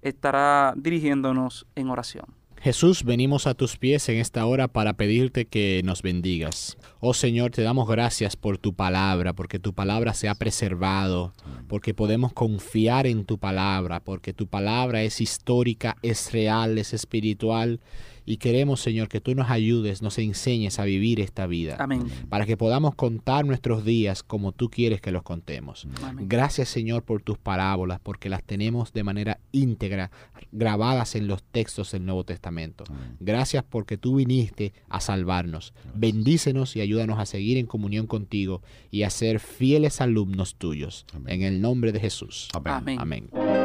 estará 0.00 0.72
dirigiéndonos 0.78 1.66
en 1.74 1.90
oración. 1.90 2.24
Jesús, 2.64 3.04
venimos 3.04 3.46
a 3.46 3.52
tus 3.52 3.76
pies 3.76 4.08
en 4.08 4.16
esta 4.16 4.46
hora 4.46 4.68
para 4.68 4.94
pedirte 4.94 5.44
que 5.44 5.82
nos 5.84 6.00
bendigas. 6.00 6.78
Oh 7.06 7.12
Señor, 7.12 7.50
te 7.50 7.60
damos 7.60 7.86
gracias 7.86 8.34
por 8.34 8.56
tu 8.56 8.72
palabra, 8.72 9.34
porque 9.34 9.58
tu 9.58 9.74
palabra 9.74 10.14
se 10.14 10.26
ha 10.26 10.34
preservado, 10.34 11.34
porque 11.68 11.92
podemos 11.92 12.32
confiar 12.32 13.06
en 13.06 13.26
tu 13.26 13.36
palabra, 13.36 14.00
porque 14.00 14.32
tu 14.32 14.46
palabra 14.46 15.02
es 15.02 15.20
histórica, 15.20 15.98
es 16.00 16.32
real, 16.32 16.78
es 16.78 16.94
espiritual. 16.94 17.80
Y 18.26 18.38
queremos, 18.38 18.80
Señor, 18.80 19.08
que 19.08 19.20
tú 19.20 19.34
nos 19.34 19.50
ayudes, 19.50 20.00
nos 20.00 20.16
enseñes 20.16 20.78
a 20.78 20.84
vivir 20.84 21.20
esta 21.20 21.46
vida, 21.46 21.76
Amén. 21.78 22.06
para 22.30 22.46
que 22.46 22.56
podamos 22.56 22.94
contar 22.94 23.44
nuestros 23.44 23.84
días 23.84 24.22
como 24.22 24.52
tú 24.52 24.70
quieres 24.70 25.02
que 25.02 25.12
los 25.12 25.22
contemos. 25.22 25.86
Amén. 26.02 26.24
Gracias 26.26 26.70
Señor 26.70 27.02
por 27.02 27.20
tus 27.20 27.36
parábolas, 27.36 28.00
porque 28.02 28.30
las 28.30 28.42
tenemos 28.42 28.94
de 28.94 29.04
manera 29.04 29.40
íntegra 29.52 30.10
grabadas 30.52 31.16
en 31.16 31.26
los 31.26 31.42
textos 31.42 31.92
del 31.92 32.06
Nuevo 32.06 32.24
Testamento. 32.24 32.84
Gracias 33.20 33.62
porque 33.62 33.98
tú 33.98 34.16
viniste 34.16 34.72
a 34.88 35.00
salvarnos. 35.00 35.74
Bendícenos 35.94 36.76
y 36.76 36.80
ayúdanos 36.80 36.93
a 37.18 37.26
seguir 37.26 37.58
en 37.58 37.66
comunión 37.66 38.06
contigo 38.06 38.62
y 38.90 39.02
a 39.02 39.10
ser 39.10 39.40
fieles 39.40 40.00
alumnos 40.00 40.56
tuyos. 40.56 41.06
Amén. 41.12 41.34
En 41.34 41.42
el 41.42 41.60
nombre 41.60 41.92
de 41.92 42.00
Jesús. 42.00 42.48
Amén. 42.52 42.98
Amén. 42.98 43.63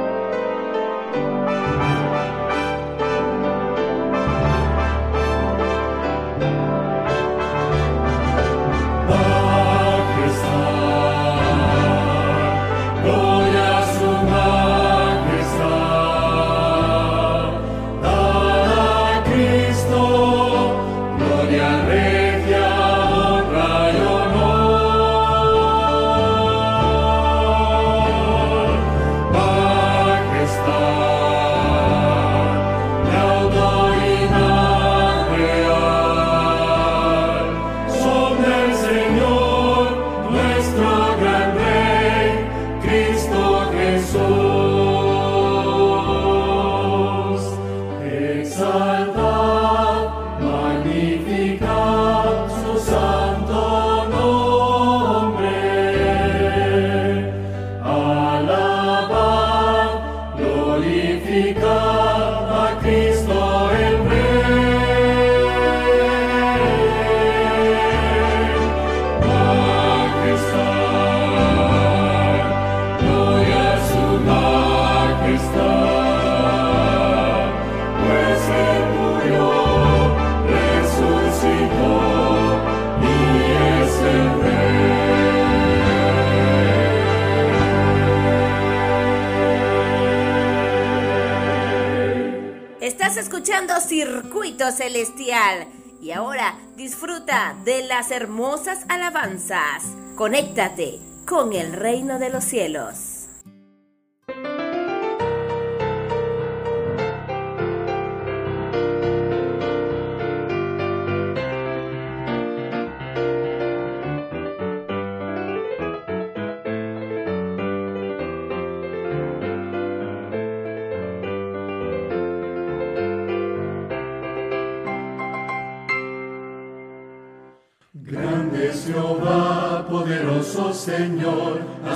Circuito 93.80 94.72
Celestial. 94.72 95.68
Y 96.02 96.12
ahora 96.12 96.58
disfruta 96.76 97.56
de 97.66 97.84
las 97.84 98.12
hermosas 98.12 98.86
alabanzas. 98.88 99.84
Conéctate 100.16 101.00
con 101.26 101.54
el 101.54 101.74
reino 101.74 102.20
de 102.20 102.30
los 102.30 102.44
cielos. 102.44 103.09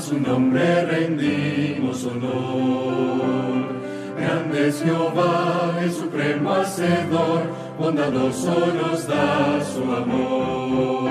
Su 0.03 0.19
nombre 0.19 0.85
rendimos 0.85 2.05
honor. 2.05 3.63
Grande 4.19 4.67
es 4.67 4.83
Jehová, 4.83 5.79
el 5.81 5.91
supremo 5.91 6.51
hacedor, 6.51 7.43
bondadoso 7.79 8.67
nos 8.81 9.07
da 9.07 9.61
su 9.63 9.83
amor. 9.83 11.09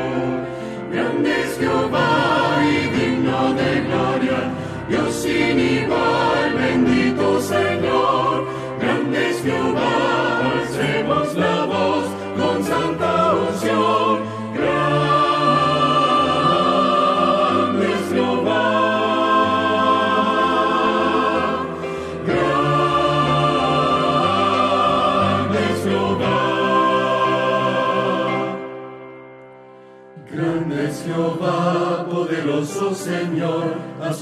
Grande 0.92 1.40
es 1.40 1.58
Jehová 1.58 2.31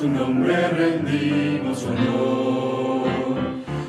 su 0.00 0.08
nombre 0.08 0.56
rendimos 0.68 1.84
honor. 1.84 3.10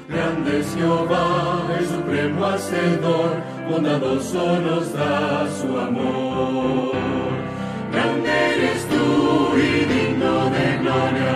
Grande 0.10 0.60
es 0.60 0.76
Jehová, 0.76 1.62
el 1.80 1.88
supremo 1.88 2.46
hacedor, 2.48 3.32
bondadoso 3.70 4.60
nos 4.60 4.92
da 4.92 5.48
su 5.62 5.80
amor. 5.80 6.92
Grande 7.94 8.30
eres 8.56 8.86
tú 8.88 9.56
y 9.56 9.86
digno 9.94 10.50
de 10.56 10.66
gloria, 10.82 11.34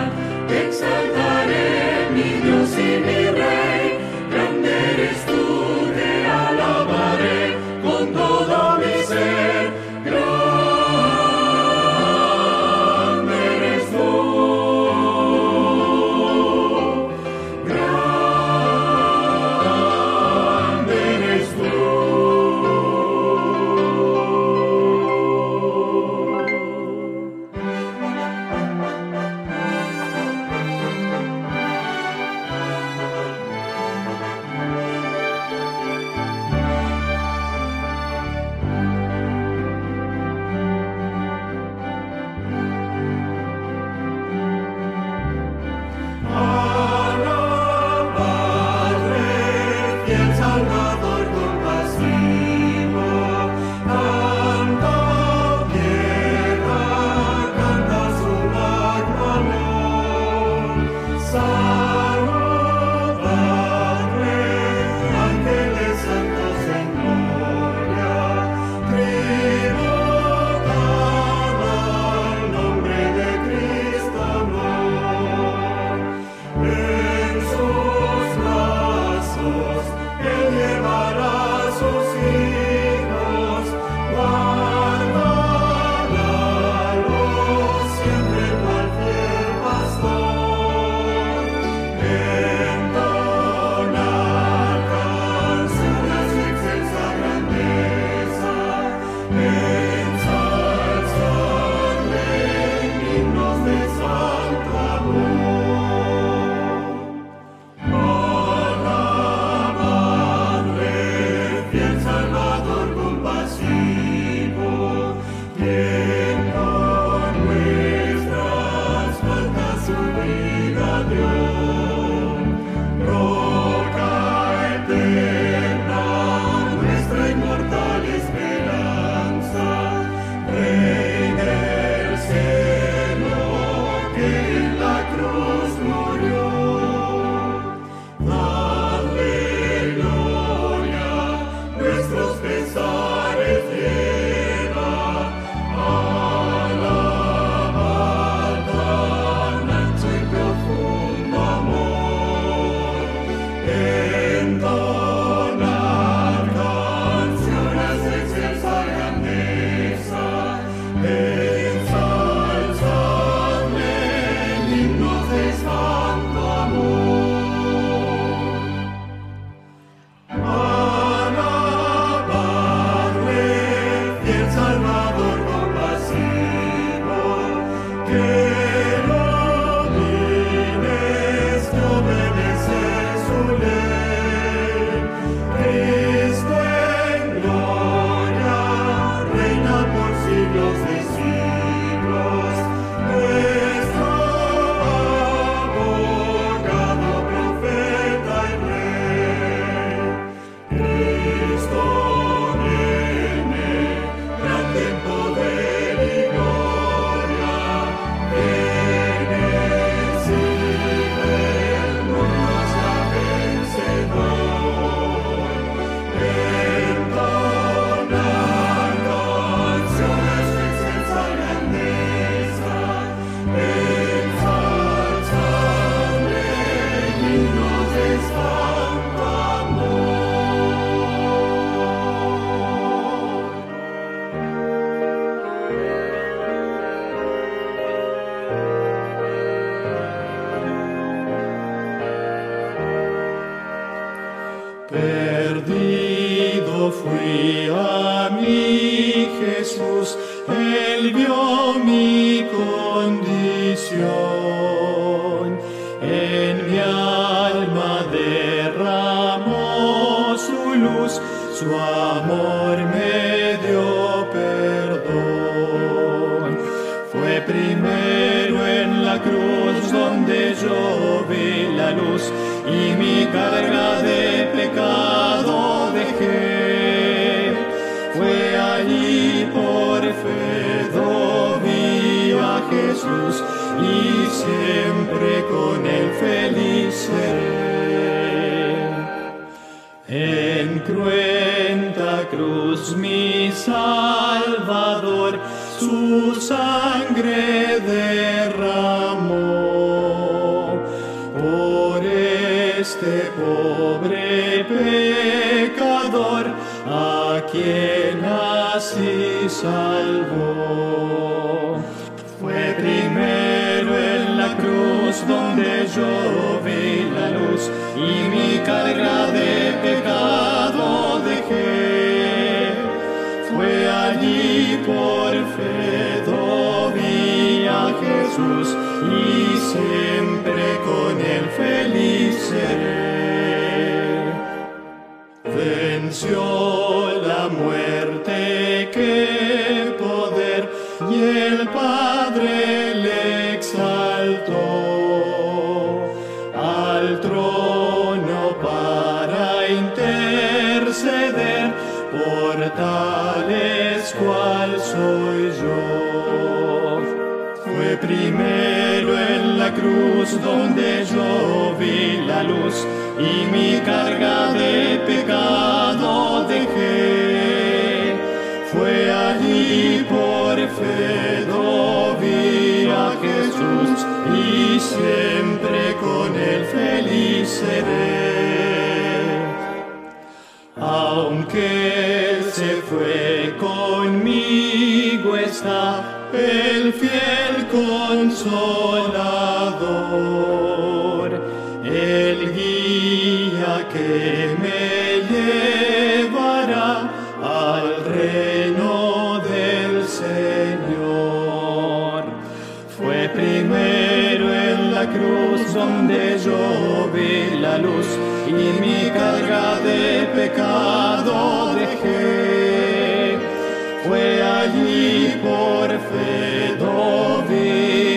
y 414.76 415.28
por 415.42 415.88
fe 415.88 416.76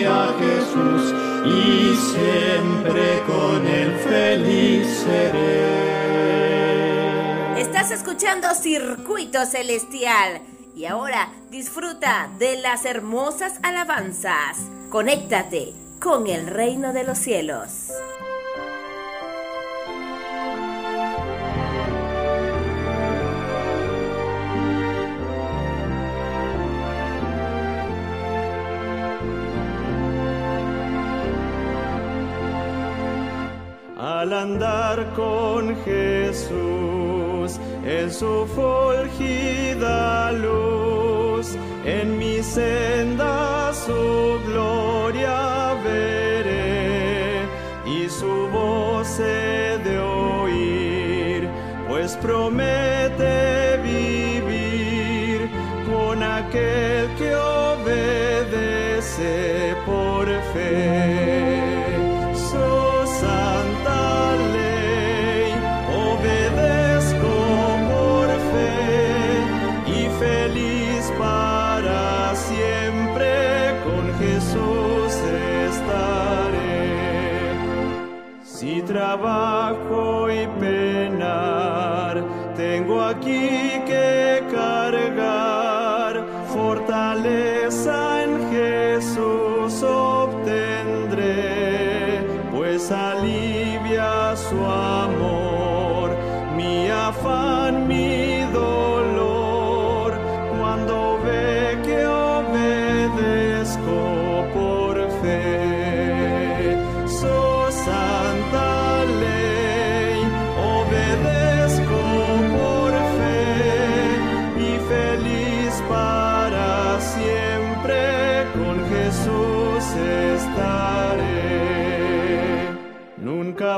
a 0.06 0.34
Jesús 0.38 1.14
y 1.44 1.96
siempre 1.96 3.22
con 3.26 3.66
feliz 4.08 4.86
seré. 5.04 5.70
Estás 7.60 7.90
escuchando 7.90 8.54
Circuito 8.54 9.46
Celestial 9.46 10.42
y 10.74 10.84
ahora 10.86 11.32
disfruta 11.50 12.30
de 12.38 12.56
las 12.56 12.84
hermosas 12.84 13.54
alabanzas. 13.62 14.58
Conéctate 14.90 15.72
con 16.00 16.26
el 16.26 16.46
reino 16.46 16.92
de 16.92 17.04
los 17.04 17.18
cielos. 17.18 17.92
al 34.20 34.34
andar 34.34 35.14
con 35.14 35.74
Jesús 35.82 37.58
en 37.86 38.10
su 38.12 38.46
fulgida 38.54 40.30
luz, 40.32 41.56
en 41.86 42.18
mi 42.18 42.42
senda 42.42 43.72
su 43.72 44.38
gloria 44.46 45.74
veré 45.82 47.46
y 47.86 48.10
su 48.10 48.48
voz 48.52 49.18
he 49.20 49.78
de 49.88 49.98
oír, 49.98 51.48
pues 51.88 52.14
promete 52.16 53.09
Baba. 79.16 79.49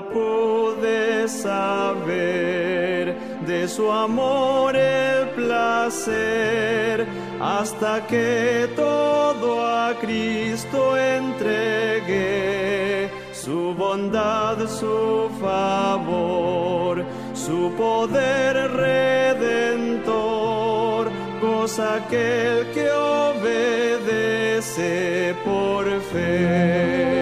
pude 0.01 1.29
saber 1.29 3.15
de 3.47 3.69
su 3.69 3.91
amor 3.91 4.75
el 4.75 5.29
placer 5.31 7.07
hasta 7.41 8.07
que 8.07 8.71
todo 8.75 9.67
a 9.67 9.95
Cristo 10.01 10.97
entregué, 10.97 13.11
su 13.33 13.75
bondad, 13.75 14.67
su 14.67 15.29
favor, 15.41 17.05
su 17.35 17.71
poder 17.77 18.71
redentor, 18.87 20.23
cosa 21.41 21.97
aquel 21.97 22.71
que 22.73 22.91
obedece 22.91 23.75
por 25.45 25.85
fe. 26.13 27.13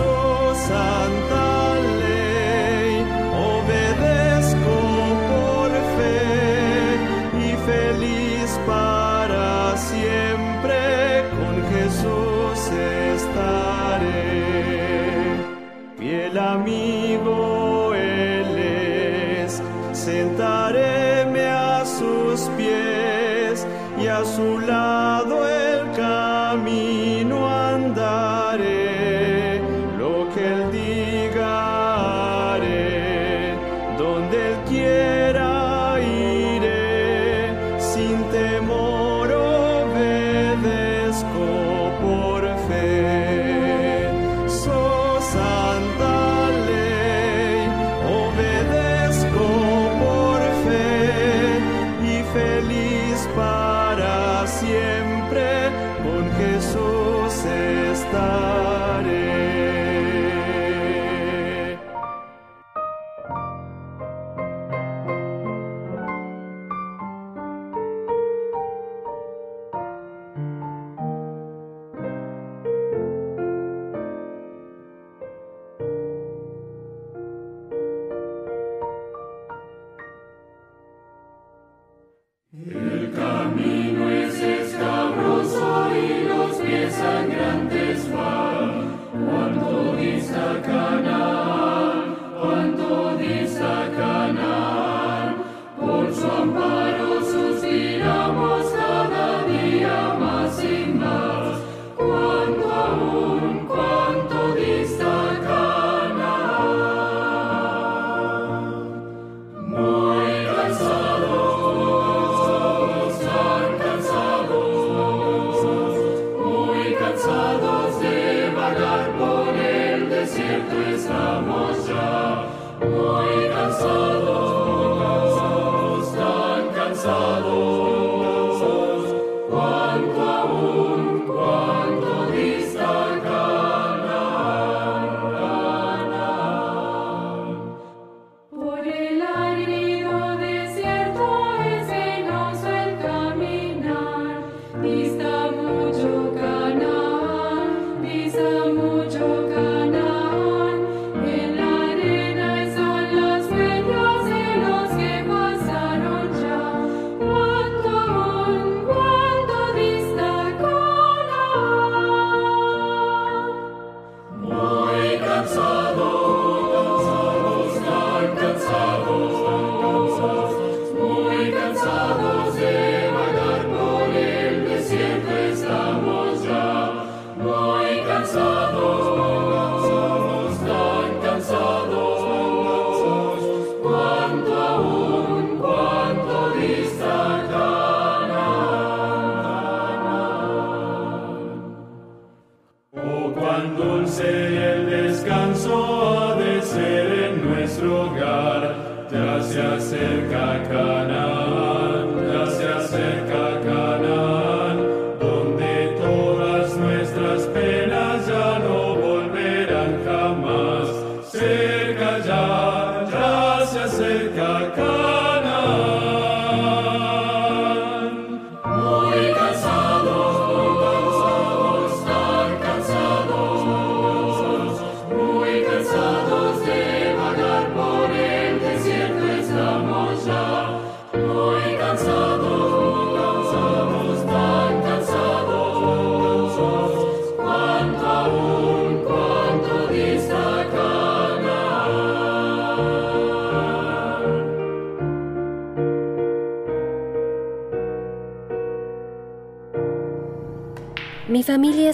So 0.00 0.54
있다 58.10 58.49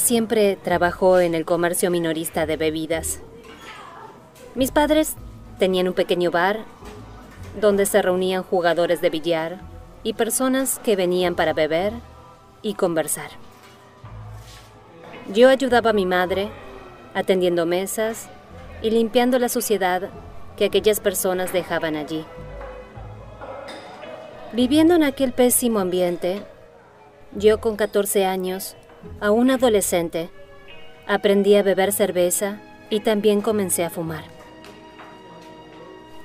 siempre 0.06 0.54
trabajó 0.54 1.18
en 1.18 1.34
el 1.34 1.44
comercio 1.44 1.90
minorista 1.90 2.46
de 2.46 2.56
bebidas. 2.56 3.18
Mis 4.54 4.70
padres 4.70 5.16
tenían 5.58 5.88
un 5.88 5.94
pequeño 5.94 6.30
bar 6.30 6.60
donde 7.60 7.86
se 7.86 8.00
reunían 8.02 8.44
jugadores 8.44 9.00
de 9.00 9.10
billar 9.10 9.58
y 10.04 10.12
personas 10.12 10.78
que 10.78 10.94
venían 10.94 11.34
para 11.34 11.54
beber 11.54 11.92
y 12.62 12.74
conversar. 12.74 13.30
Yo 15.34 15.48
ayudaba 15.48 15.90
a 15.90 15.92
mi 15.92 16.06
madre 16.06 16.50
atendiendo 17.12 17.66
mesas 17.66 18.28
y 18.82 18.90
limpiando 18.90 19.40
la 19.40 19.48
suciedad 19.48 20.10
que 20.56 20.66
aquellas 20.66 21.00
personas 21.00 21.52
dejaban 21.52 21.96
allí. 21.96 22.24
Viviendo 24.52 24.94
en 24.94 25.02
aquel 25.02 25.32
pésimo 25.32 25.80
ambiente, 25.80 26.42
yo 27.34 27.60
con 27.60 27.74
14 27.74 28.24
años 28.24 28.76
aún 29.20 29.50
adolescente, 29.50 30.30
aprendí 31.06 31.54
a 31.56 31.62
beber 31.62 31.92
cerveza 31.92 32.60
y 32.90 33.00
también 33.00 33.40
comencé 33.40 33.84
a 33.84 33.90
fumar. 33.90 34.24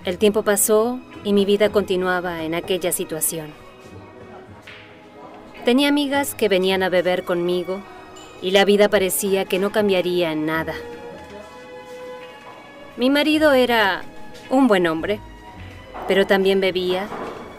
El 0.03 0.17
tiempo 0.17 0.43
pasó 0.43 0.99
y 1.23 1.34
mi 1.34 1.45
vida 1.45 1.69
continuaba 1.69 2.43
en 2.43 2.55
aquella 2.55 2.91
situación. 2.91 3.53
Tenía 5.63 5.89
amigas 5.89 6.34
que 6.34 6.49
venían 6.49 6.82
a 6.82 6.89
beber 6.89 7.23
conmigo 7.23 7.82
y 8.41 8.51
la 8.51 8.65
vida 8.65 8.89
parecía 8.89 9.45
que 9.45 9.59
no 9.59 9.71
cambiaría 9.71 10.32
en 10.32 10.47
nada. 10.47 10.73
Mi 12.97 13.11
marido 13.11 13.53
era 13.53 14.01
un 14.49 14.67
buen 14.67 14.88
hombre, 14.88 15.19
pero 16.07 16.25
también 16.25 16.61
bebía 16.61 17.07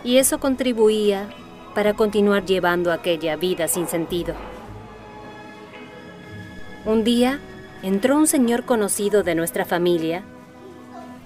y 0.03 0.17
eso 0.17 0.41
contribuía 0.41 1.29
para 1.75 1.95
continuar 1.95 2.45
llevando 2.45 2.93
aquella 2.93 3.37
vida 3.37 3.69
sin 3.69 3.87
sentido. 3.87 4.35
Un 6.85 7.05
día 7.05 7.39
entró 7.83 8.17
un 8.17 8.27
señor 8.27 8.65
conocido 8.65 9.23
de 9.23 9.35
nuestra 9.35 9.65
familia 9.65 10.23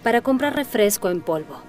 para 0.03 0.21
comprar 0.21 0.55
refresco 0.55 1.09
en 1.11 1.21
polvo. 1.21 1.61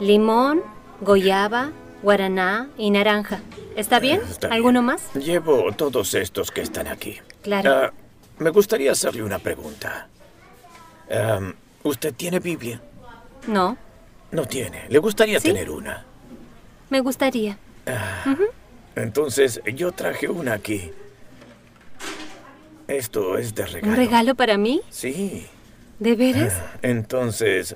Limón, 0.00 0.62
goyaba, 1.00 1.70
guaraná 2.02 2.68
y 2.76 2.90
naranja. 2.90 3.40
¿Está 3.76 4.00
bien? 4.00 4.20
Está 4.28 4.48
bien. 4.48 4.56
¿Alguno 4.56 4.82
más? 4.82 5.14
Llevo 5.14 5.70
todos 5.72 6.14
estos 6.14 6.50
que 6.50 6.62
están 6.62 6.88
aquí. 6.88 7.18
Claro. 7.42 7.70
Ah, 7.72 7.92
me 8.38 8.50
gustaría 8.50 8.92
hacerle 8.92 9.22
una 9.22 9.38
pregunta. 9.38 10.08
¿Usted 11.82 12.14
tiene 12.14 12.38
Biblia? 12.40 12.80
No, 13.46 13.76
No 14.30 14.46
tiene. 14.46 14.86
¿Le 14.88 14.98
gustaría 14.98 15.40
¿Sí? 15.40 15.48
tener 15.48 15.68
una? 15.70 16.04
me 16.88 17.00
gustaría. 17.00 17.56
Entonces, 18.94 19.60
yo 19.74 19.92
traje 19.92 20.28
una 20.28 20.54
aquí. 20.54 20.90
Esto 22.92 23.38
es 23.38 23.54
de 23.54 23.64
regalo. 23.64 23.92
¿Un 23.92 23.96
regalo 23.96 24.34
para 24.34 24.58
mí? 24.58 24.82
Sí. 24.90 25.46
¿De 25.98 26.14
veras? 26.14 26.60
Entonces, 26.82 27.74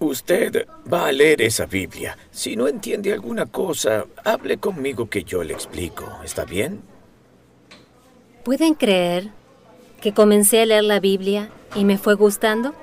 usted 0.00 0.66
va 0.92 1.06
a 1.06 1.12
leer 1.12 1.40
esa 1.40 1.66
Biblia. 1.66 2.18
Si 2.32 2.56
no 2.56 2.66
entiende 2.66 3.12
alguna 3.12 3.46
cosa, 3.46 4.06
hable 4.24 4.58
conmigo 4.58 5.08
que 5.08 5.22
yo 5.22 5.44
le 5.44 5.54
explico. 5.54 6.18
¿Está 6.24 6.44
bien? 6.44 6.82
¿Pueden 8.42 8.74
creer 8.74 9.30
que 10.00 10.12
comencé 10.12 10.60
a 10.62 10.66
leer 10.66 10.84
la 10.84 10.98
Biblia 10.98 11.50
y 11.76 11.84
me 11.84 11.96
fue 11.96 12.14
gustando? 12.14 12.74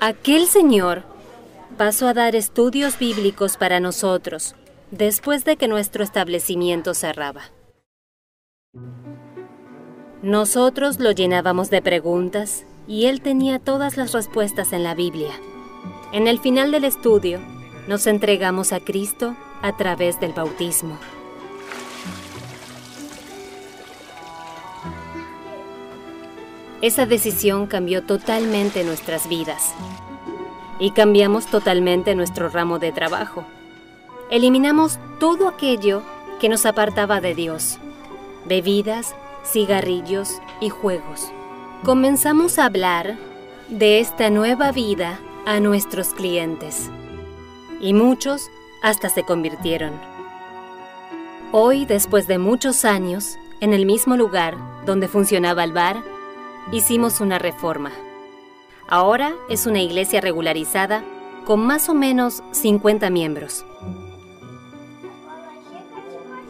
Aquel 0.00 0.46
señor 0.46 1.04
pasó 1.78 2.08
a 2.08 2.14
dar 2.14 2.36
estudios 2.36 2.98
bíblicos 2.98 3.56
para 3.56 3.80
nosotros 3.80 4.54
después 4.90 5.46
de 5.46 5.56
que 5.56 5.66
nuestro 5.66 6.04
establecimiento 6.04 6.92
cerraba. 6.92 7.42
Nosotros 10.22 11.00
lo 11.00 11.10
llenábamos 11.10 11.68
de 11.68 11.82
preguntas 11.82 12.64
y 12.86 13.06
él 13.06 13.20
tenía 13.22 13.58
todas 13.58 13.96
las 13.96 14.12
respuestas 14.12 14.72
en 14.72 14.84
la 14.84 14.94
Biblia. 14.94 15.32
En 16.12 16.28
el 16.28 16.38
final 16.38 16.70
del 16.70 16.84
estudio, 16.84 17.40
nos 17.88 18.06
entregamos 18.06 18.72
a 18.72 18.78
Cristo 18.78 19.34
a 19.62 19.76
través 19.76 20.20
del 20.20 20.32
bautismo. 20.32 20.96
Esa 26.82 27.04
decisión 27.04 27.66
cambió 27.66 28.04
totalmente 28.04 28.84
nuestras 28.84 29.28
vidas. 29.28 29.74
Y 30.78 30.92
cambiamos 30.92 31.46
totalmente 31.46 32.14
nuestro 32.14 32.48
ramo 32.48 32.78
de 32.78 32.92
trabajo. 32.92 33.44
Eliminamos 34.30 35.00
todo 35.18 35.48
aquello 35.48 36.02
que 36.40 36.48
nos 36.48 36.64
apartaba 36.64 37.20
de 37.20 37.34
Dios. 37.34 37.78
Bebidas, 38.46 39.16
cigarrillos 39.44 40.40
y 40.60 40.68
juegos. 40.68 41.32
Comenzamos 41.84 42.58
a 42.58 42.66
hablar 42.66 43.16
de 43.68 44.00
esta 44.00 44.30
nueva 44.30 44.72
vida 44.72 45.18
a 45.46 45.60
nuestros 45.60 46.08
clientes. 46.14 46.90
Y 47.80 47.94
muchos 47.94 48.50
hasta 48.82 49.08
se 49.08 49.24
convirtieron. 49.24 49.92
Hoy, 51.50 51.84
después 51.84 52.26
de 52.26 52.38
muchos 52.38 52.84
años, 52.84 53.36
en 53.60 53.72
el 53.72 53.86
mismo 53.86 54.16
lugar 54.16 54.56
donde 54.86 55.08
funcionaba 55.08 55.64
el 55.64 55.72
bar, 55.72 56.02
hicimos 56.70 57.20
una 57.20 57.38
reforma. 57.38 57.92
Ahora 58.88 59.34
es 59.48 59.66
una 59.66 59.80
iglesia 59.80 60.20
regularizada 60.20 61.04
con 61.44 61.60
más 61.66 61.88
o 61.88 61.94
menos 61.94 62.42
50 62.52 63.10
miembros. 63.10 63.64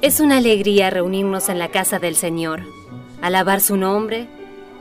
Es 0.02 0.20
una 0.20 0.38
alegría 0.38 0.90
reunirnos 0.90 1.48
en 1.48 1.58
la 1.58 1.68
casa 1.68 1.98
del 1.98 2.16
Señor, 2.16 2.62
alabar 3.22 3.60
su 3.60 3.76
nombre 3.76 4.28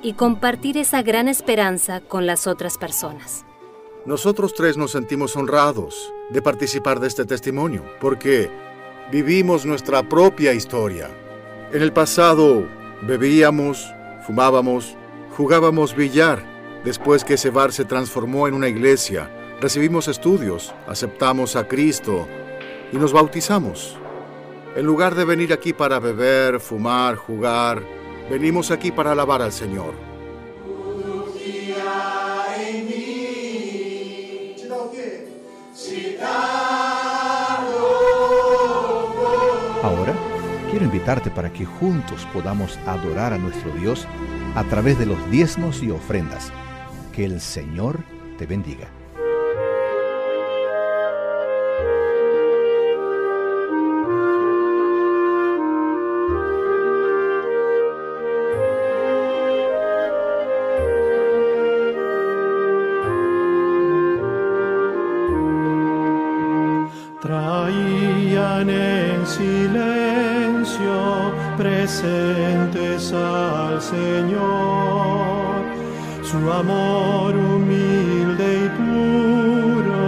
y 0.02 0.14
compartir 0.14 0.78
esa 0.78 1.04
gran 1.04 1.28
esperanza 1.28 2.02
con 2.02 2.26
las 2.26 2.48
otras 2.48 2.78
personas. 2.78 3.46
Nosotros 4.06 4.56
tres 4.56 4.78
nos 4.78 4.92
sentimos 4.92 5.36
honrados 5.36 6.12
de 6.32 6.42
participar 6.42 7.00
de 7.00 7.08
este 7.08 7.24
testimonio, 7.24 7.86
porque 8.02 8.50
vivimos 9.12 9.66
nuestra 9.66 10.02
propia 10.10 10.54
historia. 10.54 11.08
En 11.72 11.84
el 11.84 11.94
pasado 11.94 12.68
bebíamos, 13.04 13.88
fumábamos, 14.26 14.98
jugábamos 15.38 15.96
billar. 15.96 16.50
Después 16.84 17.24
que 17.24 17.36
ese 17.36 17.52
bar 17.52 17.72
se 17.72 17.86
transformó 17.86 18.48
en 18.48 18.56
una 18.56 18.68
iglesia, 18.68 19.30
recibimos 19.62 20.08
estudios, 20.08 20.74
aceptamos 20.88 21.56
a 21.56 21.68
Cristo 21.68 22.28
y 22.92 22.98
nos 22.98 23.14
bautizamos. 23.14 23.98
En 24.76 24.86
lugar 24.86 25.14
de 25.14 25.26
venir 25.26 25.54
aquí 25.54 25.74
para 25.74 26.00
beber, 26.00 26.60
fumar, 26.60 27.18
jugar, 27.18 27.84
venimos 28.32 28.72
aquí 28.72 28.92
para 28.92 29.12
alabar 29.12 29.42
al 29.42 29.52
Señor. 29.52 29.94
Ahora, 39.84 40.14
quiero 40.70 40.86
invitarte 40.86 41.30
para 41.30 41.52
que 41.52 41.66
juntos 41.66 42.26
podamos 42.34 42.78
adorar 42.86 43.34
a 43.34 43.38
nuestro 43.38 43.70
Dios 43.74 44.08
a 44.56 44.64
través 44.64 44.98
de 44.98 45.08
los 45.08 45.30
diezmos 45.30 45.84
y 45.84 45.92
ofrendas. 45.92 46.54
Que 47.12 47.26
el 47.26 47.42
Señor 47.42 48.00
te 48.38 48.46
bendiga. 48.46 49.01
Señor, 73.92 75.60
su 76.24 76.40
amor 76.50 77.36
humilde 77.36 78.48
y 78.66 78.70
puro 78.80 80.06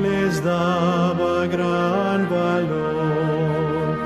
les 0.00 0.42
daba 0.42 1.46
gran 1.46 2.18
valor, 2.30 3.98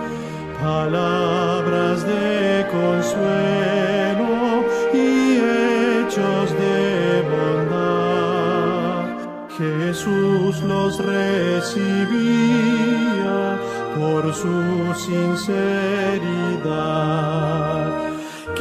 palabras 0.61 2.05
de 2.05 2.67
consuelo 2.77 4.35
y 4.93 5.07
hechos 5.39 6.47
de 6.63 7.23
bondad. 7.33 9.03
Jesús 9.57 10.55
los 10.63 10.93
recibía 10.99 12.11
por 13.95 14.35
su 14.35 14.57
sinceridad. 14.97 15.93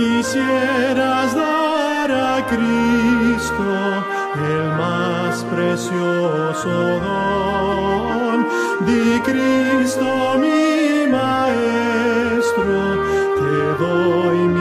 Quisieras 0.01 1.35
dar 1.35 2.09
a 2.11 2.43
Cristo 2.47 3.69
el 4.49 4.65
más 4.75 5.43
precioso 5.43 6.73
don. 7.05 8.39
Di 8.87 9.19
Cristo 9.27 10.07
mi 10.39 11.05
maestro, 11.17 12.79
te 13.37 13.53
doy 13.83 14.37
mi 14.55 14.60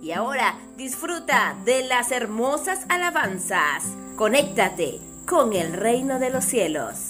Y 0.00 0.12
ahora 0.12 0.58
disfruta 0.78 1.54
de 1.66 1.82
las 1.82 2.12
hermosas 2.12 2.86
alabanzas. 2.88 3.84
Conéctate 4.16 5.00
con 5.26 5.52
el 5.52 5.74
reino 5.74 6.18
de 6.18 6.30
los 6.30 6.46
cielos. 6.46 7.07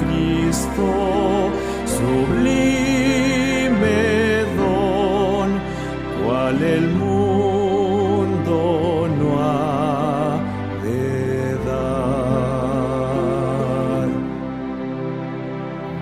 Cristo 0.00 1.50
sublime 1.86 3.34
don, 4.56 5.48
cual 6.22 6.56
el 6.62 6.86
mundo 6.90 8.58
no 9.18 9.28
ha 9.40 10.40
de 10.82 11.54
dar. 11.66 12.94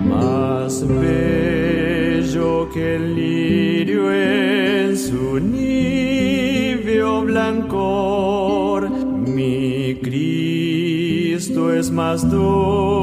Más 0.05 0.73
bello 0.87 2.51
que 2.73 2.95
el 2.95 3.15
lirio 3.15 4.11
en 4.11 4.97
su 4.97 5.39
níveo 5.39 7.21
blancor, 7.21 8.89
mi 8.89 9.95
Cristo 10.01 11.73
es 11.73 11.91
más 11.91 12.29
dulce 12.29 13.02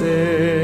say 0.00 0.59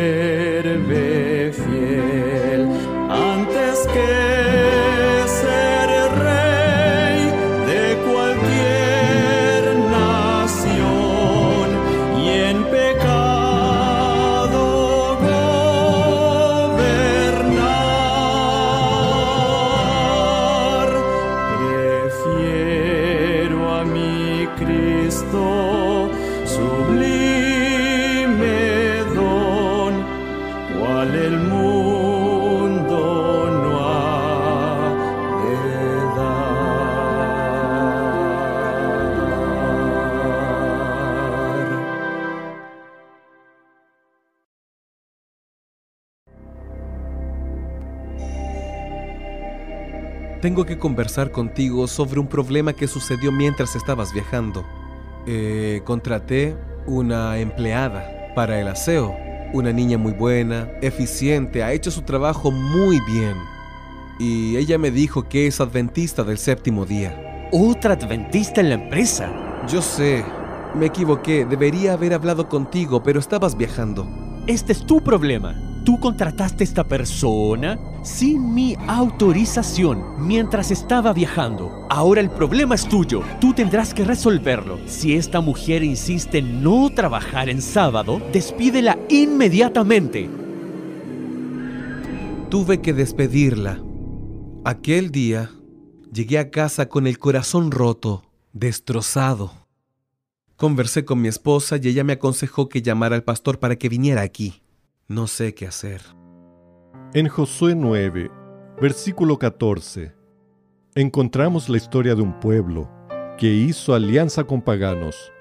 que 50.76 50.80
conversar 50.80 51.32
contigo 51.32 51.86
sobre 51.86 52.20
un 52.20 52.26
problema 52.26 52.72
que 52.72 52.86
sucedió 52.86 53.32
mientras 53.32 53.74
estabas 53.74 54.12
viajando. 54.12 54.64
Eh, 55.26 55.80
contraté 55.84 56.56
una 56.86 57.38
empleada 57.38 58.32
para 58.34 58.60
el 58.60 58.68
aseo. 58.68 59.14
Una 59.52 59.72
niña 59.72 59.98
muy 59.98 60.12
buena, 60.12 60.70
eficiente, 60.82 61.62
ha 61.62 61.72
hecho 61.72 61.90
su 61.90 62.02
trabajo 62.02 62.50
muy 62.50 63.00
bien. 63.06 63.36
Y 64.18 64.56
ella 64.56 64.78
me 64.78 64.90
dijo 64.90 65.28
que 65.28 65.46
es 65.46 65.60
adventista 65.60 66.24
del 66.24 66.38
séptimo 66.38 66.84
día. 66.84 67.48
¿Otra 67.52 67.94
adventista 67.94 68.60
en 68.60 68.68
la 68.70 68.74
empresa? 68.74 69.30
Yo 69.68 69.82
sé, 69.82 70.24
me 70.74 70.86
equivoqué, 70.86 71.44
debería 71.44 71.92
haber 71.92 72.12
hablado 72.12 72.48
contigo, 72.48 73.02
pero 73.02 73.20
estabas 73.20 73.56
viajando. 73.56 74.06
Este 74.46 74.72
es 74.72 74.84
tu 74.84 75.00
problema. 75.00 75.75
Tú 75.86 76.00
contrataste 76.00 76.64
a 76.64 76.66
esta 76.66 76.82
persona 76.82 77.78
sin 78.02 78.52
mi 78.52 78.76
autorización 78.88 80.26
mientras 80.26 80.72
estaba 80.72 81.12
viajando. 81.12 81.86
Ahora 81.88 82.20
el 82.20 82.28
problema 82.28 82.74
es 82.74 82.88
tuyo. 82.88 83.22
Tú 83.40 83.54
tendrás 83.54 83.94
que 83.94 84.04
resolverlo. 84.04 84.80
Si 84.88 85.14
esta 85.14 85.40
mujer 85.40 85.84
insiste 85.84 86.38
en 86.38 86.64
no 86.64 86.90
trabajar 86.90 87.48
en 87.48 87.62
sábado, 87.62 88.20
despídela 88.32 88.98
inmediatamente. 89.08 90.28
Tuve 92.50 92.80
que 92.80 92.92
despedirla. 92.92 93.80
Aquel 94.64 95.12
día 95.12 95.52
llegué 96.12 96.40
a 96.40 96.50
casa 96.50 96.88
con 96.88 97.06
el 97.06 97.20
corazón 97.20 97.70
roto, 97.70 98.24
destrozado. 98.52 99.52
Conversé 100.56 101.04
con 101.04 101.20
mi 101.20 101.28
esposa 101.28 101.78
y 101.80 101.86
ella 101.86 102.02
me 102.02 102.14
aconsejó 102.14 102.68
que 102.68 102.82
llamara 102.82 103.14
al 103.14 103.22
pastor 103.22 103.60
para 103.60 103.76
que 103.76 103.88
viniera 103.88 104.22
aquí. 104.22 104.65
No 105.08 105.28
sé 105.28 105.54
qué 105.54 105.68
hacer. 105.68 106.00
En 107.14 107.28
Josué 107.28 107.76
9, 107.76 108.28
versículo 108.82 109.38
14, 109.38 110.12
encontramos 110.96 111.68
la 111.68 111.76
historia 111.76 112.16
de 112.16 112.22
un 112.22 112.40
pueblo 112.40 112.90
que 113.38 113.46
hizo 113.46 113.94
alianza 113.94 114.42
con 114.42 114.60
paganos. 114.60 115.32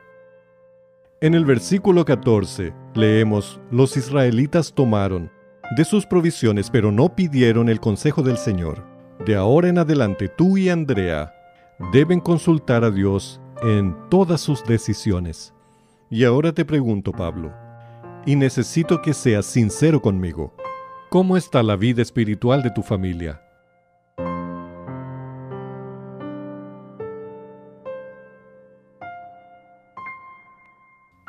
En 1.20 1.34
el 1.34 1.46
versículo 1.46 2.06
14 2.06 2.76
leemos, 2.94 3.60
los 3.72 3.98
israelitas 3.98 4.72
tomaron 4.72 5.32
de 5.76 5.84
sus 5.84 6.06
provisiones, 6.06 6.70
pero 6.70 6.92
no 6.92 7.16
pidieron 7.16 7.68
el 7.68 7.80
consejo 7.80 8.22
del 8.22 8.38
Señor. 8.38 8.86
De 9.26 9.36
ahora 9.36 9.68
en 9.68 9.80
adelante 9.80 10.30
tú 10.30 10.60
y 10.60 10.70
Andrea 10.70 11.34
deben 11.92 12.20
consultar 12.20 12.84
a 12.84 12.92
Dios 12.92 13.42
en 13.64 13.96
todas 14.12 14.42
sus 14.42 14.64
decisiones. 14.64 15.56
Y 16.12 16.24
ahora 16.24 16.54
te 16.54 16.66
pregunto, 16.66 17.12
Pablo, 17.12 17.65
y 18.26 18.36
necesito 18.36 19.02
que 19.02 19.14
seas 19.14 19.46
sincero 19.46 20.02
conmigo. 20.02 20.56
¿Cómo 21.10 21.38
está 21.38 21.62
la 21.62 21.76
vida 21.76 22.02
espiritual 22.02 22.64
de 22.64 22.72
tu 22.72 22.82
familia? 22.82 23.42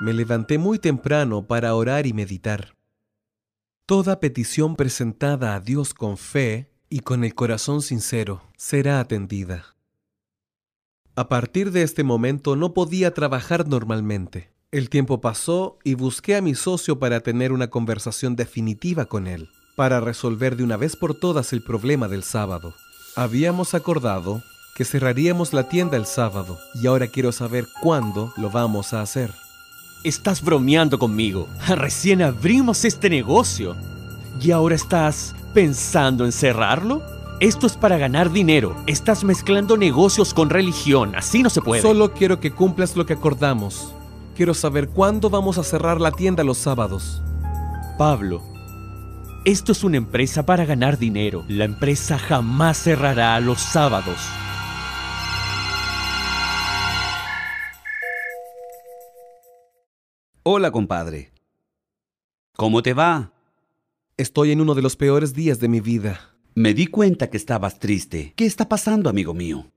Me 0.00 0.12
levanté 0.12 0.58
muy 0.58 0.78
temprano 0.78 1.46
para 1.46 1.74
orar 1.74 2.06
y 2.06 2.12
meditar. 2.12 2.76
Toda 3.86 4.20
petición 4.20 4.76
presentada 4.76 5.54
a 5.54 5.60
Dios 5.60 5.94
con 5.94 6.16
fe 6.16 6.70
y 6.88 7.00
con 7.00 7.24
el 7.24 7.34
corazón 7.34 7.82
sincero 7.82 8.42
será 8.56 9.00
atendida. 9.00 9.76
A 11.14 11.28
partir 11.28 11.70
de 11.70 11.82
este 11.82 12.04
momento 12.04 12.56
no 12.56 12.74
podía 12.74 13.14
trabajar 13.14 13.68
normalmente. 13.68 14.55
El 14.72 14.90
tiempo 14.90 15.20
pasó 15.20 15.78
y 15.84 15.94
busqué 15.94 16.34
a 16.34 16.42
mi 16.42 16.56
socio 16.56 16.98
para 16.98 17.20
tener 17.20 17.52
una 17.52 17.68
conversación 17.68 18.34
definitiva 18.34 19.04
con 19.04 19.28
él, 19.28 19.48
para 19.76 20.00
resolver 20.00 20.56
de 20.56 20.64
una 20.64 20.76
vez 20.76 20.96
por 20.96 21.14
todas 21.14 21.52
el 21.52 21.62
problema 21.62 22.08
del 22.08 22.24
sábado. 22.24 22.74
Habíamos 23.14 23.74
acordado 23.74 24.42
que 24.74 24.84
cerraríamos 24.84 25.52
la 25.52 25.68
tienda 25.68 25.96
el 25.96 26.04
sábado 26.04 26.58
y 26.74 26.88
ahora 26.88 27.06
quiero 27.06 27.30
saber 27.30 27.68
cuándo 27.80 28.32
lo 28.36 28.50
vamos 28.50 28.92
a 28.92 29.02
hacer. 29.02 29.32
Estás 30.02 30.42
bromeando 30.42 30.98
conmigo. 30.98 31.46
Recién 31.68 32.20
abrimos 32.20 32.84
este 32.84 33.08
negocio. 33.08 33.76
¿Y 34.40 34.50
ahora 34.50 34.74
estás 34.74 35.36
pensando 35.54 36.24
en 36.24 36.32
cerrarlo? 36.32 37.02
Esto 37.38 37.68
es 37.68 37.76
para 37.76 37.98
ganar 37.98 38.32
dinero. 38.32 38.76
Estás 38.88 39.22
mezclando 39.22 39.76
negocios 39.76 40.34
con 40.34 40.50
religión. 40.50 41.14
Así 41.14 41.44
no 41.44 41.50
se 41.50 41.62
puede. 41.62 41.82
Solo 41.82 42.12
quiero 42.12 42.40
que 42.40 42.50
cumplas 42.50 42.96
lo 42.96 43.06
que 43.06 43.12
acordamos. 43.12 43.95
Quiero 44.36 44.52
saber 44.52 44.90
cuándo 44.90 45.30
vamos 45.30 45.56
a 45.56 45.64
cerrar 45.64 45.98
la 45.98 46.12
tienda 46.12 46.44
los 46.44 46.58
sábados. 46.58 47.22
Pablo, 47.96 48.42
esto 49.46 49.72
es 49.72 49.82
una 49.82 49.96
empresa 49.96 50.44
para 50.44 50.66
ganar 50.66 50.98
dinero. 50.98 51.42
La 51.48 51.64
empresa 51.64 52.18
jamás 52.18 52.76
cerrará 52.76 53.40
los 53.40 53.58
sábados. 53.58 54.20
Hola, 60.42 60.70
compadre. 60.70 61.32
¿Cómo 62.56 62.82
te 62.82 62.92
va? 62.92 63.32
Estoy 64.18 64.52
en 64.52 64.60
uno 64.60 64.74
de 64.74 64.82
los 64.82 64.96
peores 64.96 65.32
días 65.32 65.60
de 65.60 65.68
mi 65.68 65.80
vida. 65.80 66.36
Me 66.54 66.74
di 66.74 66.88
cuenta 66.88 67.30
que 67.30 67.38
estabas 67.38 67.78
triste. 67.78 68.34
¿Qué 68.36 68.44
está 68.44 68.68
pasando, 68.68 69.08
amigo 69.08 69.32
mío? 69.32 69.70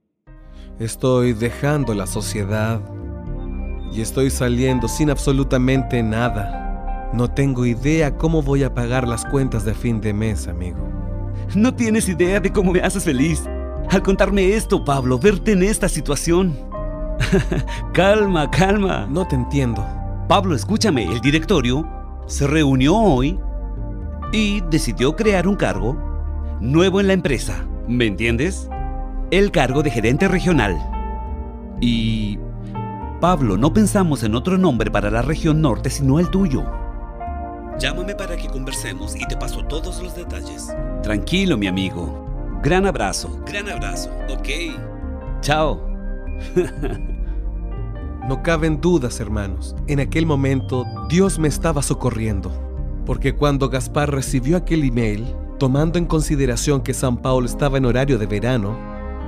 Estoy 0.78 1.32
dejando 1.32 1.94
la 1.94 2.06
sociedad 2.06 2.82
y 3.92 4.00
estoy 4.00 4.30
saliendo 4.30 4.88
sin 4.88 5.10
absolutamente 5.10 6.02
nada. 6.02 7.10
No 7.12 7.28
tengo 7.28 7.66
idea 7.66 8.16
cómo 8.16 8.42
voy 8.42 8.62
a 8.62 8.72
pagar 8.72 9.06
las 9.06 9.24
cuentas 9.24 9.64
de 9.64 9.74
fin 9.74 10.00
de 10.00 10.12
mes, 10.12 10.46
amigo. 10.46 10.78
No 11.54 11.74
tienes 11.74 12.08
idea 12.08 12.38
de 12.38 12.52
cómo 12.52 12.72
me 12.72 12.80
haces 12.80 13.04
feliz. 13.04 13.42
Al 13.90 14.02
contarme 14.02 14.54
esto, 14.54 14.84
Pablo, 14.84 15.18
verte 15.18 15.52
en 15.52 15.64
esta 15.64 15.88
situación. 15.88 16.56
calma, 17.92 18.48
calma. 18.50 19.08
No 19.10 19.26
te 19.26 19.34
entiendo. 19.34 19.84
Pablo, 20.28 20.54
escúchame, 20.54 21.04
el 21.04 21.20
directorio 21.20 21.84
se 22.26 22.46
reunió 22.46 22.96
hoy 22.96 23.40
y 24.32 24.60
decidió 24.70 25.16
crear 25.16 25.48
un 25.48 25.56
cargo 25.56 25.96
nuevo 26.60 27.00
en 27.00 27.08
la 27.08 27.14
empresa. 27.14 27.66
¿Me 27.88 28.06
entiendes? 28.06 28.68
El 29.32 29.50
cargo 29.50 29.82
de 29.82 29.90
gerente 29.90 30.28
regional. 30.28 30.78
Y... 31.80 32.38
Pablo, 33.20 33.58
no 33.58 33.72
pensamos 33.72 34.22
en 34.22 34.34
otro 34.34 34.56
nombre 34.56 34.90
para 34.90 35.10
la 35.10 35.20
región 35.20 35.60
norte 35.60 35.90
sino 35.90 36.18
el 36.18 36.30
tuyo. 36.30 36.64
Llámame 37.78 38.14
para 38.14 38.36
que 38.36 38.48
conversemos 38.48 39.14
y 39.14 39.26
te 39.26 39.36
paso 39.36 39.64
todos 39.64 40.02
los 40.02 40.14
detalles. 40.14 40.74
Tranquilo, 41.02 41.56
mi 41.56 41.66
amigo. 41.66 42.60
Gran 42.62 42.86
abrazo, 42.86 43.40
gran 43.46 43.68
abrazo, 43.68 44.10
¿ok? 44.28 44.48
Chao. 45.40 45.80
No 48.28 48.44
caben 48.44 48.80
dudas, 48.80 49.18
hermanos. 49.18 49.74
En 49.88 49.98
aquel 49.98 50.24
momento 50.24 50.84
Dios 51.08 51.40
me 51.40 51.48
estaba 51.48 51.82
socorriendo. 51.82 52.52
Porque 53.04 53.34
cuando 53.34 53.68
Gaspar 53.68 54.12
recibió 54.12 54.56
aquel 54.56 54.84
email, 54.84 55.26
tomando 55.58 55.98
en 55.98 56.04
consideración 56.04 56.80
que 56.80 56.94
San 56.94 57.16
Paulo 57.16 57.46
estaba 57.46 57.78
en 57.78 57.86
horario 57.86 58.18
de 58.18 58.26
verano, 58.26 58.78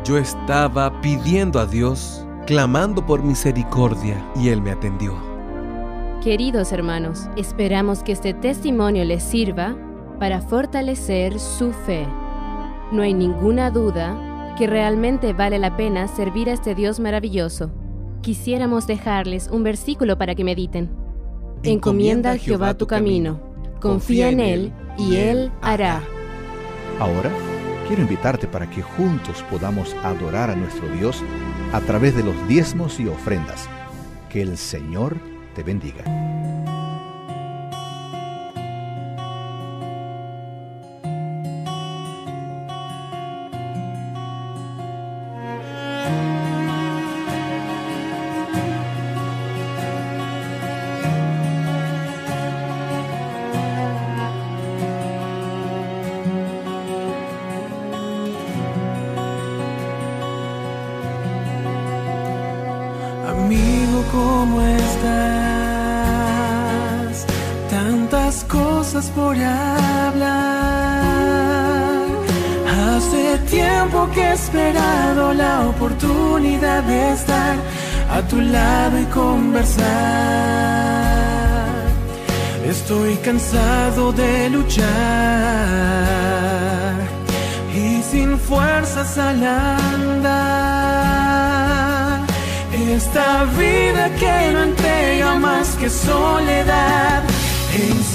yo 0.05 0.19
estaba 0.19 1.01
pidiendo 1.01 1.59
a 1.59 1.66
Dios, 1.66 2.21
clamando 2.47 3.05
por 3.05 3.23
misericordia, 3.23 4.24
y 4.36 4.48
Él 4.48 4.60
me 4.60 4.70
atendió. 4.70 5.14
Queridos 6.23 6.73
hermanos, 6.73 7.28
esperamos 7.36 8.02
que 8.02 8.12
este 8.12 8.35
testimonio 8.35 9.05
les 9.05 9.23
sirva 9.23 9.77
para 10.19 10.40
fortalecer 10.40 11.39
su 11.39 11.73
fe. 11.73 12.06
No 12.93 13.02
hay 13.02 13.14
ninguna 13.14 13.70
duda 13.70 14.55
que 14.56 14.66
realmente 14.66 15.32
vale 15.32 15.59
la 15.59 15.77
pena 15.77 16.06
servir 16.09 16.48
a 16.51 16.52
este 16.52 16.74
Dios 16.74 17.01
maravilloso 17.01 17.70
quisiéramos 18.23 18.86
dejarles 18.86 19.48
un 19.48 19.64
versículo 19.64 20.16
para 20.16 20.35
que 20.35 20.44
mediten. 20.44 20.89
Encomienda 21.64 22.32
a 22.32 22.39
Jehová 22.39 22.74
tu 22.74 22.86
camino, 22.86 23.40
confía 23.81 24.31
en 24.31 24.40
Él 24.40 24.73
y 24.97 25.16
Él 25.16 25.52
hará. 25.60 26.01
Ahora 26.98 27.31
quiero 27.86 28.02
invitarte 28.02 28.47
para 28.47 28.70
que 28.70 28.81
juntos 28.81 29.44
podamos 29.51 29.94
adorar 30.02 30.51
a 30.51 30.56
nuestro 30.56 30.89
Dios 30.89 31.23
a 31.72 31.80
través 31.80 32.14
de 32.14 32.22
los 32.22 32.48
diezmos 32.48 33.00
y 33.00 33.08
ofrendas. 33.08 33.68
Que 34.30 34.42
el 34.42 34.56
Señor 34.58 35.16
te 35.54 35.62
bendiga. 35.62 36.04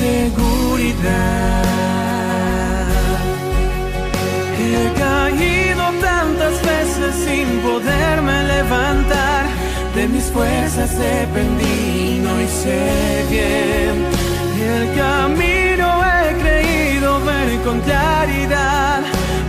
Inseguridad. 0.07 1.63
He 4.59 4.99
caído 4.99 5.83
tantas 6.01 6.55
veces 6.61 7.15
sin 7.25 7.47
poderme 7.59 8.43
levantar. 8.43 9.45
De 9.95 10.07
mis 10.07 10.25
fuerzas 10.25 10.91
dependí, 10.97 12.19
no 12.23 12.41
hice 12.41 13.25
bien. 13.29 13.95
El 14.75 14.85
camino 14.95 15.87
he 16.05 16.33
creído 16.41 17.23
ver 17.25 17.49
con 17.63 17.79
claridad. 17.81 19.01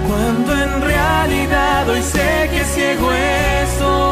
Cuando 0.06 0.52
en 0.52 0.82
realidad 0.82 1.88
hoy 1.88 2.02
sé 2.02 2.48
que 2.52 2.64
ciego 2.64 3.12
estoy. 3.12 4.08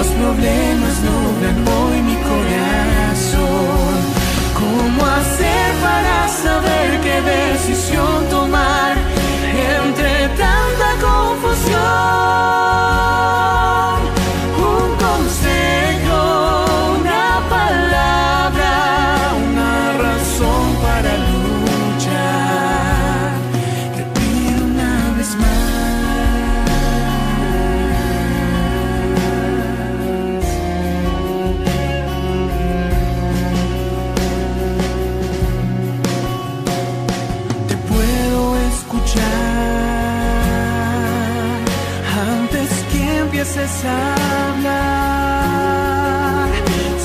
Los 0.00 0.08
problemas 0.12 0.94
nublan 1.02 1.68
hoy 1.68 2.00
mi 2.00 2.16
corazón. 2.30 3.96
¿Cómo 4.54 5.04
hacer 5.04 5.74
para 5.82 6.26
saber 6.26 7.00
qué 7.02 7.20
decisión 7.20 8.26
tomar 8.30 8.96
entre 9.84 10.28
tanta 10.38 10.88
confusión? 11.06 11.80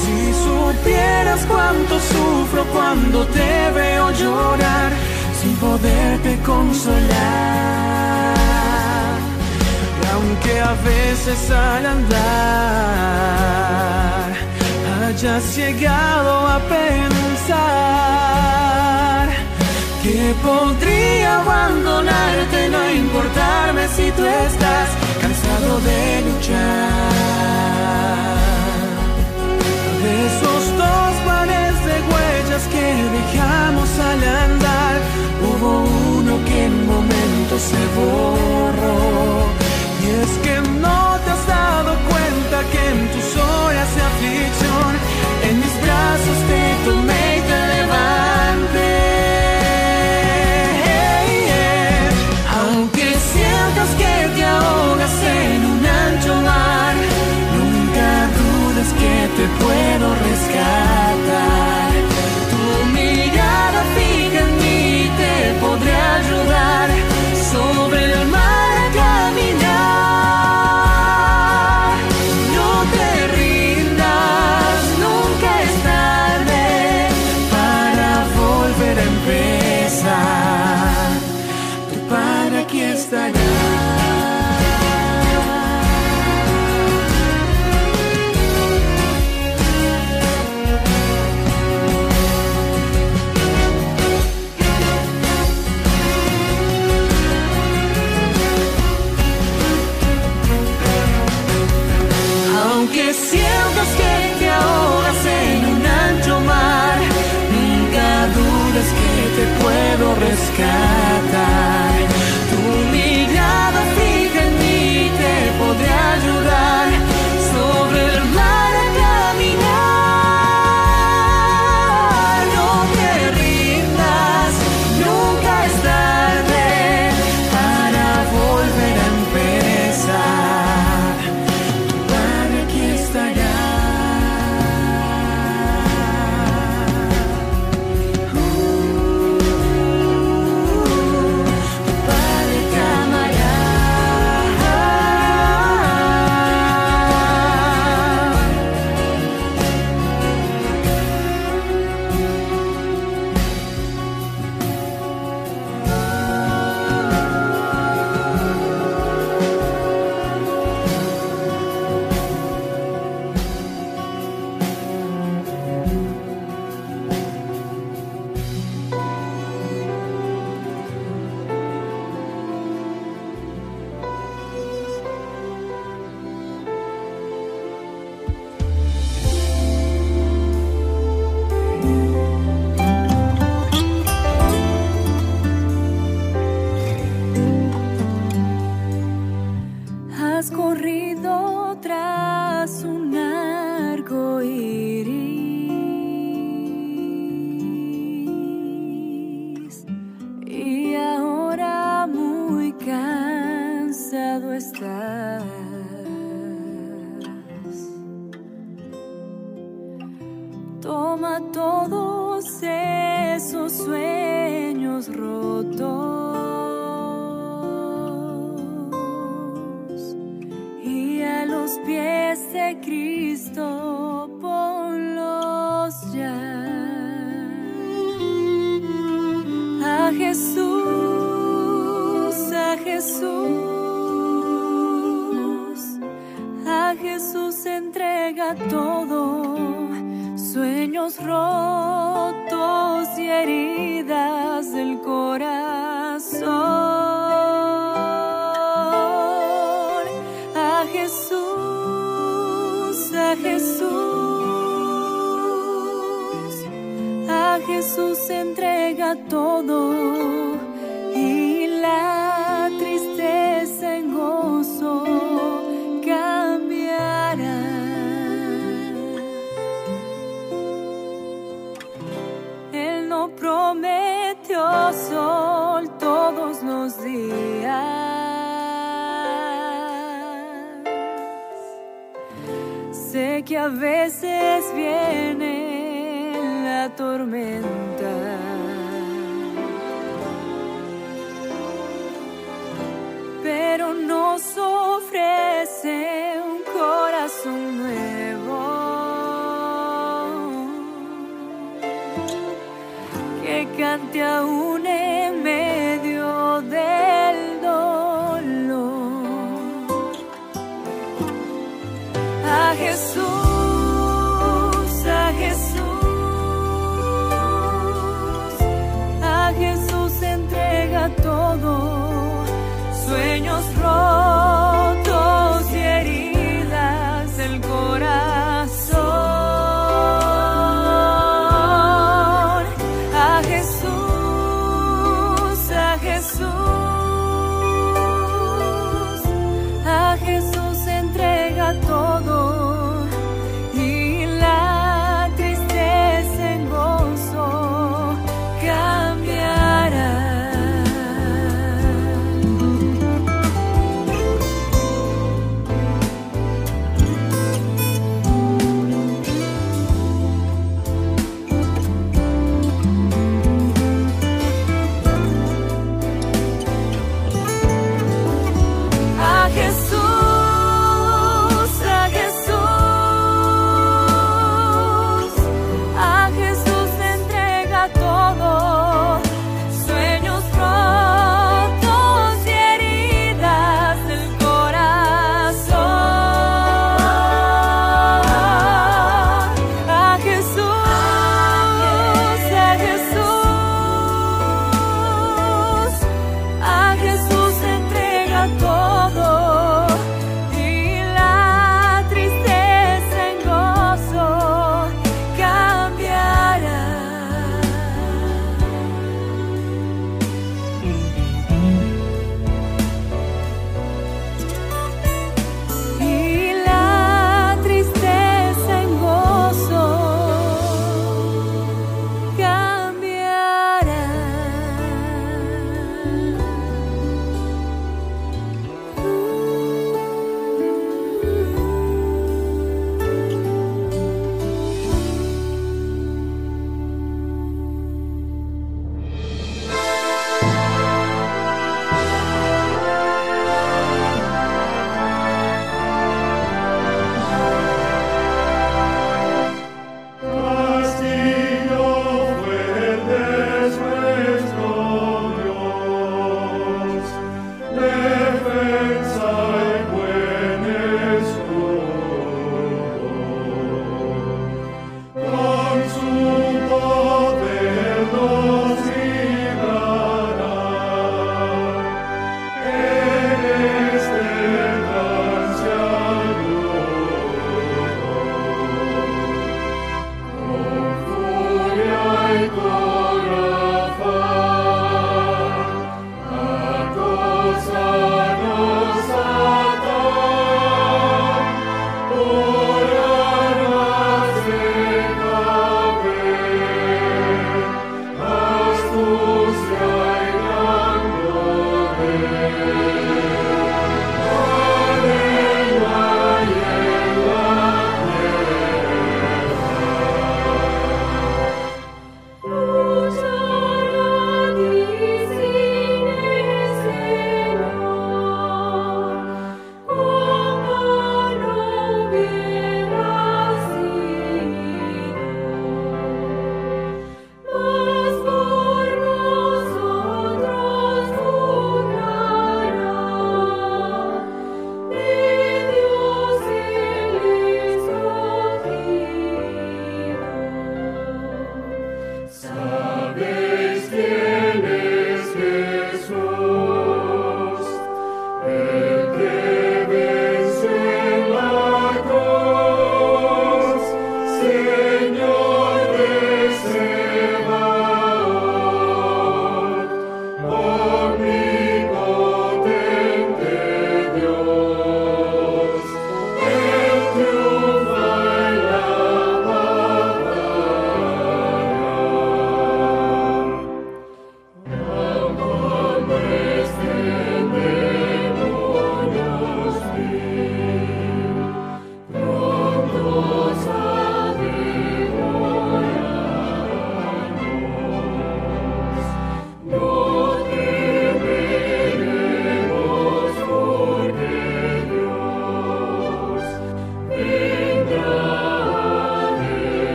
Si 0.00 0.18
supieras 0.44 1.46
cuánto 1.46 2.00
sufro 2.00 2.64
cuando 2.72 3.24
te 3.26 3.70
veo 3.70 4.10
llorar, 4.10 4.90
sin 5.40 5.54
poderte 5.56 6.40
consolar. 6.44 7.04
Aunque 10.14 10.60
a 10.60 10.74
veces 10.82 11.50
al 11.50 11.86
andar 11.86 12.14
hayas 15.06 15.56
llegado 15.56 16.48
a 16.48 16.58
pensar 16.58 17.54
que 20.02 20.34
podría 20.42 21.40
abandonarte, 21.40 22.68
no 22.68 22.90
importarme 22.90 23.86
si 23.88 24.10
tú 24.10 24.24
estás 24.24 25.03
de 25.60 26.22
luchar. 26.26 27.14
De 30.02 30.26
esos 30.26 30.62
dos 30.76 31.14
pares 31.24 31.74
de 31.88 31.96
huellas 32.10 32.64
que 32.72 32.86
dejamos 33.18 33.88
al 34.10 34.20
andar, 34.46 34.96
hubo 35.46 35.84
uno 36.18 36.44
que 36.44 36.64
en 36.64 36.86
momentos 36.86 37.62
se 37.62 37.82
borró. 37.96 38.98
Y 40.02 40.06
es 40.22 40.32
que 40.44 40.56
no 40.80 41.18
te 41.24 41.30
has 41.30 41.46
dado 41.46 41.96
cuenta 42.10 42.56
que 42.72 42.82
en 42.90 43.00
tus 43.12 43.28
horas 43.40 43.88
de 43.94 44.02
aflicción, 44.02 44.90
en 45.48 45.60
mis 45.60 45.74
brazos 45.82 46.38
te 59.44 59.50
puedo 59.62 60.14
rescatar. 60.14 61.23
sky 110.54 110.83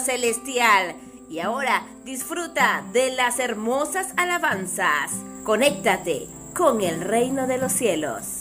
celestial. 0.00 0.96
Y 1.28 1.40
ahora 1.40 1.86
disfruta 2.04 2.84
de 2.92 3.12
las 3.12 3.38
hermosas 3.38 4.08
alabanzas. 4.16 5.12
Conéctate 5.44 6.28
con 6.54 6.82
el 6.82 7.00
reino 7.00 7.46
de 7.46 7.58
los 7.58 7.72
cielos. 7.72 8.31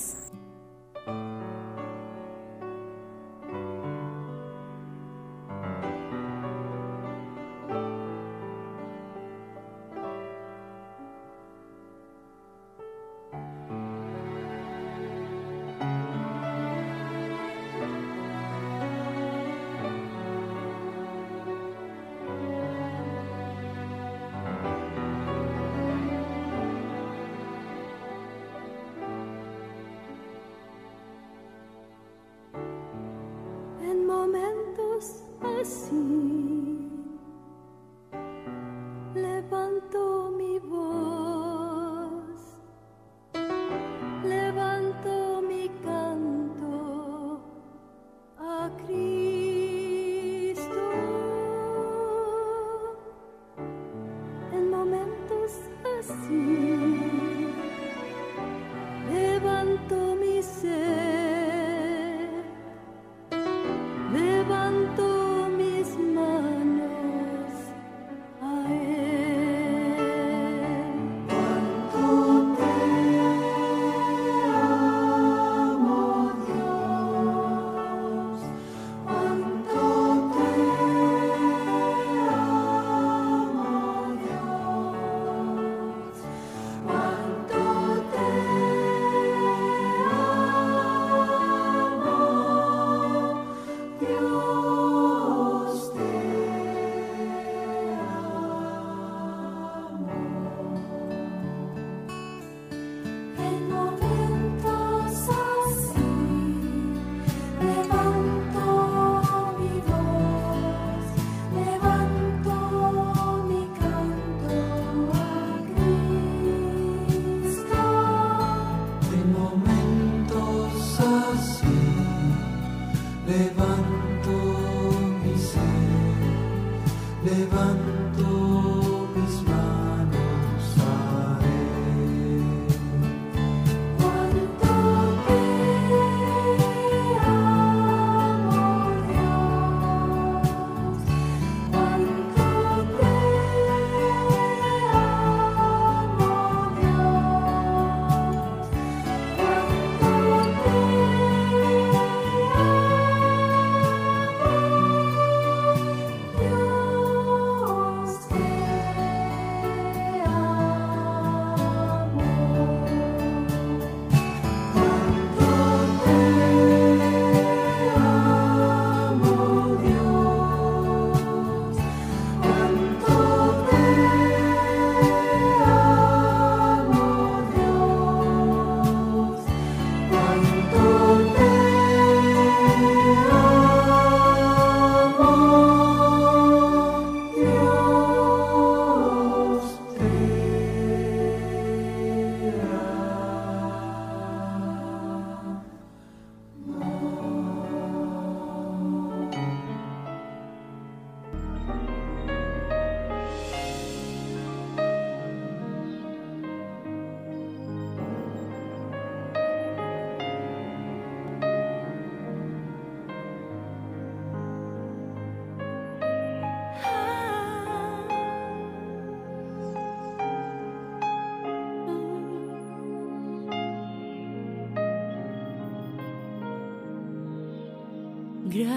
see. 56.12 56.51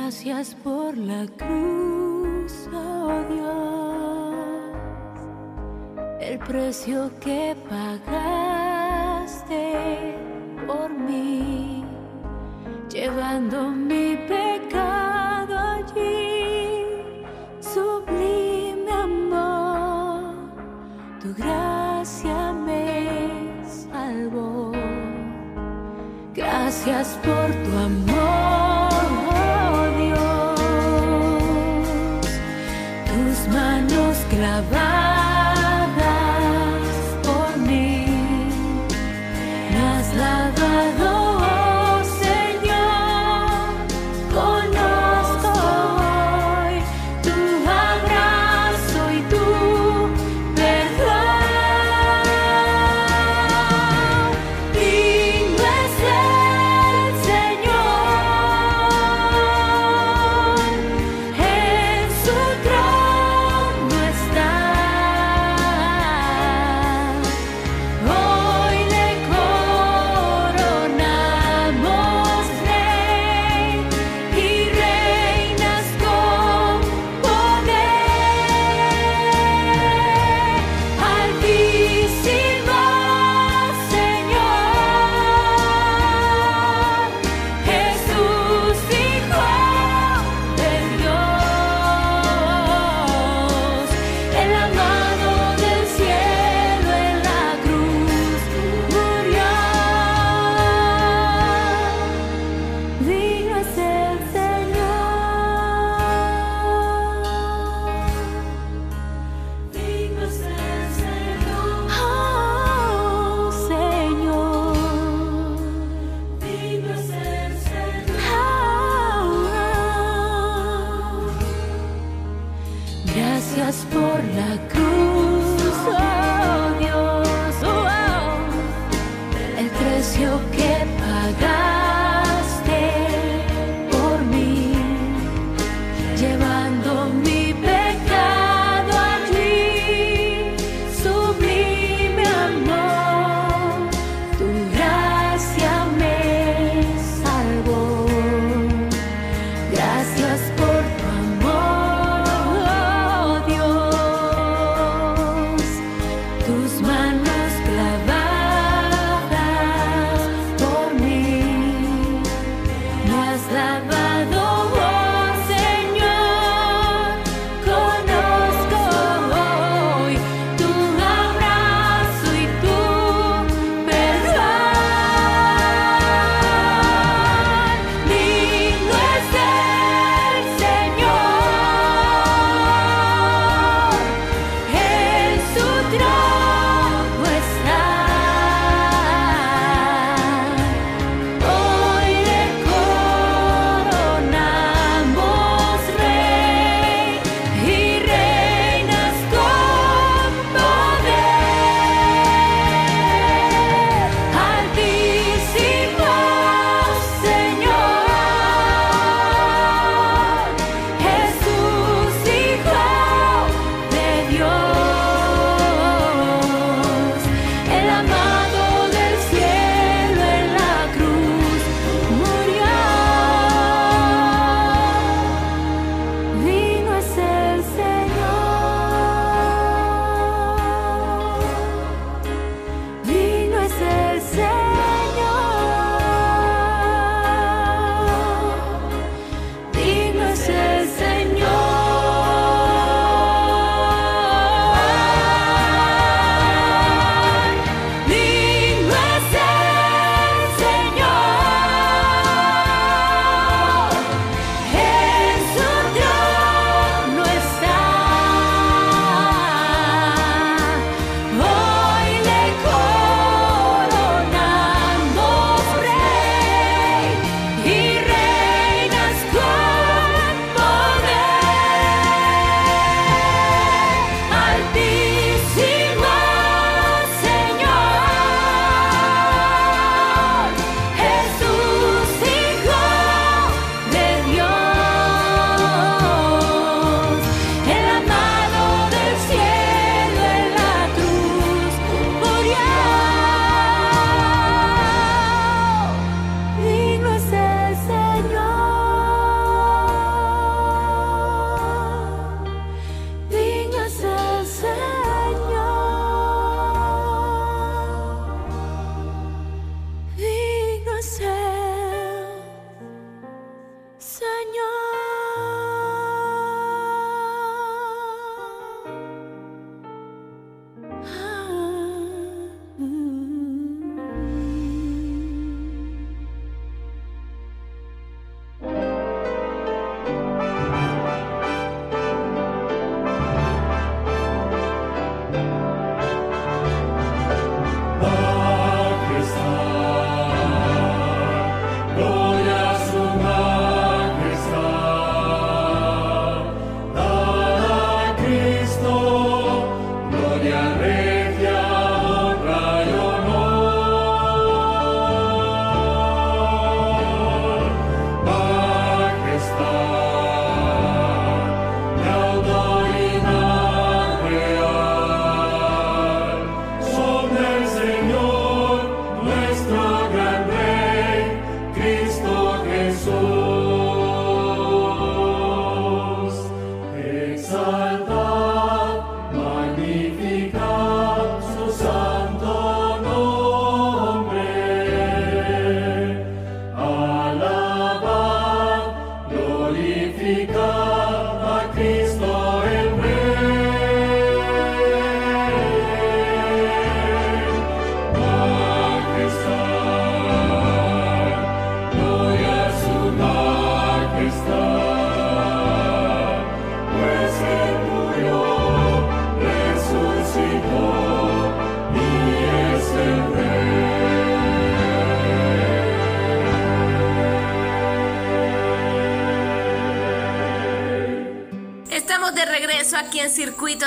Gracias 0.07 0.55
por 0.63 0.99
la 0.99 1.27
cruz, 1.39 2.69
oh 2.75 3.25
Dios, 3.31 4.37
el 6.21 6.39
precio 6.41 7.11
que 7.21 7.57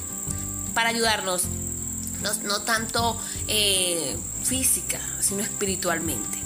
para 0.72 0.88
ayudarnos, 0.88 1.42
no, 2.42 2.62
tanto 2.62 3.20
eh, 3.48 4.16
física, 4.44 4.98
sino 5.20 5.42
espiritualmente. 5.42 6.38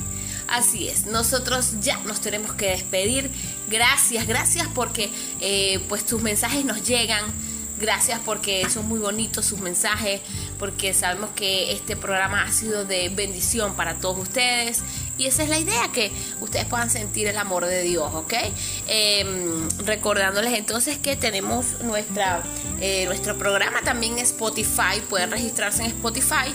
Así 0.48 0.88
es, 0.88 1.06
nosotros 1.06 1.74
ya 1.80 1.98
nos 1.98 2.20
tenemos 2.20 2.52
que 2.54 2.70
despedir. 2.70 3.30
Gracias, 3.68 4.26
gracias 4.26 4.66
porque 4.74 5.08
eh, 5.38 5.78
pues 5.88 6.04
tus 6.04 6.20
mensajes 6.20 6.64
nos 6.64 6.82
llegan 6.82 7.24
Gracias 7.80 8.20
porque 8.24 8.68
son 8.68 8.88
muy 8.88 8.98
bonitos 8.98 9.46
sus 9.46 9.60
mensajes, 9.60 10.20
porque 10.58 10.92
sabemos 10.94 11.30
que 11.36 11.72
este 11.72 11.94
programa 11.94 12.42
ha 12.42 12.50
sido 12.50 12.84
de 12.84 13.08
bendición 13.08 13.76
para 13.76 13.94
todos 13.94 14.18
ustedes 14.18 14.82
y 15.18 15.26
esa 15.26 15.42
es 15.42 15.48
la 15.48 15.58
idea, 15.58 15.88
que 15.92 16.12
ustedes 16.40 16.64
puedan 16.66 16.90
sentir 16.90 17.26
el 17.26 17.36
amor 17.36 17.66
de 17.66 17.82
Dios, 17.82 18.08
¿ok? 18.14 18.34
Em, 18.86 19.68
recordándoles 19.84 20.54
entonces 20.54 20.96
que 20.98 21.16
tenemos 21.16 21.82
nuestra, 21.82 22.42
eh, 22.80 23.04
nuestro 23.06 23.36
programa 23.36 23.82
también 23.82 24.12
en 24.14 24.20
Spotify, 24.20 25.00
pueden 25.10 25.30
registrarse 25.30 25.82
en 25.82 25.88
Spotify 25.88 26.54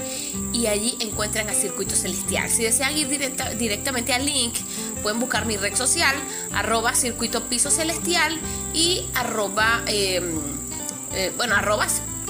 y 0.53 0.67
allí 0.67 0.97
encuentran 1.01 1.49
a 1.49 1.53
Circuito 1.53 1.95
Celestial. 1.95 2.49
Si 2.49 2.63
desean 2.63 2.97
ir 2.97 3.07
directamente 3.57 4.13
al 4.13 4.25
link, 4.25 4.55
pueden 5.01 5.19
buscar 5.19 5.45
mi 5.45 5.57
red 5.57 5.75
social, 5.75 6.15
arroba 6.53 6.95
circuito 6.95 7.43
piso 7.49 7.69
celestial 7.69 8.39
y 8.73 9.05
arroba... 9.13 9.83
Em, 9.87 10.39
eh, 11.15 11.31
bueno, 11.37 11.55
arroba 11.55 11.85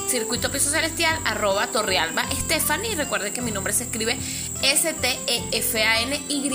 circuito 0.07 0.51
piso 0.51 0.69
celestial, 0.69 1.17
arroba 1.25 1.67
torrealba 1.67 2.23
Stephanie. 2.31 2.95
Recuerden 2.95 3.33
que 3.33 3.41
mi 3.41 3.51
nombre 3.51 3.73
se 3.73 3.85
escribe 3.85 4.17
S-T-E-F-A-N-Y. 4.63 6.53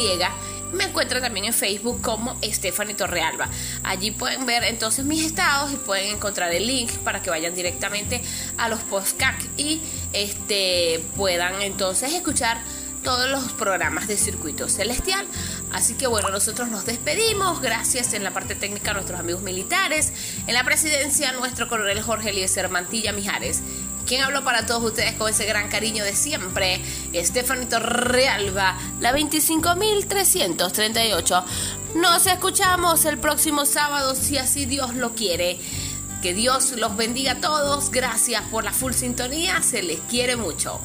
Me 0.72 0.85
encuentran 0.85 1.22
también 1.22 1.47
en 1.47 1.55
Facebook 1.55 2.02
como 2.02 2.39
Stephanie 2.43 2.94
Torrealba. 2.94 3.48
Allí 3.85 4.10
pueden 4.10 4.44
ver 4.44 4.64
entonces 4.64 5.05
mis 5.05 5.24
estados 5.24 5.72
y 5.72 5.76
pueden 5.76 6.16
encontrar 6.16 6.52
el 6.52 6.66
link 6.66 6.90
para 7.05 7.22
que 7.22 7.30
vayan 7.30 7.55
directamente 7.55 8.20
a 8.59 8.68
los 8.68 8.80
podcasts 8.80 9.47
y 9.56 9.80
este, 10.12 11.02
puedan 11.16 11.62
entonces 11.62 12.12
escuchar 12.12 12.59
todos 13.02 13.30
los 13.30 13.52
programas 13.52 14.09
de 14.09 14.16
Circuito 14.16 14.68
Celestial. 14.68 15.26
Así 15.72 15.94
que 15.94 16.06
bueno, 16.06 16.30
nosotros 16.30 16.68
nos 16.68 16.85
despedimos. 16.85 17.60
Gracias 17.62 18.12
en 18.12 18.24
la 18.24 18.32
parte 18.32 18.55
técnica 18.55 18.90
a 18.90 18.94
nuestros 18.94 19.18
amigos 19.18 19.43
militares. 19.43 20.12
En 20.47 20.55
la 20.55 20.64
presidencia, 20.64 21.32
nuestro 21.32 21.68
coronel 21.68 22.02
Jorge 22.02 22.30
Eliezer 22.30 22.68
Mantilla 22.68 23.12
Mijares. 23.12 23.62
Quien 24.09 24.22
habló 24.22 24.43
para 24.43 24.64
todos 24.64 24.82
ustedes 24.82 25.12
con 25.16 25.28
ese 25.28 25.44
gran 25.44 25.68
cariño 25.68 26.02
de 26.02 26.16
siempre, 26.16 26.80
Estefanito 27.12 27.78
Realba, 27.78 28.78
la 29.01 29.12
25.338. 29.12 31.44
Nos 31.97 32.26
escuchamos 32.26 33.05
el 33.05 33.18
próximo 33.18 33.66
sábado, 33.66 34.14
si 34.14 34.39
así 34.39 34.64
Dios 34.64 34.94
lo 34.94 35.14
quiere. 35.14 35.59
Que 36.22 36.32
Dios 36.32 36.72
los 36.72 36.97
bendiga 36.97 37.32
a 37.32 37.40
todos. 37.43 37.90
Gracias 37.90 38.43
por 38.51 38.64
la 38.64 38.72
full 38.72 38.94
sintonía. 38.94 39.60
Se 39.60 39.82
les 39.82 40.01
quiere 40.01 40.36
mucho. 40.36 40.80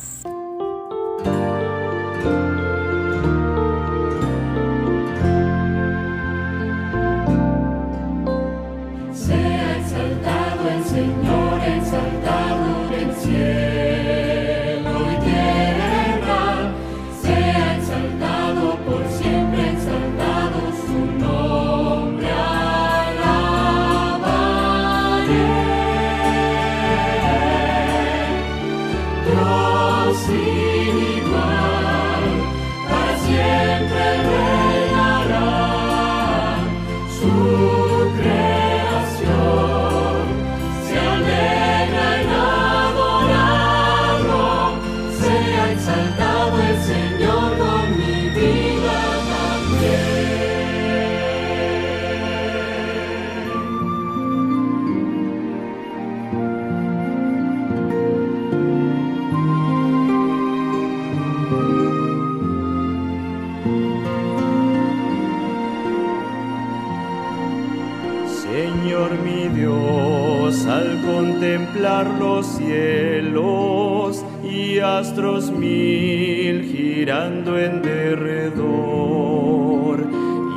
Los 72.20 72.46
cielos 72.46 74.24
y 74.44 74.80
astros 74.80 75.52
mil 75.52 76.64
girando 76.64 77.58
en 77.58 77.82
derredor 77.82 80.00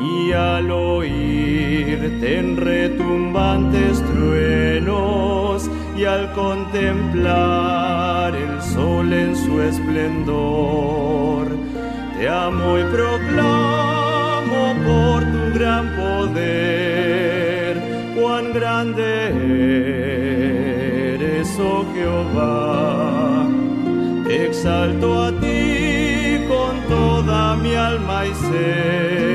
y 0.03 0.33
al 0.33 0.71
oírte 0.71 2.39
en 2.39 2.57
retumbantes 2.57 4.03
truenos 4.13 5.71
y 5.97 6.05
al 6.05 6.33
contemplar 6.33 8.35
el 8.35 8.61
sol 8.63 9.13
en 9.13 9.37
su 9.37 9.61
esplendor 9.61 11.49
te 12.19 12.29
amo 12.29 12.79
y 12.79 12.85
proclamo 12.85 14.75
por 14.85 15.25
tu 15.25 15.59
gran 15.59 15.95
poder 15.97 16.16
grande 18.95 19.41
es 21.41 21.59
oh 21.59 21.85
Jehová. 21.95 23.49
Exalto 24.29 25.25
a 25.25 25.33
ti 25.41 26.39
con 26.49 26.81
toda 26.89 27.57
mi 27.57 27.75
alma 27.75 28.27
y 28.27 28.35
ser. 28.35 29.26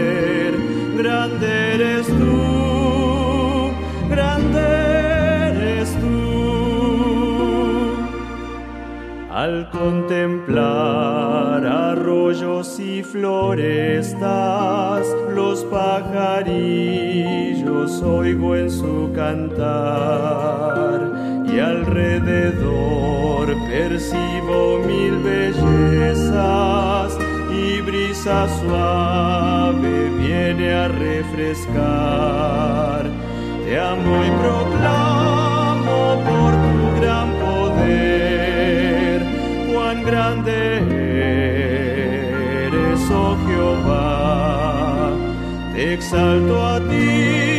Al 9.42 9.70
contemplar 9.72 11.66
arroyos 11.66 12.80
y 12.80 13.02
florestas, 13.02 14.22
los 15.34 15.64
pajarillos 15.64 16.30
oigo 18.04 18.56
en 18.56 18.70
su 18.70 19.12
cantar 19.16 21.12
y 21.52 21.58
alrededor 21.58 23.48
percibo 23.68 24.78
mil 24.86 25.18
bellezas 25.24 27.18
y 27.52 27.82
brisa 27.82 28.48
suave 28.60 30.10
viene 30.20 30.72
a 30.72 30.88
refrescar. 30.88 31.82
Te 33.66 33.80
amo 33.80 34.24
y 34.24 34.30
proclamo 34.40 36.22
por 36.30 36.61
grande 40.12 40.52
eres, 42.68 43.00
oh 43.10 43.38
Jehová. 43.48 45.14
Te 45.74 45.94
exalto 45.94 46.62
a 46.62 46.80
ti 46.82 47.51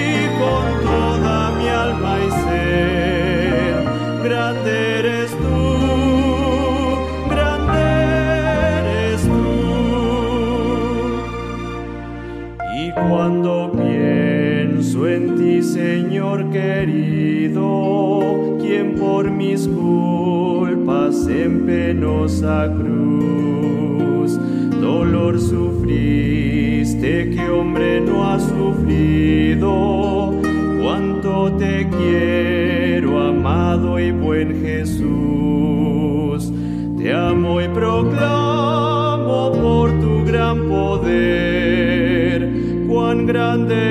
en 21.40 21.64
penosa 21.66 22.70
cruz, 22.76 24.38
dolor 24.80 25.40
sufriste 25.40 27.30
que 27.30 27.48
hombre 27.48 28.00
no 28.00 28.30
ha 28.30 28.38
sufrido, 28.38 30.34
cuánto 30.82 31.52
te 31.52 31.88
quiero, 31.88 33.20
amado 33.28 33.98
y 33.98 34.10
buen 34.12 34.62
Jesús, 34.62 36.52
te 36.98 37.12
amo 37.14 37.60
y 37.60 37.68
proclamo 37.68 39.52
por 39.52 39.90
tu 40.00 40.24
gran 40.24 40.68
poder, 40.68 42.48
cuán 42.88 43.26
grande 43.26 43.82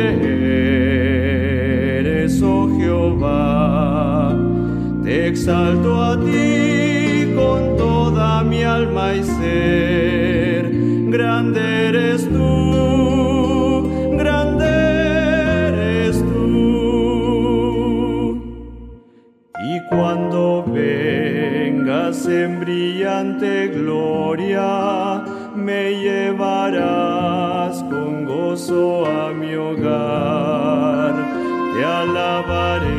eres, 1.99 2.41
oh 2.41 2.69
Jehová. 2.77 4.37
Te 5.03 5.27
exalto 5.27 5.90
gozo 28.61 29.05
a 29.05 29.33
mi 29.33 29.55
hogar. 29.55 31.15
Te 31.73 31.83
alabaré 31.83 32.90